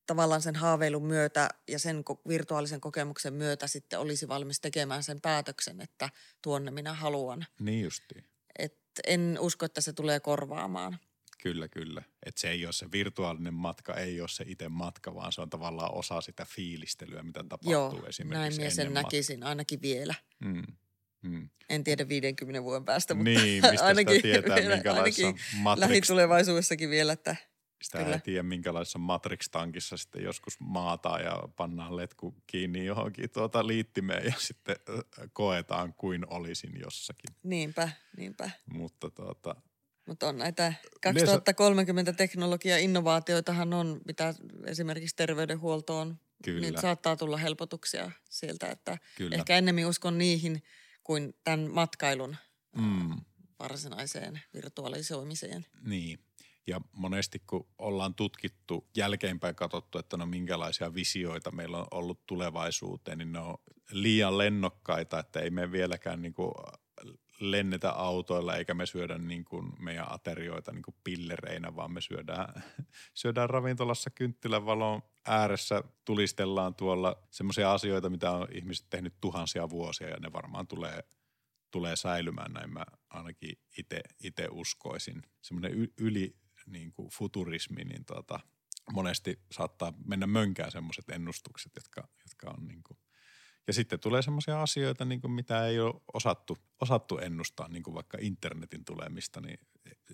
Tavallaan 0.05 0.41
sen 0.41 0.55
haaveilun 0.55 1.05
myötä 1.05 1.49
ja 1.67 1.79
sen 1.79 2.03
virtuaalisen 2.27 2.81
kokemuksen 2.81 3.33
myötä 3.33 3.67
sitten 3.67 3.99
olisi 3.99 4.27
valmis 4.27 4.59
tekemään 4.59 5.03
sen 5.03 5.21
päätöksen, 5.21 5.81
että 5.81 6.09
tuonne 6.41 6.71
minä 6.71 6.93
haluan. 6.93 7.45
Niin 7.59 7.83
justiin 7.83 8.30
en 9.07 9.37
usko, 9.39 9.65
että 9.65 9.81
se 9.81 9.93
tulee 9.93 10.19
korvaamaan. 10.19 10.99
Kyllä, 11.43 11.67
kyllä. 11.67 12.03
Että 12.25 12.41
se 12.41 12.49
ei 12.49 12.65
ole 12.65 12.73
se 12.73 12.91
virtuaalinen 12.91 13.53
matka, 13.53 13.93
ei 13.93 14.21
ole 14.21 14.29
se 14.29 14.43
itse 14.47 14.69
matka, 14.69 15.15
vaan 15.15 15.31
se 15.31 15.41
on 15.41 15.49
tavallaan 15.49 15.93
osa 15.93 16.21
sitä 16.21 16.45
fiilistelyä, 16.45 17.23
mitä 17.23 17.39
tapahtuu 17.43 17.71
Joo, 17.71 18.05
esimerkiksi 18.07 18.39
näin 18.39 18.55
minä 18.55 18.69
sen 18.69 18.87
ennen 18.87 19.03
näkisin 19.03 19.43
ainakin 19.43 19.81
vielä. 19.81 20.15
Mm. 20.39 20.63
Mm. 21.21 21.49
En 21.69 21.83
tiedä 21.83 22.07
50 22.07 22.63
vuoden 22.63 22.85
päästä, 22.85 23.13
mutta 23.13 23.29
Niin, 23.29 23.63
mistä 23.71 23.85
ainakin, 23.85 24.15
sitä 24.15 24.21
tietää, 24.21 24.55
vielä- 24.55 24.93
ainakin 24.93 25.35
Matrix, 25.55 25.89
lähitulevaisuudessakin 25.89 26.89
vielä, 26.89 27.13
että 27.13 27.35
sitä 27.81 27.97
kyllä. 27.97 28.15
ei 28.15 28.21
tiedä, 28.21 28.43
minkälaisessa 28.43 28.99
Matrix-tankissa 28.99 29.97
sitten 29.97 30.23
joskus 30.23 30.59
maataan 30.59 31.21
ja 31.23 31.43
pannaan 31.55 31.95
letku 31.97 32.35
kiinni 32.47 32.85
johonkin 32.85 33.29
tuota 33.29 33.67
liittimeen 33.67 34.25
ja 34.25 34.33
sitten 34.47 34.75
koetaan 35.33 35.93
kuin 35.93 36.25
olisin 36.29 36.79
jossakin. 36.83 37.35
niinpä, 37.43 37.89
niinpä. 38.17 38.49
Mutta 38.73 39.09
tuota, 39.09 39.55
Mutta 40.05 40.27
on 40.27 40.37
näitä 40.37 40.73
2030 41.01 42.13
teknologia 42.13 42.77
innovaatioitahan 42.77 43.73
on, 43.73 44.01
mitä 44.05 44.33
esimerkiksi 44.65 45.15
terveydenhuoltoon, 45.15 46.19
Kyllä. 46.43 46.61
niin 46.61 46.81
saattaa 46.81 47.15
tulla 47.15 47.37
helpotuksia 47.37 48.11
sieltä, 48.29 48.67
että 48.67 48.97
Kyllä. 49.15 49.35
ehkä 49.35 49.57
ennemmin 49.57 49.85
uskon 49.85 50.17
niihin 50.17 50.63
kuin 51.03 51.33
tämän 51.43 51.71
matkailun 51.71 52.35
mm, 52.77 53.21
varsinaiseen 53.59 54.41
virtualisoimiseen. 54.53 55.65
niin. 55.85 56.19
Ja 56.67 56.81
monesti 56.91 57.41
kun 57.47 57.67
ollaan 57.77 58.15
tutkittu, 58.15 58.87
jälkeenpäin 58.97 59.55
katsottu, 59.55 59.97
että 59.97 60.17
no 60.17 60.25
minkälaisia 60.25 60.93
visioita 60.93 61.51
meillä 61.51 61.77
on 61.77 61.87
ollut 61.91 62.25
tulevaisuuteen, 62.27 63.17
niin 63.17 63.31
ne 63.31 63.39
on 63.39 63.57
liian 63.91 64.37
lennokkaita, 64.37 65.19
että 65.19 65.39
ei 65.39 65.49
me 65.49 65.71
vieläkään 65.71 66.21
niin 66.21 66.33
kuin 66.33 66.51
lennetä 67.41 67.91
autoilla 67.91 68.55
eikä 68.55 68.73
me 68.73 68.85
syödä 68.85 69.17
niin 69.17 69.45
kuin 69.45 69.73
meidän 69.79 70.11
aterioita 70.11 70.71
niin 70.71 70.83
kuin 70.83 70.95
pillereinä, 71.03 71.75
vaan 71.75 71.91
me 71.91 72.01
syödään, 72.01 72.63
syödään 73.13 73.49
ravintolassa 73.49 74.09
kynttilän 74.09 74.65
valon 74.65 75.01
ääressä, 75.25 75.83
tulistellaan 76.05 76.75
tuolla 76.75 77.23
semmoisia 77.31 77.73
asioita, 77.73 78.09
mitä 78.09 78.31
on 78.31 78.47
ihmiset 78.51 78.85
tehnyt 78.89 79.13
tuhansia 79.21 79.69
vuosia 79.69 80.09
ja 80.09 80.17
ne 80.19 80.33
varmaan 80.33 80.67
tulee, 80.67 81.03
tulee 81.71 81.95
säilymään, 81.95 82.53
näin 82.53 82.73
mä 82.73 82.85
ainakin 83.09 83.59
itse 84.23 84.47
uskoisin. 84.51 85.23
Semmoinen 85.41 85.87
yli 85.97 86.40
niin 86.71 86.91
kuin 86.91 87.09
futurismi, 87.09 87.83
niin 87.83 88.05
tota, 88.05 88.39
monesti 88.93 89.39
saattaa 89.51 89.93
mennä 90.05 90.27
mönkään 90.27 90.71
semmoiset 90.71 91.09
ennustukset, 91.09 91.71
jotka, 91.75 92.07
jotka 92.23 92.49
on 92.57 92.67
niin 92.67 92.83
kuin 92.83 92.97
ja 93.67 93.73
sitten 93.73 93.99
tulee 93.99 94.21
semmoisia 94.21 94.61
asioita, 94.61 95.05
niin 95.05 95.21
kuin 95.21 95.31
mitä 95.31 95.67
ei 95.67 95.79
ole 95.79 96.01
osattu, 96.13 96.57
osattu 96.81 97.17
ennustaa, 97.17 97.67
niin 97.67 97.83
kuin 97.83 97.93
vaikka 97.93 98.17
internetin 98.21 98.85
tulemista, 98.85 99.41
niin 99.41 99.59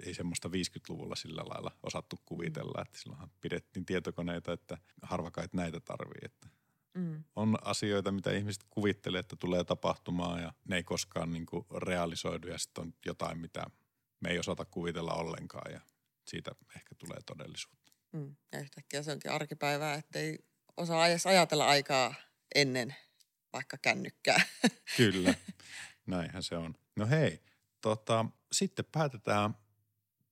ei 0.06 0.14
semmoista 0.14 0.50
50-luvulla 0.50 1.16
sillä 1.16 1.42
lailla 1.46 1.72
osattu 1.84 2.16
kuvitella, 2.26 2.82
että 2.82 3.00
silloinhan 3.00 3.32
pidettiin 3.42 3.86
tietokoneita, 3.86 4.54
että 4.54 4.78
harva 5.02 5.32
kai 5.32 5.48
näitä 5.54 5.80
tarvii. 5.80 6.22
Että 6.26 6.48
Mm. 6.94 7.24
on 7.36 7.58
asioita, 7.62 8.12
mitä 8.12 8.32
ihmiset 8.32 8.64
kuvittelee, 8.70 9.20
että 9.20 9.36
tulee 9.36 9.64
tapahtumaan 9.64 10.42
ja 10.42 10.54
ne 10.68 10.76
ei 10.76 10.84
koskaan 10.84 11.32
niin 11.32 11.46
kuin 11.46 11.66
realisoidu 11.78 12.48
ja 12.48 12.58
sitten 12.58 12.82
on 12.82 12.94
jotain, 13.06 13.38
mitä 13.40 13.66
me 14.20 14.30
ei 14.30 14.40
osata 14.40 14.66
kuvitella 14.66 15.14
ollenkaan 15.14 15.74
ja 15.74 15.82
siitä 16.28 16.52
ehkä 16.76 16.96
tulee 16.96 17.20
todellisuutta. 17.26 17.94
Mm. 18.12 18.36
Ja 18.52 18.60
yhtäkkiä 18.60 19.04
se 19.04 19.12
onkin 19.12 19.32
arkipäivää, 19.32 19.94
ettei 19.94 20.40
osaa 20.78 21.08
edes 21.08 21.28
ajatella 21.28 21.68
aikaa 21.68 22.14
ennen 22.56 22.96
vaikka 23.54 23.78
kännykkää. 23.82 24.42
Kyllä, 24.98 25.34
näinhän 26.06 26.44
se 26.44 26.58
on. 26.58 26.76
No 26.96 27.08
hei, 27.08 27.42
tota, 27.82 28.26
sitten 28.52 28.86
päätetään 28.92 29.56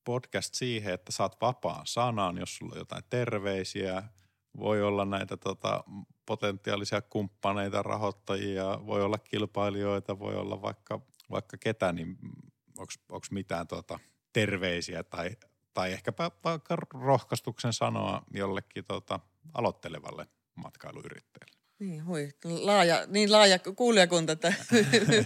podcast 0.03 0.53
siihen, 0.53 0.93
että 0.93 1.11
saat 1.11 1.41
vapaan 1.41 1.87
sanan, 1.87 2.37
jos 2.37 2.55
sulla 2.55 2.73
on 2.73 2.79
jotain 2.79 3.03
terveisiä. 3.09 4.03
Voi 4.57 4.83
olla 4.83 5.05
näitä 5.05 5.37
tota, 5.37 5.83
potentiaalisia 6.25 7.01
kumppaneita, 7.01 7.83
rahoittajia, 7.83 8.79
voi 8.85 9.03
olla 9.03 9.17
kilpailijoita, 9.17 10.19
voi 10.19 10.35
olla 10.35 10.61
vaikka, 10.61 11.01
vaikka 11.31 11.57
ketä, 11.57 11.93
niin 11.93 12.17
onko 12.77 13.27
mitään 13.31 13.67
tota, 13.67 13.99
terveisiä 14.33 15.03
tai, 15.03 15.37
tai 15.76 15.93
ehkäpä 15.93 16.32
vaikka 16.43 16.76
rohkaistuksen 16.93 17.73
sanoa 17.73 18.21
jollekin 18.34 18.86
tota, 18.86 19.19
aloittelevalle 19.53 20.28
matkailuyrittäjälle. 20.55 21.55
Niin, 21.80 22.05
hui, 22.05 22.30
laaja, 22.43 23.05
niin 23.07 23.32
laaja 23.32 23.59
kuulijakunta, 23.59 24.32
että, 24.32 24.53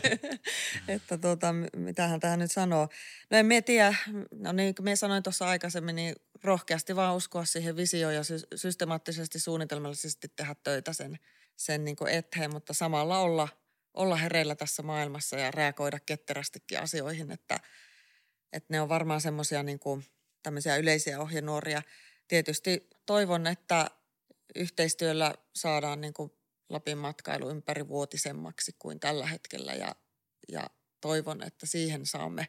että 0.88 1.18
tuota, 1.18 1.54
mitähän 1.76 2.20
tähän 2.20 2.40
nyt 2.40 2.52
sanoo. 2.52 2.88
No 3.30 3.38
en 3.38 3.46
mä 3.46 3.62
tiedä, 3.62 3.96
no 4.32 4.52
niin 4.52 4.76
kuin 4.76 4.98
sanoin 4.98 5.24
tuossa 5.24 5.48
aikaisemmin, 5.48 5.96
niin 5.96 6.16
rohkeasti 6.44 6.96
vaan 6.96 7.16
uskoa 7.16 7.46
siihen 7.46 7.76
visioon 7.76 8.16
ja 8.16 8.24
sy- 8.24 8.48
systemaattisesti, 8.56 9.40
suunnitelmallisesti 9.40 10.28
tehdä 10.36 10.56
töitä 10.64 10.94
sen, 10.94 11.20
sen 11.56 11.86
niin 11.86 11.96
kuin 11.96 12.12
eteen, 12.12 12.54
mutta 12.54 12.74
samalla 12.74 13.20
olla, 13.20 13.48
olla 13.94 14.16
hereillä 14.16 14.56
tässä 14.56 14.84
maailmassa 14.84 15.38
ja 15.38 15.52
reagoida 15.52 16.00
ketterästikin 16.06 16.80
asioihin, 16.80 17.32
että, 17.32 17.60
että 18.54 18.74
ne 18.74 18.82
on 18.82 18.90
varmaan 18.90 19.22
semmoisia 19.22 19.64
niin 19.64 19.80
kuin 19.80 20.06
tämmöisiä 20.44 20.78
yleisiä 20.78 21.20
ohjenuoria. 21.20 21.82
Tietysti 22.28 22.88
toivon, 23.06 23.48
että 23.48 23.92
yhteistyöllä 24.56 25.36
saadaan 25.56 26.02
niin 26.02 26.14
kuin 26.14 26.32
Lapin 26.70 26.98
matkailu 26.98 27.50
ympärivuotisemmaksi 27.50 28.76
kuin 28.80 29.00
tällä 29.00 29.28
hetkellä 29.28 29.74
ja, 29.74 29.96
ja 30.52 30.70
toivon, 31.02 31.44
että 31.44 31.66
siihen 31.66 32.06
saamme 32.06 32.48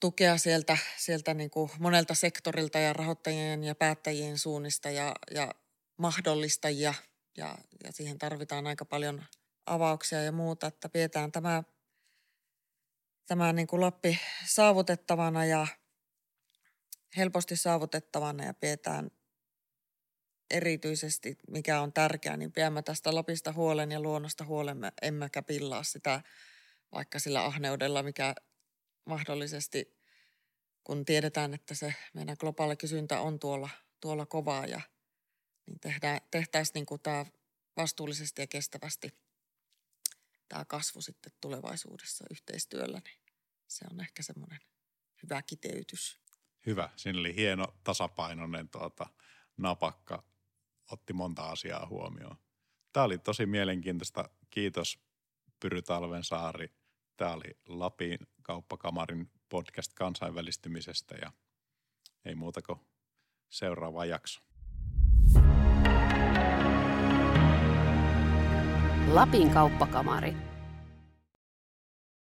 tukea 0.00 0.38
sieltä, 0.38 0.78
sieltä 0.96 1.34
niin 1.34 1.50
kuin 1.50 1.70
monelta 1.78 2.14
sektorilta 2.14 2.78
ja 2.78 2.92
rahoittajien 2.92 3.64
ja 3.64 3.74
päättäjien 3.74 4.38
suunnista 4.38 4.90
ja, 4.90 5.14
ja 5.30 5.54
mahdollistajia 5.96 6.94
ja, 7.36 7.58
ja 7.84 7.92
siihen 7.92 8.18
tarvitaan 8.18 8.66
aika 8.66 8.84
paljon 8.84 9.24
avauksia 9.66 10.22
ja 10.22 10.32
muuta, 10.32 10.66
että 10.66 10.88
pidetään 10.88 11.32
tämä, 11.32 11.62
tämä 13.26 13.52
niin 13.52 13.66
kuin 13.66 13.80
Lappi 13.80 14.18
saavutettavana 14.46 15.44
ja 15.44 15.66
helposti 17.16 17.56
saavutettavana 17.56 18.44
ja 18.44 18.54
pidetään 18.54 19.10
erityisesti, 20.50 21.38
mikä 21.50 21.80
on 21.80 21.92
tärkeää, 21.92 22.36
niin 22.36 22.52
pidämme 22.52 22.82
tästä 22.82 23.14
Lapista 23.14 23.52
huolen 23.52 23.92
ja 23.92 24.00
luonnosta 24.00 24.44
huolen, 24.44 24.78
emmekä 25.02 25.42
pillaa 25.42 25.82
sitä 25.82 26.22
vaikka 26.92 27.18
sillä 27.18 27.44
ahneudella, 27.44 28.02
mikä 28.02 28.34
mahdollisesti, 29.04 29.98
kun 30.84 31.04
tiedetään, 31.04 31.54
että 31.54 31.74
se 31.74 31.94
meidän 32.14 32.36
globaali 32.40 32.76
kysyntä 32.76 33.20
on 33.20 33.38
tuolla, 33.38 33.68
tuolla 34.00 34.26
kovaa 34.26 34.66
ja 34.66 34.80
niin 35.66 36.20
tehtäisiin 36.30 36.74
niin 36.74 36.86
kuin 36.86 37.00
tämä 37.00 37.26
vastuullisesti 37.76 38.42
ja 38.42 38.46
kestävästi 38.46 39.22
tämä 40.48 40.64
kasvu 40.64 41.00
sitten 41.00 41.32
tulevaisuudessa 41.40 42.24
yhteistyöllä, 42.30 43.00
niin 43.04 43.20
se 43.68 43.84
on 43.90 44.00
ehkä 44.00 44.22
semmoinen 44.22 44.60
hyvä 45.22 45.42
kiteytys. 45.42 46.21
Hyvä. 46.66 46.90
Siinä 46.96 47.20
oli 47.20 47.36
hieno 47.36 47.64
tasapainoinen 47.84 48.68
tuota, 48.68 49.06
napakka. 49.56 50.22
Otti 50.90 51.12
monta 51.12 51.50
asiaa 51.50 51.86
huomioon. 51.86 52.36
Tämä 52.92 53.04
oli 53.04 53.18
tosi 53.18 53.46
mielenkiintoista. 53.46 54.28
Kiitos 54.50 54.98
Pyry 55.60 55.82
Talvensaari. 55.82 56.68
Tämä 57.16 57.32
oli 57.32 57.58
Lapin 57.68 58.18
kauppakamarin 58.42 59.30
podcast 59.48 59.92
kansainvälistymisestä 59.92 61.14
ja 61.14 61.32
ei 62.24 62.34
muuta 62.34 62.62
kuin 62.62 62.80
seuraava 63.48 64.04
jakso. 64.04 64.40
Lapin 69.06 69.50
kauppakamari. 69.50 70.51